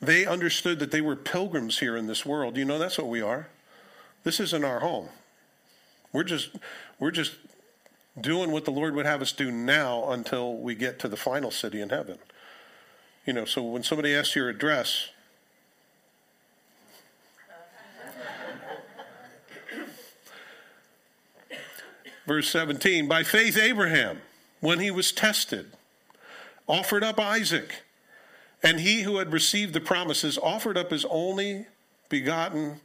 They 0.00 0.24
understood 0.24 0.78
that 0.78 0.90
they 0.90 1.00
were 1.00 1.16
pilgrims 1.16 1.78
here 1.78 1.96
in 1.96 2.06
this 2.06 2.24
world. 2.24 2.56
You 2.56 2.64
know, 2.64 2.78
that's 2.78 2.98
what 2.98 3.08
we 3.08 3.20
are. 3.20 3.48
This 4.22 4.40
isn't 4.40 4.64
our 4.64 4.80
home. 4.80 5.08
We're 6.12 6.24
just, 6.24 6.50
we're 6.98 7.10
just 7.10 7.34
doing 8.18 8.50
what 8.50 8.64
the 8.64 8.70
Lord 8.70 8.94
would 8.94 9.06
have 9.06 9.20
us 9.20 9.32
do 9.32 9.50
now 9.50 10.10
until 10.10 10.56
we 10.56 10.74
get 10.74 10.98
to 11.00 11.08
the 11.08 11.16
final 11.16 11.50
city 11.50 11.80
in 11.80 11.90
heaven. 11.90 12.18
You 13.26 13.32
know, 13.32 13.44
so 13.44 13.62
when 13.62 13.82
somebody 13.82 14.14
asks 14.14 14.36
your 14.36 14.48
address, 14.48 15.10
verse 22.26 22.48
17, 22.48 23.08
by 23.08 23.22
faith, 23.22 23.58
Abraham, 23.58 24.20
when 24.60 24.78
he 24.78 24.90
was 24.90 25.10
tested, 25.12 25.72
offered 26.66 27.02
up 27.02 27.18
Isaac. 27.18 27.82
And 28.62 28.80
he 28.80 29.02
who 29.02 29.18
had 29.18 29.32
received 29.32 29.74
the 29.74 29.80
promises 29.80 30.38
offered 30.38 30.78
up 30.78 30.90
his 30.90 31.04
only 31.10 31.66
begotten 32.08 32.80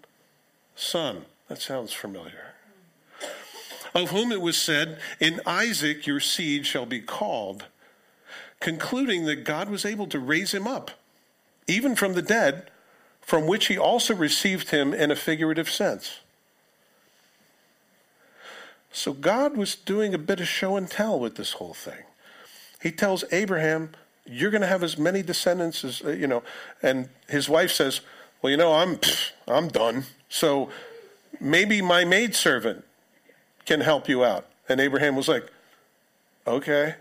son. 0.75 1.25
That 1.47 1.61
sounds 1.61 1.93
familiar 1.93 2.49
of 3.93 4.11
whom 4.11 4.31
it 4.31 4.41
was 4.41 4.57
said, 4.57 4.99
In 5.19 5.41
Isaac 5.45 6.05
your 6.07 6.19
seed 6.19 6.65
shall 6.65 6.85
be 6.85 7.01
called, 7.01 7.65
concluding 8.59 9.25
that 9.25 9.43
God 9.43 9.69
was 9.69 9.85
able 9.85 10.07
to 10.07 10.19
raise 10.19 10.53
him 10.53 10.67
up, 10.67 10.91
even 11.67 11.95
from 11.95 12.13
the 12.13 12.21
dead, 12.21 12.69
from 13.21 13.47
which 13.47 13.67
he 13.67 13.77
also 13.77 14.15
received 14.15 14.69
him 14.69 14.93
in 14.93 15.11
a 15.11 15.15
figurative 15.15 15.69
sense. 15.69 16.19
So 18.91 19.13
God 19.13 19.55
was 19.55 19.75
doing 19.75 20.13
a 20.13 20.17
bit 20.17 20.39
of 20.39 20.47
show 20.47 20.75
and 20.75 20.89
tell 20.89 21.19
with 21.19 21.35
this 21.35 21.53
whole 21.53 21.75
thing. 21.75 22.03
He 22.81 22.91
tells 22.91 23.23
Abraham, 23.31 23.91
You're 24.25 24.51
going 24.51 24.61
to 24.61 24.67
have 24.67 24.83
as 24.83 24.97
many 24.97 25.21
descendants 25.21 25.83
as, 25.83 26.01
uh, 26.03 26.09
you 26.09 26.27
know, 26.27 26.43
and 26.81 27.09
his 27.27 27.47
wife 27.47 27.71
says, 27.71 28.01
Well, 28.41 28.51
you 28.51 28.57
know, 28.57 28.73
I'm, 28.73 28.99
I'm 29.47 29.67
done. 29.67 30.05
So 30.27 30.69
maybe 31.39 31.81
my 31.81 32.03
maidservant 32.05 32.83
can 33.65 33.81
help 33.81 34.09
you 34.09 34.23
out. 34.23 34.47
And 34.67 34.79
Abraham 34.79 35.15
was 35.15 35.27
like, 35.27 35.51
okay. 36.45 36.95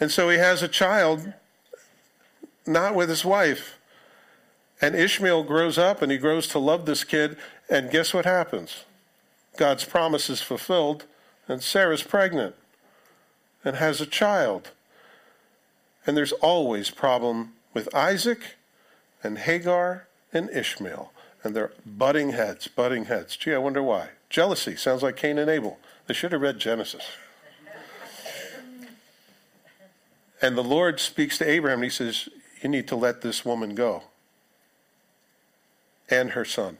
And 0.00 0.10
so 0.10 0.28
he 0.28 0.38
has 0.38 0.62
a 0.62 0.68
child, 0.68 1.32
not 2.66 2.94
with 2.94 3.08
his 3.08 3.24
wife. 3.24 3.78
And 4.80 4.94
Ishmael 4.94 5.42
grows 5.44 5.76
up 5.76 6.02
and 6.02 6.12
he 6.12 6.18
grows 6.18 6.46
to 6.48 6.58
love 6.58 6.86
this 6.86 7.02
kid. 7.02 7.36
And 7.68 7.90
guess 7.90 8.14
what 8.14 8.24
happens? 8.24 8.84
God's 9.56 9.84
promise 9.84 10.30
is 10.30 10.40
fulfilled, 10.40 11.04
and 11.48 11.60
Sarah's 11.62 12.04
pregnant 12.04 12.54
and 13.64 13.76
has 13.76 14.00
a 14.00 14.06
child. 14.06 14.70
And 16.06 16.16
there's 16.16 16.32
always 16.32 16.90
problem 16.90 17.54
with 17.74 17.92
Isaac 17.94 18.56
and 19.22 19.38
Hagar 19.38 20.06
and 20.32 20.48
Ishmael 20.50 21.12
and 21.42 21.54
they're 21.54 21.72
butting 21.86 22.30
heads, 22.30 22.68
butting 22.68 23.06
heads. 23.06 23.36
Gee, 23.36 23.54
I 23.54 23.58
wonder 23.58 23.82
why. 23.82 24.10
Jealousy 24.28 24.76
sounds 24.76 25.02
like 25.02 25.16
Cain 25.16 25.38
and 25.38 25.50
Abel. 25.50 25.78
They 26.06 26.14
should 26.14 26.32
have 26.32 26.40
read 26.40 26.58
Genesis. 26.58 27.04
And 30.40 30.56
the 30.56 30.64
Lord 30.64 31.00
speaks 31.00 31.38
to 31.38 31.48
Abraham 31.48 31.78
and 31.80 31.84
he 31.84 31.90
says, 31.90 32.28
You 32.62 32.68
need 32.68 32.88
to 32.88 32.96
let 32.96 33.22
this 33.22 33.44
woman 33.44 33.74
go 33.74 34.04
and 36.10 36.30
her 36.30 36.44
son. 36.44 36.78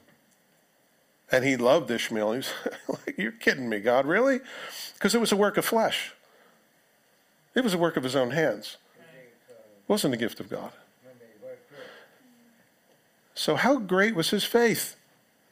And 1.30 1.44
he 1.44 1.56
loved 1.56 1.90
Ishmael. 1.90 2.32
He 2.32 2.36
was 2.38 2.52
like, 2.88 3.18
You're 3.18 3.32
kidding 3.32 3.68
me, 3.68 3.80
God, 3.80 4.06
really? 4.06 4.40
Because 4.94 5.14
it 5.14 5.20
was 5.20 5.32
a 5.32 5.36
work 5.36 5.56
of 5.56 5.64
flesh, 5.64 6.12
it 7.54 7.64
was 7.64 7.74
a 7.74 7.78
work 7.78 7.96
of 7.96 8.04
his 8.04 8.16
own 8.16 8.30
hands. 8.30 8.76
It 9.48 9.88
wasn't 9.88 10.14
a 10.14 10.18
gift 10.18 10.40
of 10.40 10.48
God. 10.48 10.72
So, 13.34 13.54
how 13.54 13.78
great 13.78 14.14
was 14.14 14.30
his 14.30 14.44
faith? 14.44 14.96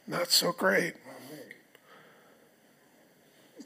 Not 0.05 0.29
so 0.29 0.51
great. 0.51 0.93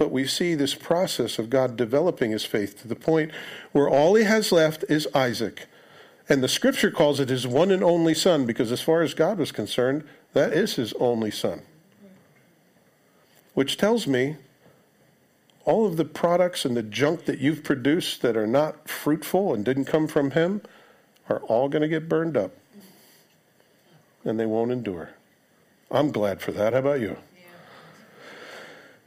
But 0.02 0.12
we 0.12 0.26
see 0.26 0.56
this 0.56 0.74
process 0.74 1.38
of 1.38 1.52
God 1.52 1.78
developing 1.78 2.32
his 2.32 2.44
faith 2.44 2.82
to 2.82 2.88
the 2.88 2.96
point 2.96 3.32
where 3.72 3.88
all 3.88 4.16
he 4.16 4.24
has 4.24 4.52
left 4.52 4.84
is 4.90 5.08
Isaac. 5.14 5.68
And 6.28 6.42
the 6.42 6.48
scripture 6.48 6.90
calls 6.90 7.20
it 7.20 7.30
his 7.30 7.46
one 7.46 7.70
and 7.70 7.84
only 7.84 8.16
son 8.16 8.48
because, 8.48 8.72
as 8.72 8.82
far 8.82 9.04
as 9.04 9.14
God 9.14 9.38
was 9.38 9.52
concerned, 9.52 10.04
that 10.34 10.54
is 10.54 10.74
his 10.74 10.92
only 10.94 11.30
son. 11.30 11.62
Which 13.54 13.78
tells 13.78 14.08
me 14.08 14.38
all 15.66 15.86
of 15.86 15.98
the 15.98 16.06
products 16.06 16.66
and 16.66 16.76
the 16.76 16.82
junk 16.82 17.26
that 17.26 17.38
you've 17.38 17.64
produced 17.64 18.24
that 18.24 18.36
are 18.36 18.48
not 18.48 18.90
fruitful 18.90 19.54
and 19.54 19.64
didn't 19.64 19.86
come 19.86 20.08
from 20.08 20.32
him 20.32 20.64
are 21.30 21.42
all 21.42 21.70
going 21.70 21.84
to 21.84 21.88
get 21.88 22.10
burned 22.10 22.36
up 22.36 22.54
and 24.26 24.40
they 24.40 24.48
won't 24.48 24.72
endure. 24.72 25.12
I'm 25.92 26.12
glad 26.12 26.42
for 26.42 26.54
that. 26.54 26.74
How 26.74 26.80
about 26.80 27.02
you? 27.02 27.18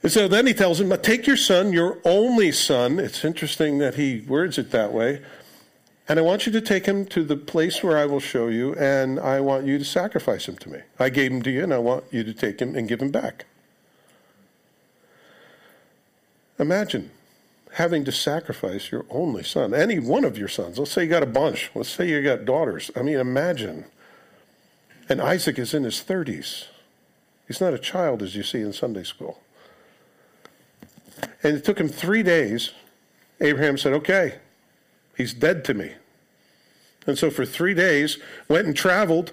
And 0.05 0.13
so 0.13 0.29
then 0.29 0.47
he 0.47 0.55
tells 0.55 0.81
him, 0.81 0.97
Take 1.01 1.27
your 1.27 1.37
son, 1.37 1.73
your 1.73 1.99
only 2.05 2.53
son. 2.53 3.01
It's 3.01 3.25
interesting 3.25 3.79
that 3.79 3.97
he 3.97 4.21
words 4.21 4.59
it 4.59 4.71
that 4.71 4.93
way. 4.93 5.23
And 6.07 6.19
I 6.19 6.23
want 6.23 6.45
you 6.47 6.53
to 6.53 6.61
take 6.61 6.87
him 6.87 7.07
to 7.07 7.25
the 7.25 7.37
place 7.37 7.83
where 7.83 7.97
I 7.97 8.05
will 8.05 8.21
show 8.21 8.49
you, 8.49 8.75
and 8.75 9.19
I 9.19 9.41
want 9.41 9.67
you 9.67 9.79
to 9.79 9.85
sacrifice 9.85 10.47
him 10.47 10.57
to 10.59 10.69
me. 10.69 10.81
I 11.01 11.09
gave 11.09 11.33
him 11.33 11.43
to 11.43 11.51
you, 11.51 11.65
and 11.65 11.75
I 11.75 11.79
want 11.79 12.05
you 12.13 12.23
to 12.23 12.35
take 12.35 12.61
him 12.61 12.77
and 12.77 12.87
give 12.87 13.01
him 13.01 13.11
back. 13.11 13.47
Imagine 16.59 17.11
having 17.73 18.05
to 18.05 18.13
sacrifice 18.13 18.93
your 18.93 19.07
only 19.09 19.43
son, 19.43 19.75
any 19.75 19.99
one 19.99 20.25
of 20.25 20.37
your 20.37 20.47
sons. 20.47 20.79
Let's 20.79 20.93
say 20.93 21.05
you 21.05 21.09
got 21.09 21.23
a 21.25 21.27
bunch. 21.27 21.71
Let's 21.75 21.89
say 21.89 22.09
you 22.09 22.23
got 22.23 22.45
daughters. 22.45 22.91
I 22.95 23.03
mean, 23.03 23.19
imagine 23.19 23.87
and 25.09 25.21
Isaac 25.21 25.59
is 25.59 25.75
in 25.75 25.85
his 25.85 26.03
30s. 26.03 26.67
He's 27.47 27.61
not 27.61 27.75
a 27.75 27.79
child 27.79 28.23
as 28.23 28.35
you 28.35 28.43
see 28.43 28.61
in 28.61 28.73
Sunday 28.73 29.05
school. 29.05 29.44
And 31.43 31.57
it 31.57 31.65
took 31.65 31.79
him 31.79 31.89
three 31.89 32.23
days. 32.23 32.71
Abraham 33.41 33.79
said, 33.79 33.93
Okay, 33.93 34.39
he's 35.17 35.35
dead 35.35 35.65
to 35.67 35.75
me. 35.75 35.93
And 37.07 37.19
so 37.19 37.31
for 37.31 37.45
three 37.45 37.75
days, 37.75 38.19
went 38.49 38.67
and 38.67 38.77
traveled, 38.77 39.33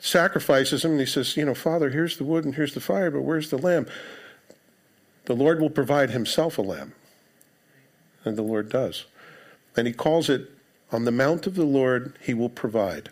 sacrifices 0.00 0.84
him, 0.84 0.92
and 0.92 1.00
he 1.00 1.06
says, 1.06 1.36
You 1.36 1.44
know, 1.44 1.54
Father, 1.54 1.90
here's 1.90 2.16
the 2.16 2.24
wood 2.24 2.44
and 2.44 2.54
here's 2.54 2.74
the 2.74 2.80
fire, 2.80 3.10
but 3.10 3.22
where's 3.22 3.50
the 3.50 3.58
lamb? 3.58 3.86
The 5.26 5.34
Lord 5.34 5.60
will 5.60 5.70
provide 5.70 6.10
himself 6.10 6.58
a 6.58 6.62
lamb. 6.62 6.94
And 8.24 8.36
the 8.36 8.42
Lord 8.42 8.70
does. 8.70 9.04
And 9.76 9.86
he 9.86 9.92
calls 9.92 10.28
it, 10.28 10.50
On 10.90 11.04
the 11.04 11.12
mount 11.12 11.46
of 11.46 11.54
the 11.54 11.64
Lord, 11.64 12.14
he 12.20 12.34
will 12.34 12.48
provide 12.48 13.10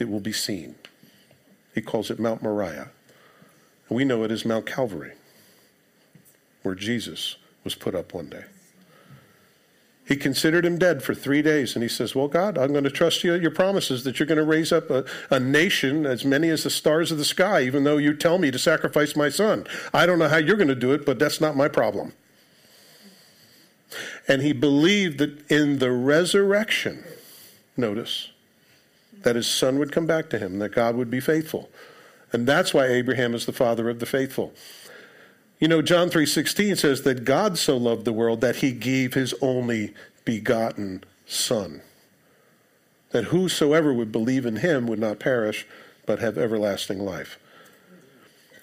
it 0.00 0.08
will 0.08 0.20
be 0.20 0.32
seen. 0.32 0.74
He 1.74 1.82
calls 1.82 2.10
it 2.10 2.18
Mount 2.18 2.42
Moriah. 2.42 2.88
We 3.88 4.04
know 4.04 4.24
it 4.24 4.30
as 4.30 4.44
Mount 4.44 4.66
Calvary, 4.66 5.12
where 6.62 6.74
Jesus 6.74 7.36
was 7.64 7.74
put 7.74 7.94
up 7.94 8.14
one 8.14 8.28
day. 8.28 8.44
He 10.10 10.16
considered 10.16 10.66
him 10.66 10.76
dead 10.76 11.04
for 11.04 11.14
three 11.14 11.40
days, 11.40 11.76
and 11.76 11.84
he 11.84 11.88
says, 11.88 12.16
Well, 12.16 12.26
God, 12.26 12.58
I'm 12.58 12.72
going 12.72 12.82
to 12.82 12.90
trust 12.90 13.22
you 13.22 13.34
your 13.34 13.52
promises 13.52 14.02
that 14.02 14.18
you're 14.18 14.26
going 14.26 14.38
to 14.38 14.44
raise 14.44 14.72
up 14.72 14.90
a, 14.90 15.04
a 15.30 15.38
nation 15.38 16.04
as 16.04 16.24
many 16.24 16.48
as 16.48 16.64
the 16.64 16.70
stars 16.70 17.12
of 17.12 17.18
the 17.18 17.24
sky, 17.24 17.62
even 17.62 17.84
though 17.84 17.96
you 17.96 18.14
tell 18.14 18.38
me 18.38 18.50
to 18.50 18.58
sacrifice 18.58 19.14
my 19.14 19.28
son. 19.28 19.68
I 19.94 20.06
don't 20.06 20.18
know 20.18 20.28
how 20.28 20.38
you're 20.38 20.56
going 20.56 20.66
to 20.66 20.74
do 20.74 20.92
it, 20.92 21.06
but 21.06 21.20
that's 21.20 21.40
not 21.40 21.54
my 21.54 21.68
problem. 21.68 22.12
And 24.26 24.42
he 24.42 24.52
believed 24.52 25.18
that 25.18 25.48
in 25.48 25.78
the 25.78 25.92
resurrection, 25.92 27.04
notice, 27.76 28.30
that 29.22 29.36
his 29.36 29.46
son 29.46 29.78
would 29.78 29.92
come 29.92 30.06
back 30.06 30.28
to 30.30 30.38
him, 30.40 30.58
that 30.58 30.70
God 30.70 30.96
would 30.96 31.10
be 31.10 31.20
faithful. 31.20 31.70
And 32.32 32.48
that's 32.48 32.74
why 32.74 32.86
Abraham 32.86 33.32
is 33.34 33.46
the 33.46 33.52
father 33.52 33.88
of 33.88 33.98
the 34.00 34.06
faithful. 34.06 34.54
You 35.60 35.68
know, 35.68 35.82
John 35.82 36.08
3:16 36.08 36.76
says 36.76 37.02
that 37.02 37.26
God 37.26 37.58
so 37.58 37.76
loved 37.76 38.06
the 38.06 38.14
world 38.14 38.40
that 38.40 38.56
he 38.56 38.72
gave 38.72 39.12
his 39.12 39.34
only 39.42 39.92
begotten 40.24 41.04
son. 41.26 41.82
That 43.10 43.24
whosoever 43.24 43.92
would 43.92 44.10
believe 44.10 44.46
in 44.46 44.56
him 44.56 44.86
would 44.86 44.98
not 44.98 45.18
perish 45.20 45.66
but 46.06 46.18
have 46.18 46.38
everlasting 46.38 46.98
life. 46.98 47.38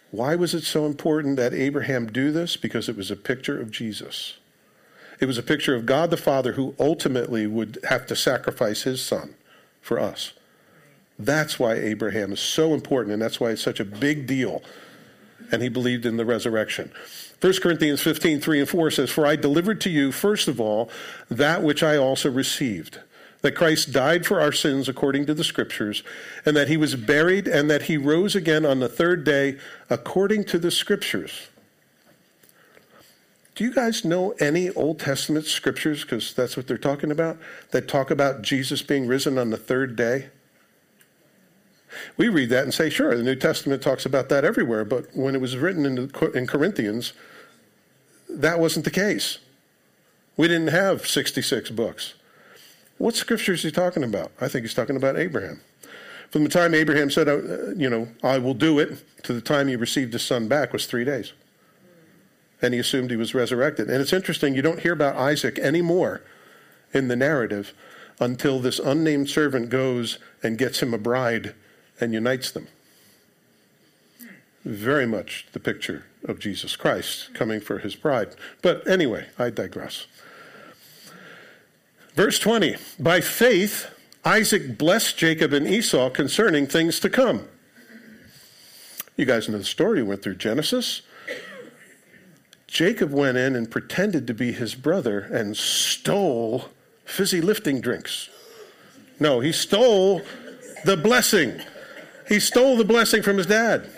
Why 0.09 0.35
was 0.35 0.55
it 0.55 0.63
so 0.63 0.87
important 0.87 1.35
that 1.37 1.53
Abraham 1.53 2.07
do 2.07 2.31
this? 2.31 2.57
Because 2.57 2.89
it 2.89 2.97
was 2.97 3.11
a 3.11 3.15
picture 3.15 3.61
of 3.61 3.69
Jesus. 3.69 4.37
It 5.19 5.25
was 5.27 5.37
a 5.37 5.43
picture 5.43 5.75
of 5.75 5.85
God 5.85 6.09
the 6.09 6.17
Father 6.17 6.53
who 6.53 6.73
ultimately 6.79 7.45
would 7.45 7.77
have 7.89 8.07
to 8.07 8.15
sacrifice 8.15 8.83
his 8.83 9.03
son 9.03 9.35
for 9.81 9.99
us. 9.99 10.33
That's 11.19 11.59
why 11.59 11.75
Abraham 11.75 12.33
is 12.33 12.39
so 12.39 12.73
important, 12.73 13.13
and 13.13 13.21
that's 13.21 13.39
why 13.39 13.51
it's 13.51 13.61
such 13.61 13.79
a 13.79 13.85
big 13.85 14.25
deal. 14.25 14.63
And 15.51 15.61
he 15.61 15.69
believed 15.69 16.05
in 16.05 16.17
the 16.17 16.25
resurrection. 16.25 16.91
1 17.39 17.53
Corinthians 17.61 18.01
15, 18.01 18.41
3 18.41 18.59
and 18.59 18.69
4 18.69 18.91
says, 18.91 19.09
For 19.09 19.25
I 19.25 19.35
delivered 19.35 19.79
to 19.81 19.89
you, 19.89 20.11
first 20.11 20.47
of 20.47 20.59
all, 20.59 20.89
that 21.29 21.63
which 21.63 21.83
I 21.83 21.97
also 21.97 22.29
received 22.29 22.99
that 23.41 23.55
Christ 23.55 23.91
died 23.91 24.25
for 24.25 24.41
our 24.41 24.51
sins 24.51 24.89
according 24.89 25.25
to 25.27 25.33
the 25.33 25.43
Scriptures, 25.43 26.03
and 26.45 26.55
that 26.57 26.67
he 26.67 26.77
was 26.77 26.95
buried, 26.95 27.47
and 27.47 27.69
that 27.69 27.83
he 27.83 27.95
rose 27.95 28.35
again 28.35 28.65
on 28.65 28.79
the 28.79 28.89
third 28.89 29.23
day 29.23 29.57
according 29.89 30.43
to 30.45 30.59
the 30.59 30.71
Scriptures. 30.71 31.47
Do 33.55 33.63
you 33.63 33.73
guys 33.73 34.05
know 34.05 34.31
any 34.39 34.69
Old 34.69 34.99
Testament 34.99 35.45
scriptures, 35.45 36.03
because 36.03 36.31
that's 36.33 36.55
what 36.55 36.67
they're 36.67 36.77
talking 36.77 37.09
about, 37.09 37.37
that 37.71 37.87
talk 37.87 38.11
about 38.11 38.43
Jesus 38.43 38.83
being 38.83 39.07
risen 39.07 39.39
on 39.39 39.49
the 39.49 39.57
third 39.57 39.95
day? 39.95 40.27
We 42.17 42.29
read 42.29 42.49
that 42.49 42.63
and 42.63 42.73
say, 42.73 42.89
sure, 42.89 43.15
the 43.15 43.23
New 43.23 43.35
Testament 43.35 43.81
talks 43.81 44.05
about 44.05 44.29
that 44.29 44.45
everywhere, 44.45 44.85
but 44.85 45.07
when 45.15 45.35
it 45.35 45.41
was 45.41 45.57
written 45.57 45.85
in, 45.85 45.95
the, 45.95 46.31
in 46.33 46.47
Corinthians, 46.47 47.13
that 48.29 48.59
wasn't 48.59 48.85
the 48.85 48.91
case. 48.91 49.39
We 50.35 50.47
didn't 50.47 50.67
have 50.67 51.07
66 51.07 51.71
books. 51.71 52.13
What 52.97 53.15
scripture 53.15 53.53
is 53.53 53.63
he 53.63 53.71
talking 53.71 54.03
about? 54.03 54.31
I 54.41 54.47
think 54.47 54.63
he's 54.63 54.73
talking 54.73 54.95
about 54.95 55.17
Abraham. 55.17 55.61
From 56.29 56.43
the 56.43 56.49
time 56.49 56.73
Abraham 56.73 57.09
said, 57.09 57.27
uh, 57.27 57.69
you 57.75 57.89
know, 57.89 58.09
I 58.23 58.37
will 58.37 58.53
do 58.53 58.79
it, 58.79 59.03
to 59.23 59.33
the 59.33 59.41
time 59.41 59.67
he 59.67 59.75
received 59.75 60.13
his 60.13 60.23
son 60.23 60.47
back 60.47 60.73
was 60.73 60.85
three 60.85 61.05
days. 61.05 61.33
And 62.61 62.73
he 62.73 62.79
assumed 62.79 63.11
he 63.11 63.17
was 63.17 63.33
resurrected. 63.33 63.89
And 63.89 64.01
it's 64.01 64.13
interesting, 64.13 64.55
you 64.55 64.61
don't 64.61 64.79
hear 64.79 64.93
about 64.93 65.15
Isaac 65.15 65.59
anymore 65.59 66.21
in 66.93 67.07
the 67.07 67.15
narrative 67.15 67.73
until 68.19 68.59
this 68.59 68.79
unnamed 68.79 69.29
servant 69.29 69.69
goes 69.69 70.17
and 70.41 70.57
gets 70.57 70.81
him 70.81 70.93
a 70.93 70.97
bride 70.97 71.53
and 71.99 72.13
unites 72.13 72.51
them. 72.51 72.67
Very 74.63 75.05
much 75.05 75.47
the 75.53 75.59
picture 75.59 76.05
of 76.25 76.39
Jesus 76.39 76.75
Christ 76.75 77.33
coming 77.33 77.59
for 77.59 77.79
his 77.79 77.95
bride. 77.95 78.35
But 78.61 78.87
anyway, 78.87 79.27
I 79.39 79.49
digress. 79.49 80.07
Verse 82.15 82.39
20 82.39 82.75
By 82.99 83.21
faith, 83.21 83.87
Isaac 84.25 84.77
blessed 84.77 85.17
Jacob 85.17 85.53
and 85.53 85.67
Esau 85.67 86.09
concerning 86.09 86.67
things 86.67 86.99
to 86.99 87.09
come. 87.09 87.47
You 89.15 89.25
guys 89.25 89.47
know 89.47 89.57
the 89.57 89.63
story. 89.63 90.03
We 90.03 90.09
went 90.09 90.21
through 90.21 90.35
Genesis. 90.35 91.01
Jacob 92.67 93.11
went 93.11 93.37
in 93.37 93.55
and 93.55 93.71
pretended 93.71 94.27
to 94.27 94.33
be 94.33 94.51
his 94.51 94.75
brother 94.75 95.19
and 95.19 95.55
stole 95.55 96.65
fizzy 97.05 97.39
lifting 97.39 97.79
drinks. 97.79 98.29
No, 99.19 99.39
he 99.39 99.51
stole 99.51 100.21
the 100.85 100.97
blessing. 100.97 101.61
He 102.27 102.39
stole 102.39 102.77
the 102.77 102.85
blessing 102.85 103.21
from 103.23 103.37
his 103.37 103.47
dad. 103.47 103.89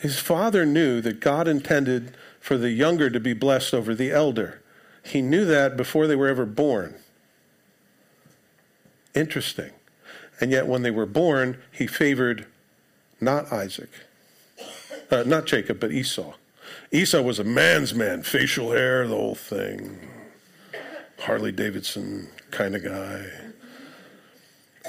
His 0.00 0.18
father 0.18 0.66
knew 0.66 1.00
that 1.00 1.20
God 1.20 1.48
intended 1.48 2.14
for 2.40 2.58
the 2.58 2.70
younger 2.70 3.08
to 3.08 3.20
be 3.20 3.32
blessed 3.32 3.72
over 3.72 3.94
the 3.94 4.10
elder. 4.10 4.60
He 5.02 5.22
knew 5.22 5.44
that 5.46 5.76
before 5.76 6.06
they 6.06 6.16
were 6.16 6.28
ever 6.28 6.44
born. 6.44 6.96
Interesting. 9.14 9.70
And 10.40 10.50
yet, 10.50 10.66
when 10.66 10.82
they 10.82 10.90
were 10.90 11.06
born, 11.06 11.58
he 11.70 11.86
favored 11.86 12.46
not 13.20 13.52
Isaac, 13.52 13.88
uh, 15.10 15.22
not 15.24 15.46
Jacob, 15.46 15.80
but 15.80 15.92
Esau. 15.92 16.34
Esau 16.90 17.22
was 17.22 17.38
a 17.38 17.44
man's 17.44 17.94
man, 17.94 18.22
facial 18.22 18.72
hair, 18.72 19.06
the 19.06 19.14
whole 19.14 19.34
thing. 19.34 20.00
Harley 21.20 21.52
Davidson 21.52 22.28
kind 22.50 22.74
of 22.74 22.84
guy. 22.84 23.43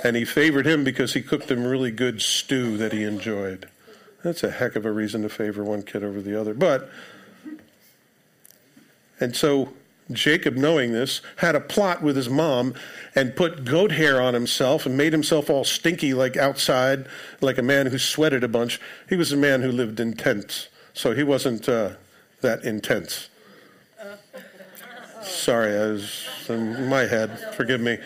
And 0.05 0.15
he 0.15 0.23
favored 0.23 0.67
him 0.67 0.83
because 0.83 1.15
he 1.15 1.23
cooked 1.23 1.49
him 1.49 1.65
really 1.65 1.89
good 1.89 2.21
stew 2.21 2.77
that 2.77 2.93
he 2.93 3.01
enjoyed. 3.01 3.67
That's 4.23 4.43
a 4.43 4.51
heck 4.51 4.75
of 4.75 4.85
a 4.85 4.91
reason 4.91 5.23
to 5.23 5.29
favor 5.29 5.63
one 5.63 5.81
kid 5.81 6.03
over 6.03 6.21
the 6.21 6.39
other. 6.39 6.53
But, 6.53 6.91
and 9.19 9.35
so 9.35 9.73
Jacob, 10.11 10.57
knowing 10.57 10.91
this, 10.91 11.21
had 11.37 11.55
a 11.55 11.59
plot 11.59 12.03
with 12.03 12.15
his 12.15 12.29
mom 12.29 12.75
and 13.15 13.35
put 13.35 13.65
goat 13.65 13.93
hair 13.93 14.21
on 14.21 14.35
himself 14.35 14.85
and 14.85 14.95
made 14.95 15.11
himself 15.11 15.49
all 15.49 15.63
stinky 15.63 16.13
like 16.13 16.37
outside, 16.37 17.07
like 17.41 17.57
a 17.57 17.63
man 17.63 17.87
who 17.87 17.97
sweated 17.97 18.43
a 18.43 18.47
bunch. 18.47 18.79
He 19.09 19.15
was 19.15 19.31
a 19.31 19.37
man 19.37 19.63
who 19.63 19.71
lived 19.71 19.99
in 19.99 20.13
tents, 20.13 20.67
so 20.93 21.15
he 21.15 21.23
wasn't 21.23 21.67
uh, 21.67 21.93
that 22.41 22.63
intense. 22.63 23.29
Sorry, 25.23 25.75
I 25.75 25.87
was 25.87 26.27
in 26.47 26.87
my 26.89 27.07
head. 27.07 27.55
Forgive 27.55 27.81
me. 27.81 27.97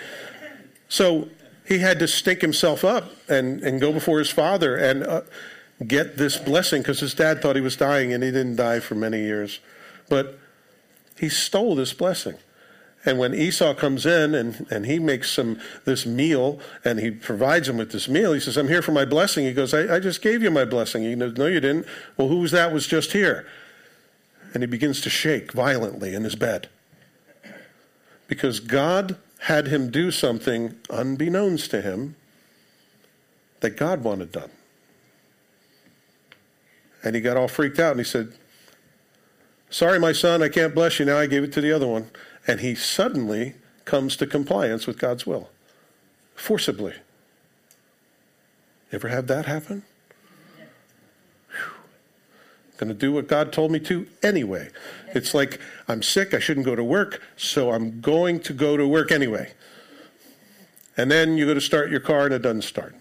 So 0.88 1.28
he 1.70 1.78
had 1.78 2.00
to 2.00 2.08
stink 2.08 2.42
himself 2.42 2.84
up 2.84 3.12
and, 3.30 3.62
and 3.62 3.80
go 3.80 3.94
before 3.94 4.18
his 4.18 4.32
father 4.32 4.76
and 4.76 5.04
uh, 5.04 5.22
get 5.86 6.18
this 6.18 6.36
blessing 6.36 6.82
because 6.82 7.00
his 7.00 7.14
dad 7.14 7.44
thought 7.44 7.56
he 7.56 7.62
was 7.62 7.78
dying 7.78 8.12
and 8.12 8.24
he 8.24 8.32
didn't 8.32 8.56
die 8.56 8.80
for 8.80 8.96
many 8.96 9.20
years. 9.20 9.60
But 10.10 10.40
he 11.20 11.30
stole 11.30 11.76
this 11.76 11.94
blessing. 11.94 12.38
And 13.06 13.20
when 13.20 13.36
Esau 13.36 13.76
comes 13.76 14.08
in 14.08 14.34
and, 14.34 14.66
and 14.72 14.88
he 14.88 14.98
makes 14.98 15.32
some 15.32 15.60
this 15.86 16.08
meal 16.08 16.60
and 16.84 17.00
he 17.00 17.12
provides 17.12 17.70
him 17.70 17.78
with 17.78 17.92
this 17.92 18.10
meal, 18.10 18.34
he 18.34 18.40
says, 18.40 18.58
I'm 18.58 18.68
here 18.68 18.82
for 18.82 18.92
my 18.92 19.06
blessing. 19.06 19.46
He 19.46 19.54
goes, 19.54 19.72
I, 19.72 19.98
I 19.98 20.00
just 20.00 20.24
gave 20.24 20.42
you 20.42 20.50
my 20.50 20.66
blessing. 20.66 21.04
He 21.04 21.16
goes, 21.16 21.38
No, 21.38 21.46
you 21.46 21.60
didn't. 21.60 21.86
Well, 22.18 22.30
who 22.30 22.40
was 22.40 22.52
that 22.52 22.74
was 22.74 22.88
just 22.88 23.12
here? 23.12 23.48
And 24.56 24.64
he 24.64 24.68
begins 24.68 25.02
to 25.02 25.10
shake 25.12 25.54
violently 25.54 26.16
in 26.16 26.24
his 26.24 26.36
bed. 26.36 26.68
Because 28.28 28.60
God 28.60 29.18
had 29.40 29.68
him 29.68 29.90
do 29.90 30.12
something 30.12 30.76
unbeknownst 30.90 31.72
to 31.72 31.82
him 31.82 32.16
that 33.62 33.72
God 33.72 34.04
wanted 34.04 34.32
done. 34.32 34.52
And 37.04 37.16
he 37.16 37.22
got 37.22 37.38
all 37.38 37.48
freaked 37.48 37.80
out 37.80 37.92
and 37.92 38.00
he 38.00 38.04
said, 38.04 38.34
Sorry, 39.70 40.00
my 40.00 40.12
son, 40.12 40.42
I 40.42 40.50
can't 40.50 40.74
bless 40.74 41.00
you 41.00 41.06
now. 41.06 41.18
I 41.18 41.28
gave 41.28 41.44
it 41.44 41.54
to 41.54 41.62
the 41.62 41.72
other 41.72 41.88
one. 41.88 42.10
And 42.48 42.60
he 42.60 42.76
suddenly 42.76 43.56
comes 43.86 44.18
to 44.18 44.28
compliance 44.28 44.88
with 44.88 44.98
God's 44.98 45.26
will, 45.26 45.50
forcibly. 46.36 46.96
Ever 48.92 49.10
have 49.10 49.28
that 49.28 49.46
happen? 49.46 49.84
Going 52.80 52.88
to 52.88 52.96
do 52.96 53.12
what 53.12 53.28
God 53.28 53.52
told 53.52 53.72
me 53.72 53.80
to 53.82 54.08
anyway. 54.24 54.70
It's 55.14 55.34
like 55.34 55.60
I'm 55.90 56.02
sick, 56.02 56.34
I 56.34 56.40
shouldn't 56.40 56.66
go 56.66 56.78
to 56.78 56.84
work, 56.84 57.22
so 57.36 57.74
I'm 57.74 58.00
going 58.00 58.40
to 58.40 58.54
go 58.54 58.78
to 58.78 58.88
work 58.88 59.12
anyway. 59.12 59.52
And 60.96 61.12
then 61.12 61.38
you 61.38 61.46
go 61.46 61.54
to 61.54 61.60
start 61.60 61.92
your 61.92 62.00
car 62.00 62.24
and 62.24 62.34
it 62.34 62.42
doesn't 62.42 62.62
start. 62.62 62.96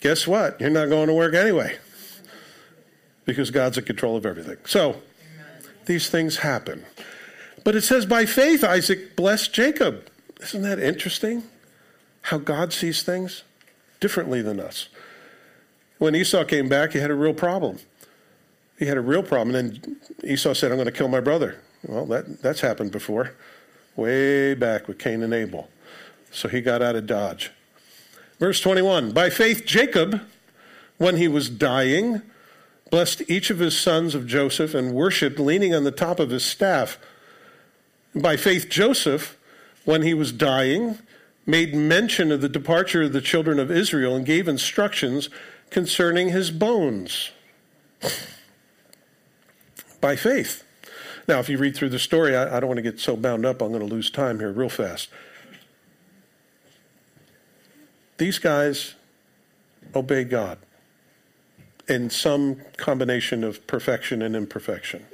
Guess 0.00 0.26
what? 0.26 0.60
You're 0.60 0.70
not 0.70 0.88
going 0.88 1.06
to 1.06 1.14
work 1.14 1.32
anyway 1.32 1.78
because 3.24 3.52
God's 3.52 3.78
in 3.78 3.84
control 3.84 4.16
of 4.16 4.26
everything. 4.26 4.56
So 4.66 5.00
these 5.86 6.10
things 6.10 6.38
happen. 6.38 6.84
But 7.62 7.76
it 7.76 7.82
says, 7.82 8.04
by 8.04 8.26
faith, 8.26 8.64
Isaac 8.64 9.14
blessed 9.14 9.52
Jacob. 9.52 10.08
Isn't 10.40 10.62
that 10.62 10.80
interesting? 10.80 11.44
How 12.22 12.38
God 12.38 12.72
sees 12.72 13.04
things 13.04 13.44
differently 14.00 14.42
than 14.42 14.58
us. 14.58 14.88
When 15.98 16.16
Esau 16.16 16.42
came 16.42 16.68
back, 16.68 16.94
he 16.94 16.98
had 16.98 17.12
a 17.12 17.14
real 17.14 17.32
problem. 17.34 17.78
He 18.82 18.88
had 18.88 18.96
a 18.96 19.00
real 19.00 19.22
problem. 19.22 19.54
And 19.54 19.80
then 19.80 19.96
Esau 20.24 20.54
said, 20.54 20.72
I'm 20.72 20.76
going 20.76 20.86
to 20.86 20.92
kill 20.92 21.06
my 21.06 21.20
brother. 21.20 21.60
Well, 21.86 22.04
that, 22.06 22.42
that's 22.42 22.62
happened 22.62 22.90
before, 22.90 23.32
way 23.94 24.54
back 24.54 24.88
with 24.88 24.98
Cain 24.98 25.22
and 25.22 25.32
Abel. 25.32 25.68
So 26.32 26.48
he 26.48 26.60
got 26.60 26.82
out 26.82 26.96
of 26.96 27.06
Dodge. 27.06 27.52
Verse 28.40 28.60
21 28.60 29.12
By 29.12 29.30
faith, 29.30 29.64
Jacob, 29.64 30.20
when 30.98 31.14
he 31.14 31.28
was 31.28 31.48
dying, 31.48 32.22
blessed 32.90 33.22
each 33.28 33.50
of 33.50 33.60
his 33.60 33.78
sons 33.78 34.16
of 34.16 34.26
Joseph, 34.26 34.74
and 34.74 34.92
worshiped 34.92 35.38
leaning 35.38 35.72
on 35.72 35.84
the 35.84 35.92
top 35.92 36.18
of 36.18 36.30
his 36.30 36.44
staff. 36.44 36.98
By 38.16 38.36
faith, 38.36 38.68
Joseph, 38.68 39.38
when 39.84 40.02
he 40.02 40.12
was 40.12 40.32
dying, 40.32 40.98
made 41.46 41.72
mention 41.72 42.32
of 42.32 42.40
the 42.40 42.48
departure 42.48 43.02
of 43.02 43.12
the 43.12 43.20
children 43.20 43.60
of 43.60 43.70
Israel 43.70 44.16
and 44.16 44.26
gave 44.26 44.48
instructions 44.48 45.30
concerning 45.70 46.30
his 46.30 46.50
bones. 46.50 47.30
By 50.02 50.16
faith. 50.16 50.64
Now, 51.26 51.38
if 51.38 51.48
you 51.48 51.56
read 51.56 51.74
through 51.74 51.90
the 51.90 51.98
story, 51.98 52.36
I, 52.36 52.58
I 52.58 52.60
don't 52.60 52.68
want 52.68 52.78
to 52.78 52.82
get 52.82 53.00
so 53.00 53.16
bound 53.16 53.46
up, 53.46 53.62
I'm 53.62 53.68
going 53.72 53.88
to 53.88 53.94
lose 53.94 54.10
time 54.10 54.40
here 54.40 54.52
real 54.52 54.68
fast. 54.68 55.08
These 58.18 58.38
guys 58.38 58.96
obey 59.94 60.24
God 60.24 60.58
in 61.88 62.10
some 62.10 62.60
combination 62.76 63.44
of 63.44 63.66
perfection 63.66 64.22
and 64.22 64.34
imperfection. 64.34 65.06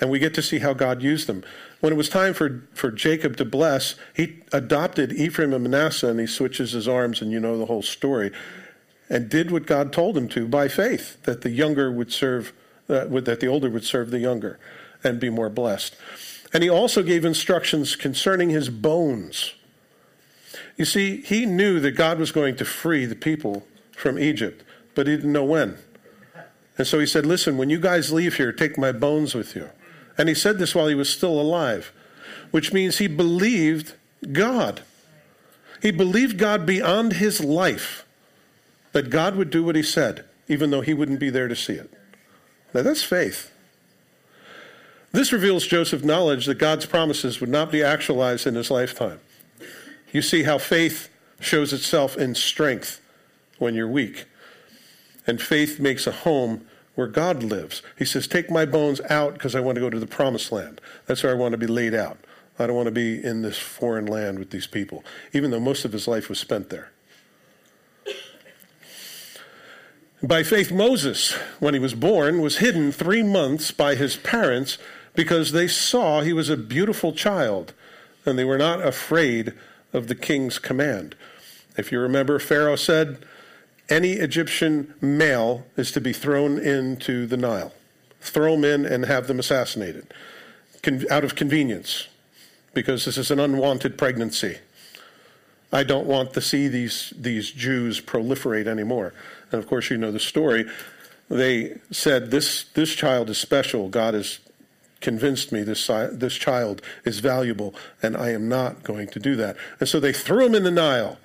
And 0.00 0.10
we 0.10 0.18
get 0.18 0.34
to 0.34 0.42
see 0.42 0.58
how 0.58 0.72
God 0.72 1.02
used 1.02 1.28
them. 1.28 1.44
When 1.80 1.92
it 1.92 1.96
was 1.96 2.08
time 2.08 2.34
for, 2.34 2.66
for 2.74 2.90
Jacob 2.90 3.36
to 3.36 3.44
bless, 3.44 3.94
he 4.14 4.40
adopted 4.52 5.12
Ephraim 5.12 5.52
and 5.52 5.62
Manasseh 5.62 6.08
and 6.08 6.18
he 6.18 6.26
switches 6.26 6.72
his 6.72 6.88
arms, 6.88 7.22
and 7.22 7.30
you 7.30 7.38
know 7.38 7.56
the 7.56 7.66
whole 7.66 7.82
story, 7.82 8.32
and 9.08 9.28
did 9.28 9.52
what 9.52 9.66
God 9.66 9.92
told 9.92 10.16
him 10.16 10.28
to 10.30 10.48
by 10.48 10.66
faith, 10.66 11.22
that 11.22 11.42
the 11.42 11.50
younger 11.50 11.92
would 11.92 12.12
serve, 12.12 12.52
that 12.86 13.40
the 13.40 13.46
older 13.46 13.70
would 13.70 13.84
serve 13.84 14.10
the 14.10 14.18
younger 14.18 14.58
and 15.02 15.20
be 15.20 15.30
more 15.30 15.48
blessed. 15.48 15.96
And 16.52 16.62
he 16.62 16.70
also 16.70 17.02
gave 17.02 17.24
instructions 17.24 17.96
concerning 17.96 18.50
his 18.50 18.68
bones. 18.68 19.54
You 20.76 20.84
see, 20.84 21.20
he 21.22 21.46
knew 21.46 21.80
that 21.80 21.92
God 21.92 22.18
was 22.18 22.32
going 22.32 22.56
to 22.56 22.64
free 22.64 23.06
the 23.06 23.16
people 23.16 23.66
from 23.92 24.18
Egypt, 24.18 24.64
but 24.94 25.06
he 25.06 25.16
didn't 25.16 25.32
know 25.32 25.44
when. 25.44 25.78
And 26.76 26.86
so 26.86 26.98
he 26.98 27.06
said, 27.06 27.26
Listen, 27.26 27.56
when 27.56 27.70
you 27.70 27.78
guys 27.78 28.12
leave 28.12 28.36
here, 28.36 28.52
take 28.52 28.76
my 28.76 28.92
bones 28.92 29.34
with 29.34 29.54
you. 29.54 29.70
And 30.16 30.28
he 30.28 30.34
said 30.34 30.58
this 30.58 30.74
while 30.74 30.88
he 30.88 30.94
was 30.94 31.08
still 31.08 31.40
alive, 31.40 31.92
which 32.50 32.72
means 32.72 32.98
he 32.98 33.08
believed 33.08 33.94
God. 34.32 34.82
He 35.82 35.90
believed 35.90 36.38
God 36.38 36.64
beyond 36.64 37.14
his 37.14 37.42
life, 37.42 38.06
that 38.92 39.10
God 39.10 39.36
would 39.36 39.50
do 39.50 39.64
what 39.64 39.76
he 39.76 39.82
said, 39.82 40.24
even 40.48 40.70
though 40.70 40.80
he 40.80 40.94
wouldn't 40.94 41.20
be 41.20 41.30
there 41.30 41.48
to 41.48 41.56
see 41.56 41.74
it. 41.74 41.92
Now 42.74 42.82
that's 42.82 43.02
faith. 43.02 43.52
This 45.12 45.32
reveals 45.32 45.64
Joseph's 45.64 46.04
knowledge 46.04 46.46
that 46.46 46.56
God's 46.56 46.86
promises 46.86 47.40
would 47.40 47.48
not 47.48 47.70
be 47.70 47.84
actualized 47.84 48.48
in 48.48 48.56
his 48.56 48.70
lifetime. 48.70 49.20
You 50.12 50.22
see 50.22 50.42
how 50.42 50.58
faith 50.58 51.08
shows 51.38 51.72
itself 51.72 52.16
in 52.16 52.34
strength 52.34 53.00
when 53.58 53.76
you're 53.76 53.88
weak. 53.88 54.26
And 55.26 55.40
faith 55.40 55.78
makes 55.78 56.08
a 56.08 56.12
home 56.12 56.66
where 56.96 57.06
God 57.06 57.42
lives. 57.44 57.80
He 57.96 58.04
says, 58.04 58.26
Take 58.26 58.50
my 58.50 58.66
bones 58.66 59.00
out 59.08 59.34
because 59.34 59.54
I 59.54 59.60
want 59.60 59.76
to 59.76 59.80
go 59.80 59.90
to 59.90 60.00
the 60.00 60.06
promised 60.06 60.50
land. 60.50 60.80
That's 61.06 61.22
where 61.22 61.32
I 61.32 61.36
want 61.36 61.52
to 61.52 61.58
be 61.58 61.66
laid 61.66 61.94
out. 61.94 62.18
I 62.58 62.66
don't 62.66 62.76
want 62.76 62.86
to 62.86 62.92
be 62.92 63.22
in 63.22 63.42
this 63.42 63.58
foreign 63.58 64.06
land 64.06 64.38
with 64.38 64.50
these 64.50 64.66
people, 64.66 65.04
even 65.32 65.50
though 65.50 65.60
most 65.60 65.84
of 65.84 65.92
his 65.92 66.06
life 66.06 66.28
was 66.28 66.38
spent 66.38 66.70
there. 66.70 66.90
By 70.24 70.42
faith, 70.42 70.72
Moses, 70.72 71.32
when 71.60 71.74
he 71.74 71.80
was 71.80 71.92
born, 71.92 72.40
was 72.40 72.56
hidden 72.56 72.92
three 72.92 73.22
months 73.22 73.70
by 73.70 73.94
his 73.94 74.16
parents 74.16 74.78
because 75.14 75.52
they 75.52 75.68
saw 75.68 76.22
he 76.22 76.32
was 76.32 76.48
a 76.48 76.56
beautiful 76.56 77.12
child 77.12 77.74
and 78.24 78.38
they 78.38 78.44
were 78.44 78.56
not 78.56 78.80
afraid 78.80 79.52
of 79.92 80.08
the 80.08 80.14
king's 80.14 80.58
command. 80.58 81.14
If 81.76 81.92
you 81.92 82.00
remember, 82.00 82.38
Pharaoh 82.38 82.76
said, 82.76 83.18
Any 83.90 84.12
Egyptian 84.12 84.94
male 84.98 85.66
is 85.76 85.92
to 85.92 86.00
be 86.00 86.14
thrown 86.14 86.58
into 86.58 87.26
the 87.26 87.36
Nile. 87.36 87.74
Throw 88.22 88.52
them 88.52 88.64
in 88.64 88.86
and 88.86 89.04
have 89.04 89.26
them 89.26 89.38
assassinated 89.38 90.06
Con- 90.82 91.04
out 91.10 91.24
of 91.24 91.34
convenience 91.34 92.08
because 92.72 93.04
this 93.04 93.18
is 93.18 93.30
an 93.30 93.40
unwanted 93.40 93.98
pregnancy. 93.98 94.56
I 95.70 95.82
don't 95.82 96.06
want 96.06 96.32
to 96.32 96.40
see 96.40 96.68
these, 96.68 97.12
these 97.14 97.50
Jews 97.50 98.00
proliferate 98.00 98.66
anymore. 98.66 99.12
And 99.54 99.62
of 99.62 99.68
course, 99.68 99.88
you 99.88 99.96
know 99.96 100.10
the 100.10 100.18
story. 100.18 100.66
They 101.30 101.78
said, 101.92 102.30
This, 102.32 102.64
this 102.74 102.92
child 102.94 103.30
is 103.30 103.38
special. 103.38 103.88
God 103.88 104.14
has 104.14 104.40
convinced 105.00 105.52
me 105.52 105.62
this, 105.62 105.86
this 105.86 106.34
child 106.34 106.82
is 107.04 107.20
valuable, 107.20 107.74
and 108.02 108.16
I 108.16 108.30
am 108.30 108.48
not 108.48 108.82
going 108.82 109.06
to 109.08 109.20
do 109.20 109.36
that. 109.36 109.56
And 109.78 109.88
so 109.88 110.00
they 110.00 110.12
threw 110.12 110.46
him 110.46 110.54
in 110.54 110.64
the 110.64 110.70
Nile 110.70 111.18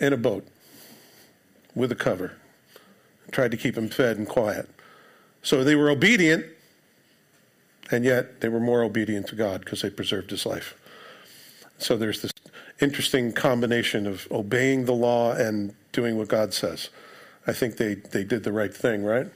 in 0.00 0.12
a 0.12 0.16
boat 0.16 0.46
with 1.74 1.92
a 1.92 1.94
cover, 1.94 2.32
tried 3.30 3.52
to 3.52 3.56
keep 3.56 3.76
him 3.76 3.88
fed 3.88 4.16
and 4.16 4.26
quiet. 4.26 4.68
So 5.42 5.62
they 5.62 5.76
were 5.76 5.90
obedient, 5.90 6.46
and 7.90 8.04
yet 8.04 8.40
they 8.40 8.48
were 8.48 8.60
more 8.60 8.82
obedient 8.82 9.28
to 9.28 9.36
God 9.36 9.60
because 9.60 9.82
they 9.82 9.90
preserved 9.90 10.30
his 10.30 10.46
life. 10.46 10.74
So 11.78 11.96
there's 11.96 12.22
this 12.22 12.32
interesting 12.82 13.32
combination 13.32 14.06
of 14.06 14.26
obeying 14.30 14.84
the 14.84 14.92
law 14.92 15.32
and 15.32 15.74
doing 15.92 16.16
what 16.16 16.28
God 16.28 16.52
says. 16.52 16.90
I 17.46 17.52
think 17.52 17.76
they, 17.76 17.94
they 17.94 18.24
did 18.24 18.44
the 18.44 18.52
right 18.52 18.74
thing, 18.74 19.04
right? 19.04 19.26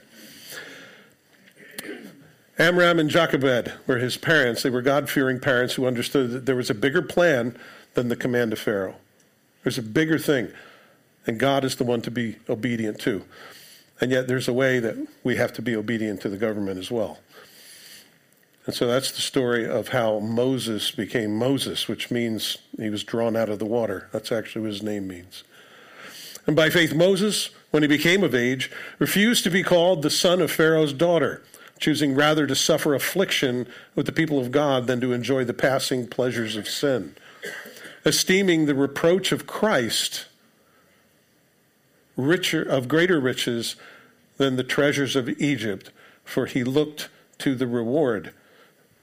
Amram 2.59 2.99
and 2.99 3.09
Jochebed 3.09 3.73
were 3.85 3.97
his 3.97 4.17
parents. 4.17 4.63
They 4.63 4.69
were 4.69 4.81
God 4.81 5.09
fearing 5.09 5.39
parents 5.39 5.75
who 5.75 5.85
understood 5.85 6.31
that 6.31 6.45
there 6.45 6.55
was 6.55 6.69
a 6.69 6.73
bigger 6.73 7.01
plan 7.01 7.55
than 7.93 8.07
the 8.07 8.15
command 8.15 8.51
of 8.51 8.59
Pharaoh. 8.59 8.95
There's 9.63 9.77
a 9.77 9.83
bigger 9.83 10.17
thing, 10.17 10.51
and 11.27 11.39
God 11.39 11.63
is 11.63 11.75
the 11.75 11.83
one 11.83 12.01
to 12.01 12.11
be 12.11 12.37
obedient 12.49 12.99
to. 13.01 13.23
And 14.01 14.11
yet, 14.11 14.27
there's 14.27 14.47
a 14.47 14.53
way 14.53 14.79
that 14.79 14.95
we 15.23 15.35
have 15.35 15.53
to 15.53 15.61
be 15.61 15.75
obedient 15.75 16.21
to 16.21 16.29
the 16.29 16.37
government 16.37 16.79
as 16.79 16.89
well. 16.89 17.19
And 18.67 18.75
so 18.75 18.85
that's 18.85 19.11
the 19.11 19.21
story 19.21 19.67
of 19.67 19.87
how 19.87 20.19
Moses 20.19 20.91
became 20.91 21.35
Moses, 21.35 21.87
which 21.87 22.11
means 22.11 22.59
he 22.77 22.89
was 22.89 23.03
drawn 23.03 23.35
out 23.35 23.49
of 23.49 23.57
the 23.57 23.65
water. 23.65 24.09
That's 24.11 24.31
actually 24.31 24.61
what 24.61 24.71
his 24.71 24.83
name 24.83 25.07
means. 25.07 25.43
And 26.45 26.55
by 26.55 26.69
faith, 26.69 26.93
Moses, 26.93 27.49
when 27.71 27.81
he 27.81 27.87
became 27.87 28.23
of 28.23 28.35
age, 28.35 28.69
refused 28.99 29.43
to 29.45 29.49
be 29.49 29.63
called 29.63 30.03
the 30.03 30.09
son 30.11 30.41
of 30.41 30.51
Pharaoh's 30.51 30.93
daughter 30.93 31.41
choosing 31.79 32.15
rather 32.15 32.47
to 32.47 32.55
suffer 32.55 32.95
affliction 32.95 33.67
with 33.95 34.05
the 34.05 34.11
people 34.11 34.39
of 34.39 34.51
God 34.51 34.87
than 34.87 35.01
to 35.01 35.13
enjoy 35.13 35.43
the 35.43 35.53
passing 35.53 36.07
pleasures 36.07 36.55
of 36.55 36.67
sin, 36.67 37.15
esteeming 38.05 38.65
the 38.65 38.75
reproach 38.75 39.31
of 39.31 39.47
Christ 39.47 40.25
richer 42.15 42.63
of 42.63 42.87
greater 42.87 43.19
riches 43.19 43.75
than 44.37 44.55
the 44.55 44.63
treasures 44.63 45.15
of 45.15 45.29
Egypt, 45.39 45.91
for 46.23 46.47
he 46.47 46.63
looked 46.63 47.09
to 47.37 47.53
the 47.53 47.67
reward. 47.67 48.33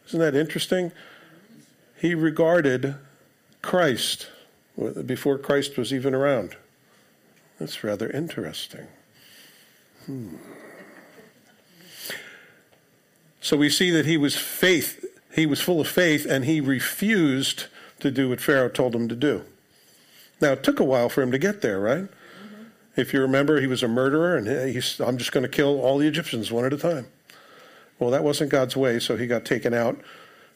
Isn't 0.08 0.20
that 0.20 0.34
interesting? 0.34 0.92
He 1.96 2.14
regarded 2.14 2.96
Christ 3.62 4.28
before 5.06 5.38
Christ 5.38 5.76
was 5.78 5.92
even 5.92 6.14
around. 6.14 6.56
That's 7.58 7.84
rather 7.84 8.10
interesting. 8.10 8.86
Hmm. 10.06 10.36
So 13.40 13.56
we 13.56 13.68
see 13.68 13.90
that 13.90 14.06
he 14.06 14.16
was 14.16 14.36
faith, 14.36 15.04
he 15.34 15.46
was 15.46 15.60
full 15.60 15.80
of 15.80 15.88
faith, 15.88 16.26
and 16.26 16.44
he 16.44 16.60
refused 16.60 17.66
to 18.00 18.10
do 18.10 18.28
what 18.30 18.40
Pharaoh 18.40 18.68
told 18.68 18.94
him 18.94 19.08
to 19.08 19.14
do. 19.14 19.44
Now, 20.40 20.52
it 20.52 20.62
took 20.62 20.80
a 20.80 20.84
while 20.84 21.08
for 21.08 21.22
him 21.22 21.30
to 21.30 21.38
get 21.38 21.62
there, 21.62 21.78
right? 21.78 22.04
Mm-hmm. 22.04 22.62
If 22.96 23.12
you 23.12 23.20
remember, 23.20 23.60
he 23.60 23.66
was 23.66 23.82
a 23.82 23.88
murderer, 23.88 24.36
and 24.36 24.46
he's, 24.68 25.00
I'm 25.00 25.18
just 25.18 25.32
going 25.32 25.44
to 25.44 25.48
kill 25.48 25.80
all 25.80 25.98
the 25.98 26.08
Egyptians 26.08 26.50
one 26.50 26.64
at 26.64 26.72
a 26.72 26.78
time. 26.78 27.06
Well, 27.98 28.10
that 28.10 28.24
wasn't 28.24 28.50
God's 28.50 28.76
way, 28.76 28.98
so 28.98 29.16
he 29.16 29.26
got 29.26 29.44
taken 29.44 29.72
out 29.72 30.00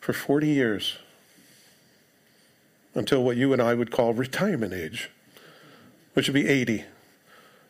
for 0.00 0.12
40 0.12 0.48
years 0.48 0.98
until 2.94 3.22
what 3.22 3.36
you 3.36 3.52
and 3.52 3.62
I 3.62 3.74
would 3.74 3.90
call 3.90 4.12
retirement 4.12 4.72
age, 4.72 5.10
which 6.14 6.28
would 6.28 6.34
be 6.34 6.48
80. 6.48 6.84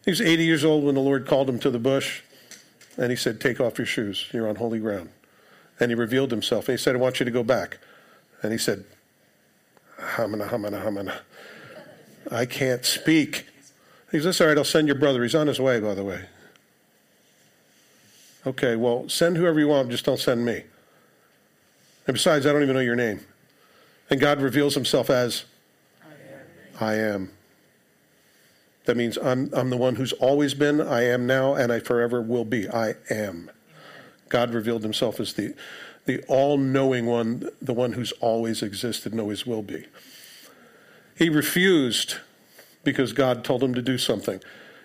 He 0.04 0.10
was 0.10 0.20
80 0.20 0.44
years 0.44 0.64
old 0.64 0.84
when 0.84 0.94
the 0.94 1.00
Lord 1.00 1.26
called 1.26 1.48
him 1.48 1.58
to 1.60 1.70
the 1.70 1.78
bush. 1.78 2.22
And 2.96 3.10
he 3.10 3.16
said, 3.16 3.40
Take 3.40 3.60
off 3.60 3.78
your 3.78 3.86
shoes. 3.86 4.26
You're 4.32 4.48
on 4.48 4.56
holy 4.56 4.80
ground. 4.80 5.10
And 5.78 5.90
he 5.90 5.94
revealed 5.94 6.30
himself. 6.30 6.68
And 6.68 6.78
he 6.78 6.82
said, 6.82 6.96
I 6.96 6.98
want 6.98 7.20
you 7.20 7.24
to 7.24 7.30
go 7.30 7.44
back. 7.44 7.78
And 8.42 8.50
he 8.50 8.58
said, 8.58 8.84
Hamana, 10.00 10.48
hamana, 10.48 10.82
hamana. 10.82 11.18
I 12.30 12.46
can't 12.46 12.84
speak. 12.84 13.46
He 14.10 14.20
says, 14.20 14.40
All 14.40 14.48
right, 14.48 14.58
I'll 14.58 14.64
send 14.64 14.88
your 14.88 14.96
brother. 14.96 15.22
He's 15.22 15.34
on 15.34 15.46
his 15.46 15.60
way, 15.60 15.78
by 15.78 15.94
the 15.94 16.04
way. 16.04 16.24
Okay, 18.46 18.76
well, 18.76 19.08
send 19.08 19.36
whoever 19.36 19.58
you 19.58 19.68
want, 19.68 19.90
just 19.90 20.04
don't 20.04 20.20
send 20.20 20.44
me. 20.44 20.62
And 22.06 22.14
besides, 22.14 22.46
I 22.46 22.52
don't 22.52 22.62
even 22.62 22.74
know 22.74 22.80
your 22.80 22.96
name. 22.96 23.20
And 24.10 24.20
God 24.20 24.40
reveals 24.40 24.74
himself 24.74 25.10
as 25.10 25.44
I 26.80 26.94
am. 26.94 27.30
That 28.86 28.96
means 28.96 29.18
I'm, 29.18 29.50
I'm 29.52 29.68
the 29.68 29.76
one 29.76 29.96
who's 29.96 30.14
always 30.14 30.54
been, 30.54 30.80
I 30.80 31.04
am 31.04 31.26
now, 31.26 31.54
and 31.54 31.70
I 31.70 31.80
forever 31.80 32.22
will 32.22 32.46
be. 32.46 32.68
I 32.68 32.94
am. 33.10 33.50
God 34.30 34.54
revealed 34.54 34.82
himself 34.82 35.20
as 35.20 35.34
the, 35.34 35.54
the 36.06 36.22
all 36.28 36.56
knowing 36.56 37.04
one, 37.04 37.50
the 37.60 37.74
one 37.74 37.92
who's 37.92 38.12
always 38.12 38.62
existed 38.62 39.12
and 39.12 39.20
always 39.20 39.46
will 39.46 39.62
be. 39.62 39.84
He 41.16 41.28
refused 41.28 42.16
because 42.84 43.12
God 43.12 43.44
told 43.44 43.62
him 43.62 43.74
to 43.74 43.82
do 43.82 43.98
something. 43.98 44.40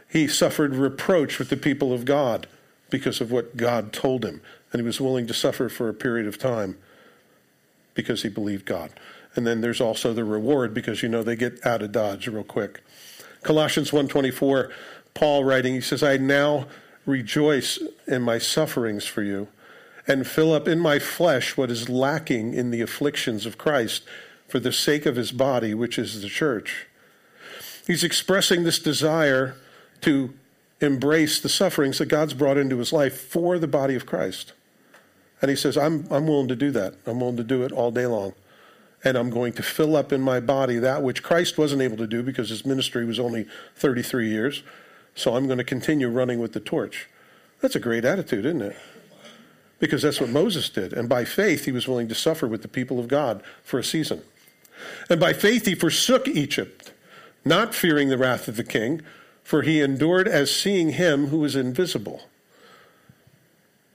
He 0.09 0.27
suffered 0.27 0.75
reproach 0.75 1.39
with 1.39 1.49
the 1.49 1.57
people 1.57 1.93
of 1.93 2.03
God 2.03 2.47
because 2.93 3.19
of 3.19 3.31
what 3.31 3.57
God 3.57 3.91
told 3.91 4.23
him. 4.23 4.39
And 4.71 4.79
he 4.79 4.85
was 4.85 5.01
willing 5.01 5.25
to 5.25 5.33
suffer 5.33 5.67
for 5.67 5.89
a 5.89 5.95
period 5.95 6.27
of 6.27 6.37
time 6.37 6.77
because 7.95 8.21
he 8.21 8.29
believed 8.29 8.67
God. 8.67 8.91
And 9.33 9.47
then 9.47 9.61
there's 9.61 9.81
also 9.81 10.13
the 10.13 10.23
reward 10.23 10.75
because 10.75 11.01
you 11.01 11.09
know 11.09 11.23
they 11.23 11.35
get 11.35 11.65
out 11.65 11.81
of 11.81 11.91
Dodge 11.91 12.27
real 12.27 12.43
quick. 12.43 12.81
Colossians 13.41 13.89
1:24, 13.89 14.69
Paul 15.15 15.43
writing, 15.43 15.73
he 15.73 15.81
says, 15.81 16.03
"I 16.03 16.17
now 16.17 16.67
rejoice 17.07 17.79
in 18.05 18.21
my 18.21 18.37
sufferings 18.37 19.05
for 19.05 19.23
you 19.23 19.47
and 20.07 20.27
fill 20.27 20.53
up 20.53 20.67
in 20.67 20.79
my 20.79 20.99
flesh 20.99 21.57
what 21.57 21.71
is 21.71 21.89
lacking 21.89 22.53
in 22.53 22.69
the 22.69 22.81
afflictions 22.81 23.47
of 23.47 23.57
Christ 23.57 24.03
for 24.47 24.59
the 24.59 24.71
sake 24.71 25.07
of 25.07 25.15
his 25.15 25.31
body, 25.31 25.73
which 25.73 25.97
is 25.97 26.21
the 26.21 26.29
church." 26.29 26.85
He's 27.87 28.03
expressing 28.03 28.63
this 28.63 28.77
desire 28.77 29.55
to 30.01 30.35
embrace 30.85 31.39
the 31.39 31.49
sufferings 31.49 31.97
that 31.97 32.07
God's 32.07 32.33
brought 32.33 32.57
into 32.57 32.77
his 32.77 32.93
life 32.93 33.19
for 33.19 33.57
the 33.59 33.67
body 33.67 33.95
of 33.95 34.05
Christ. 34.05 34.53
And 35.41 35.49
he 35.49 35.55
says, 35.55 35.77
I'm, 35.77 36.07
I'm 36.09 36.27
willing 36.27 36.47
to 36.47 36.55
do 36.55 36.71
that. 36.71 36.95
I'm 37.05 37.19
willing 37.19 37.37
to 37.37 37.43
do 37.43 37.63
it 37.63 37.71
all 37.71 37.91
day 37.91 38.05
long 38.05 38.33
and 39.05 39.17
I'm 39.17 39.29
going 39.29 39.51
to 39.53 39.63
fill 39.63 39.97
up 39.97 40.13
in 40.13 40.21
my 40.21 40.39
body 40.39 40.77
that 40.77 41.03
which 41.03 41.23
Christ 41.23 41.57
wasn't 41.57 41.81
able 41.81 41.97
to 41.97 42.07
do 42.07 42.23
because 42.23 42.47
his 42.47 42.65
ministry 42.65 43.03
was 43.03 43.19
only 43.19 43.45
33 43.75 44.29
years. 44.29 44.63
So 45.13 45.35
I'm 45.35 45.45
going 45.45 45.57
to 45.57 45.65
continue 45.65 46.07
running 46.07 46.39
with 46.39 46.53
the 46.53 46.61
torch. 46.61 47.09
That's 47.59 47.75
a 47.75 47.81
great 47.81 48.05
attitude, 48.05 48.45
isn't 48.45 48.61
it? 48.61 48.77
because 49.83 50.01
that's 50.01 50.21
what 50.21 50.29
Moses 50.29 50.69
did. 50.69 50.93
And 50.93 51.09
by 51.09 51.25
faith, 51.25 51.65
he 51.65 51.73
was 51.73 51.89
willing 51.89 52.07
to 52.07 52.15
suffer 52.15 52.47
with 52.47 52.61
the 52.61 52.69
people 52.69 53.01
of 53.01 53.09
God 53.09 53.43
for 53.65 53.77
a 53.77 53.83
season. 53.83 54.21
And 55.09 55.19
by 55.19 55.33
faith, 55.33 55.65
he 55.65 55.75
forsook 55.75 56.25
Egypt, 56.25 56.93
not 57.43 57.75
fearing 57.75 58.07
the 58.07 58.17
wrath 58.17 58.47
of 58.47 58.55
the 58.55 58.63
king, 58.63 59.01
for 59.43 59.61
he 59.61 59.81
endured 59.81 60.27
as 60.27 60.53
seeing 60.53 60.91
him 60.91 61.27
who 61.27 61.39
was 61.39 61.55
invisible. 61.55 62.23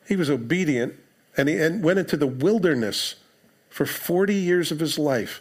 He 0.07 0.17
was 0.17 0.31
obedient 0.31 0.95
and 1.37 1.49
he 1.49 1.57
went 1.57 1.99
into 1.99 2.17
the 2.17 2.27
wilderness 2.27 3.17
for 3.69 3.87
40 3.87 4.35
years 4.35 4.73
of 4.73 4.81
his 4.81 4.99
life. 4.99 5.41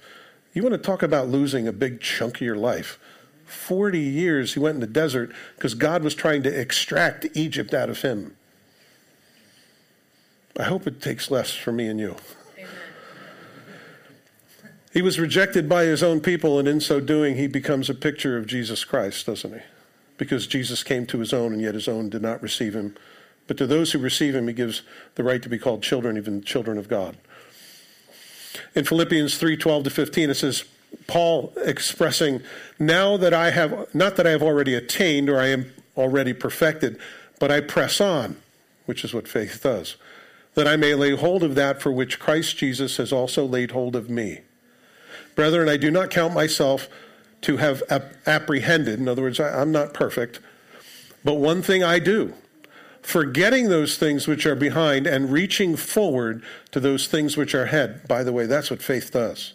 You 0.53 0.64
want 0.64 0.74
to 0.74 0.78
talk 0.78 1.03
about 1.03 1.28
losing 1.28 1.68
a 1.68 1.72
big 1.72 2.01
chunk 2.01 2.36
of 2.36 2.41
your 2.41 2.55
life. 2.55 2.99
40 3.45 3.99
years 3.99 4.53
he 4.53 4.60
went 4.60 4.76
in 4.76 4.82
the 4.82 4.88
desert 4.88 5.32
because 5.55 5.74
God 5.74 6.03
was 6.03 6.14
trying 6.14 6.43
to 6.43 6.60
extract 6.60 7.26
Egypt 7.34 7.74
out 7.74 7.89
of 7.89 8.01
him. 8.01 8.36
I 10.60 10.64
hope 10.64 10.88
it 10.88 11.01
takes 11.01 11.30
less 11.32 11.51
for 11.53 11.72
me 11.72 11.88
and 11.88 11.99
you. 11.99 12.16
Amen. 12.58 12.70
He 14.91 15.01
was 15.01 15.20
rejected 15.20 15.70
by 15.70 15.84
his 15.84 16.01
own 16.01 16.20
people, 16.20 16.58
and 16.58 16.68
in 16.68 16.82
so 16.82 16.99
doing, 16.99 17.36
he 17.36 17.47
becomes 17.47 17.89
a 17.89 17.93
picture 17.93 18.38
of 18.38 18.47
Jesus 18.47 18.84
Christ, 18.84 19.28
doesn't 19.28 19.53
he? 19.53 19.60
Because 20.18 20.47
Jesus 20.47 20.84
came 20.84 21.05
to 21.07 21.20
his 21.20 21.34
own, 21.34 21.53
and 21.53 21.61
yet 21.61 21.76
his 21.76 21.88
own 21.88 22.09
did 22.09 22.22
not 22.22 22.41
receive 22.41 22.76
him. 22.76 22.95
But 23.47 23.57
to 23.57 23.68
those 23.68 23.91
who 23.91 23.99
receive 23.99 24.36
him, 24.36 24.47
he 24.47 24.53
gives 24.53 24.82
the 25.15 25.24
right 25.24 25.41
to 25.41 25.49
be 25.49 25.57
called 25.57 25.84
children, 25.84 26.18
even 26.18 26.41
children 26.43 26.78
of 26.78 26.88
God. 26.88 27.18
In 28.76 28.84
Philippians 28.84 29.38
3 29.38 29.57
12 29.57 29.84
to 29.86 29.89
15, 29.89 30.30
it 30.30 30.34
says, 30.36 30.63
Paul 31.05 31.53
expressing, 31.57 32.41
now 32.80 33.18
that 33.18 33.34
I 33.34 33.51
have, 33.51 33.93
not 33.93 34.15
that 34.15 34.28
I 34.28 34.32
have 34.32 34.43
already 34.43 34.74
attained 34.74 35.30
or 35.30 35.39
I 35.39 35.47
am 35.47 35.72
already 35.95 36.34
perfected, 36.34 36.99
but 37.39 37.51
I 37.51 37.61
press 37.61 38.01
on, 38.01 38.38
which 38.86 39.03
is 39.03 39.13
what 39.13 39.28
faith 39.28 39.61
does, 39.63 39.95
that 40.55 40.68
I 40.68 40.76
may 40.76 40.93
lay 40.95 41.15
hold 41.15 41.43
of 41.43 41.55
that 41.55 41.82
for 41.82 41.91
which 41.91 42.20
Christ 42.20 42.57
Jesus 42.57 42.97
has 42.97 43.11
also 43.11 43.45
laid 43.45 43.72
hold 43.72 43.95
of 43.95 44.09
me. 44.09 44.41
Brethren, 45.36 45.70
I 45.70 45.78
do 45.78 45.91
not 45.91 46.09
count 46.09 46.34
myself 46.34 46.88
to 47.41 47.57
have 47.57 47.83
apprehended, 48.25 48.99
in 48.99 49.07
other 49.07 49.21
words, 49.21 49.39
I'm 49.39 49.71
not 49.71 49.93
perfect, 49.93 50.39
but 51.23 51.35
one 51.35 51.61
thing 51.61 51.83
I 51.83 51.99
do 51.99 52.33
forgetting 53.07 53.69
those 53.69 53.97
things 53.97 54.27
which 54.27 54.45
are 54.45 54.53
behind 54.53 55.07
and 55.07 55.31
reaching 55.31 55.77
forward 55.77 56.43
to 56.71 56.77
those 56.77 57.07
things 57.07 57.38
which 57.38 57.55
are 57.55 57.63
ahead. 57.63 58.05
By 58.05 58.21
the 58.21 58.33
way, 58.33 58.47
that's 58.47 58.69
what 58.69 58.81
faith 58.81 59.13
does. 59.13 59.53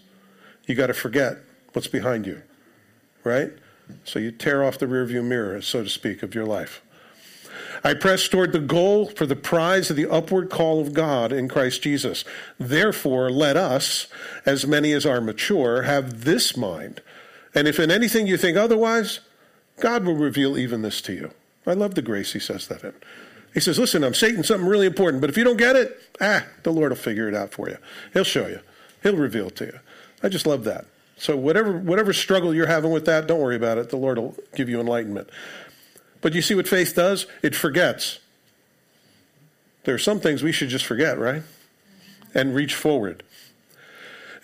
You 0.65 0.75
got 0.75 0.87
to 0.87 0.95
forget 0.95 1.37
what's 1.75 1.87
behind 1.87 2.27
you, 2.27 2.41
right? 3.25 3.53
So 4.05 4.19
you 4.19 4.33
tear 4.33 4.65
off 4.65 4.79
the 4.79 4.87
rearview 4.87 5.23
mirror, 5.23 5.61
so 5.61 5.83
to 5.83 5.91
speak, 5.91 6.23
of 6.23 6.35
your 6.35 6.47
life. 6.47 6.81
I 7.85 7.93
press 7.93 8.27
toward 8.27 8.53
the 8.53 8.59
goal 8.59 9.11
for 9.11 9.27
the 9.27 9.37
prize 9.37 9.91
of 9.91 9.97
the 9.97 10.11
upward 10.11 10.49
call 10.49 10.81
of 10.81 10.95
God 10.95 11.31
in 11.31 11.47
Christ 11.47 11.83
Jesus. 11.83 12.25
Therefore, 12.59 13.29
let 13.29 13.59
us, 13.59 14.07
as 14.47 14.67
many 14.67 14.93
as 14.93 15.05
are 15.05 15.21
mature, 15.21 15.83
have 15.83 16.25
this 16.25 16.57
mind. 16.57 17.03
And 17.55 17.69
if 17.69 17.79
in 17.79 17.91
anything 17.91 18.27
you 18.27 18.37
think 18.37 18.57
otherwise, 18.57 19.21
God 19.81 20.05
will 20.05 20.15
reveal 20.15 20.57
even 20.57 20.83
this 20.83 21.01
to 21.03 21.13
you. 21.13 21.33
I 21.67 21.75
love 21.75 21.95
the 21.95 22.03
grace 22.03 22.33
he 22.33 22.39
says 22.39 22.67
that 22.69 22.83
in. 22.83 22.95
He 23.55 23.61
says, 23.61 23.79
Listen, 23.79 24.03
I'm 24.03 24.15
stating 24.15 24.43
something 24.43 24.69
really 24.69 24.87
important, 24.87 25.21
but 25.21 25.31
if 25.31 25.37
you 25.37 25.45
don't 25.45 25.57
get 25.59 25.77
it, 25.77 26.01
ah, 26.21 26.45
the 26.63 26.73
Lord 26.73 26.91
will 26.91 26.97
figure 26.97 27.29
it 27.29 27.35
out 27.35 27.53
for 27.53 27.69
you. 27.69 27.77
He'll 28.13 28.25
show 28.25 28.47
you, 28.47 28.61
He'll 29.03 29.17
reveal 29.17 29.49
it 29.49 29.57
to 29.57 29.67
you. 29.67 29.79
I 30.23 30.29
just 30.29 30.47
love 30.47 30.65
that. 30.65 30.87
So, 31.17 31.37
whatever, 31.37 31.73
whatever 31.73 32.13
struggle 32.13 32.55
you're 32.55 32.67
having 32.67 32.91
with 32.91 33.05
that, 33.05 33.27
don't 33.27 33.41
worry 33.41 33.57
about 33.57 33.79
it. 33.79 33.91
The 33.91 33.97
Lord 33.97 34.19
will 34.19 34.37
give 34.57 34.69
you 34.69 34.81
enlightenment. 34.81 35.29
But 36.21 36.35
you 36.35 36.43
see 36.43 36.55
what 36.55 36.67
faith 36.67 36.95
does? 36.95 37.27
It 37.43 37.55
forgets. 37.55 38.19
There 39.85 39.95
are 39.95 39.99
some 39.99 40.21
things 40.21 40.43
we 40.43 40.53
should 40.53 40.69
just 40.69 40.85
forget, 40.85 41.19
right? 41.19 41.43
And 42.35 42.55
reach 42.55 42.75
forward. 42.75 43.23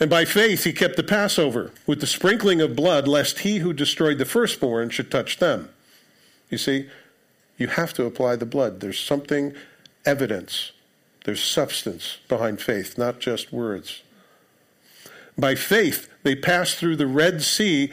And 0.01 0.09
by 0.09 0.25
faith 0.25 0.65
he 0.65 0.73
kept 0.73 0.97
the 0.97 1.03
Passover 1.03 1.73
with 1.87 2.01
the 2.01 2.07
sprinkling 2.07 2.61
of 2.61 2.77
blood, 2.77 3.09
lest 3.09 3.41
he 3.41 3.59
who 3.59 3.73
destroyed 3.73 4.19
the 4.19 4.25
firstborn 4.25 4.91
should 4.91 5.11
touch 5.11 5.39
them. 5.39 5.71
You 6.51 6.59
see, 6.59 6.89
you 7.57 7.67
have 7.69 7.93
to 7.95 8.05
apply 8.05 8.37
the 8.37 8.47
blood. 8.47 8.81
There's 8.81 9.01
something, 9.01 9.55
evidence, 10.07 10.73
there's 11.25 11.43
substance 11.43 12.19
behind 12.29 12.61
faith, 12.61 12.97
not 12.97 13.19
just 13.19 13.53
words. 13.53 14.03
By 15.37 15.55
faith, 15.55 16.09
they 16.23 16.35
passed 16.35 16.77
through 16.77 16.97
the 16.97 17.07
Red 17.07 17.43
Sea 17.43 17.93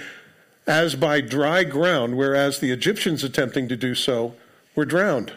as 0.67 0.95
by 0.95 1.21
dry 1.21 1.63
ground, 1.63 2.17
whereas 2.17 2.59
the 2.59 2.71
Egyptians 2.71 3.23
attempting 3.23 3.67
to 3.67 3.75
do 3.75 3.93
so 3.93 4.35
were 4.75 4.85
drowned. 4.85 5.33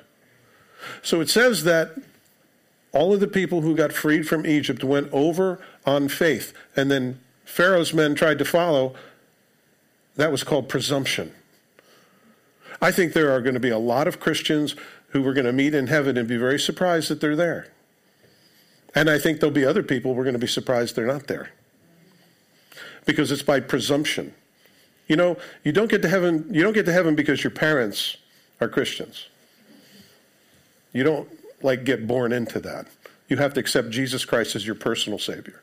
So 1.02 1.20
it 1.20 1.28
says 1.28 1.64
that 1.64 1.92
all 2.92 3.12
of 3.12 3.20
the 3.20 3.26
people 3.26 3.60
who 3.60 3.76
got 3.76 3.92
freed 3.92 4.26
from 4.26 4.46
Egypt 4.46 4.82
went 4.82 5.12
over 5.12 5.60
on 5.88 6.08
faith, 6.08 6.52
and 6.76 6.90
then 6.90 7.18
Pharaoh's 7.44 7.94
men 7.94 8.14
tried 8.14 8.38
to 8.38 8.44
follow. 8.44 8.94
That 10.16 10.30
was 10.30 10.44
called 10.44 10.68
presumption. 10.68 11.32
I 12.80 12.92
think 12.92 13.14
there 13.14 13.32
are 13.32 13.40
going 13.40 13.54
to 13.54 13.60
be 13.60 13.70
a 13.70 13.78
lot 13.78 14.06
of 14.06 14.20
Christians 14.20 14.76
who 15.08 15.22
we're 15.22 15.32
going 15.32 15.46
to 15.46 15.52
meet 15.52 15.74
in 15.74 15.86
heaven 15.86 16.18
and 16.18 16.28
be 16.28 16.36
very 16.36 16.58
surprised 16.58 17.08
that 17.08 17.20
they're 17.20 17.34
there. 17.34 17.68
And 18.94 19.08
I 19.08 19.18
think 19.18 19.40
there'll 19.40 19.54
be 19.54 19.64
other 19.64 19.82
people 19.82 20.14
we're 20.14 20.24
going 20.24 20.34
to 20.34 20.38
be 20.38 20.46
surprised 20.46 20.94
they're 20.94 21.06
not 21.06 21.26
there. 21.26 21.50
Because 23.06 23.32
it's 23.32 23.42
by 23.42 23.60
presumption. 23.60 24.34
You 25.06 25.16
know, 25.16 25.38
you 25.64 25.72
don't 25.72 25.90
get 25.90 26.02
to 26.02 26.08
heaven 26.08 26.46
you 26.50 26.62
don't 26.62 26.74
get 26.74 26.84
to 26.84 26.92
heaven 26.92 27.14
because 27.14 27.42
your 27.42 27.50
parents 27.50 28.18
are 28.60 28.68
Christians. 28.68 29.28
You 30.92 31.02
don't 31.02 31.28
like 31.62 31.84
get 31.84 32.06
born 32.06 32.32
into 32.32 32.60
that. 32.60 32.86
You 33.28 33.38
have 33.38 33.54
to 33.54 33.60
accept 33.60 33.90
Jesus 33.90 34.26
Christ 34.26 34.54
as 34.54 34.66
your 34.66 34.74
personal 34.74 35.18
savior. 35.18 35.62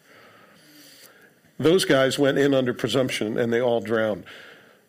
Those 1.57 1.85
guys 1.85 2.19
went 2.19 2.37
in 2.37 2.53
under 2.53 2.73
presumption 2.73 3.37
and 3.37 3.51
they 3.51 3.61
all 3.61 3.81
drowned. 3.81 4.25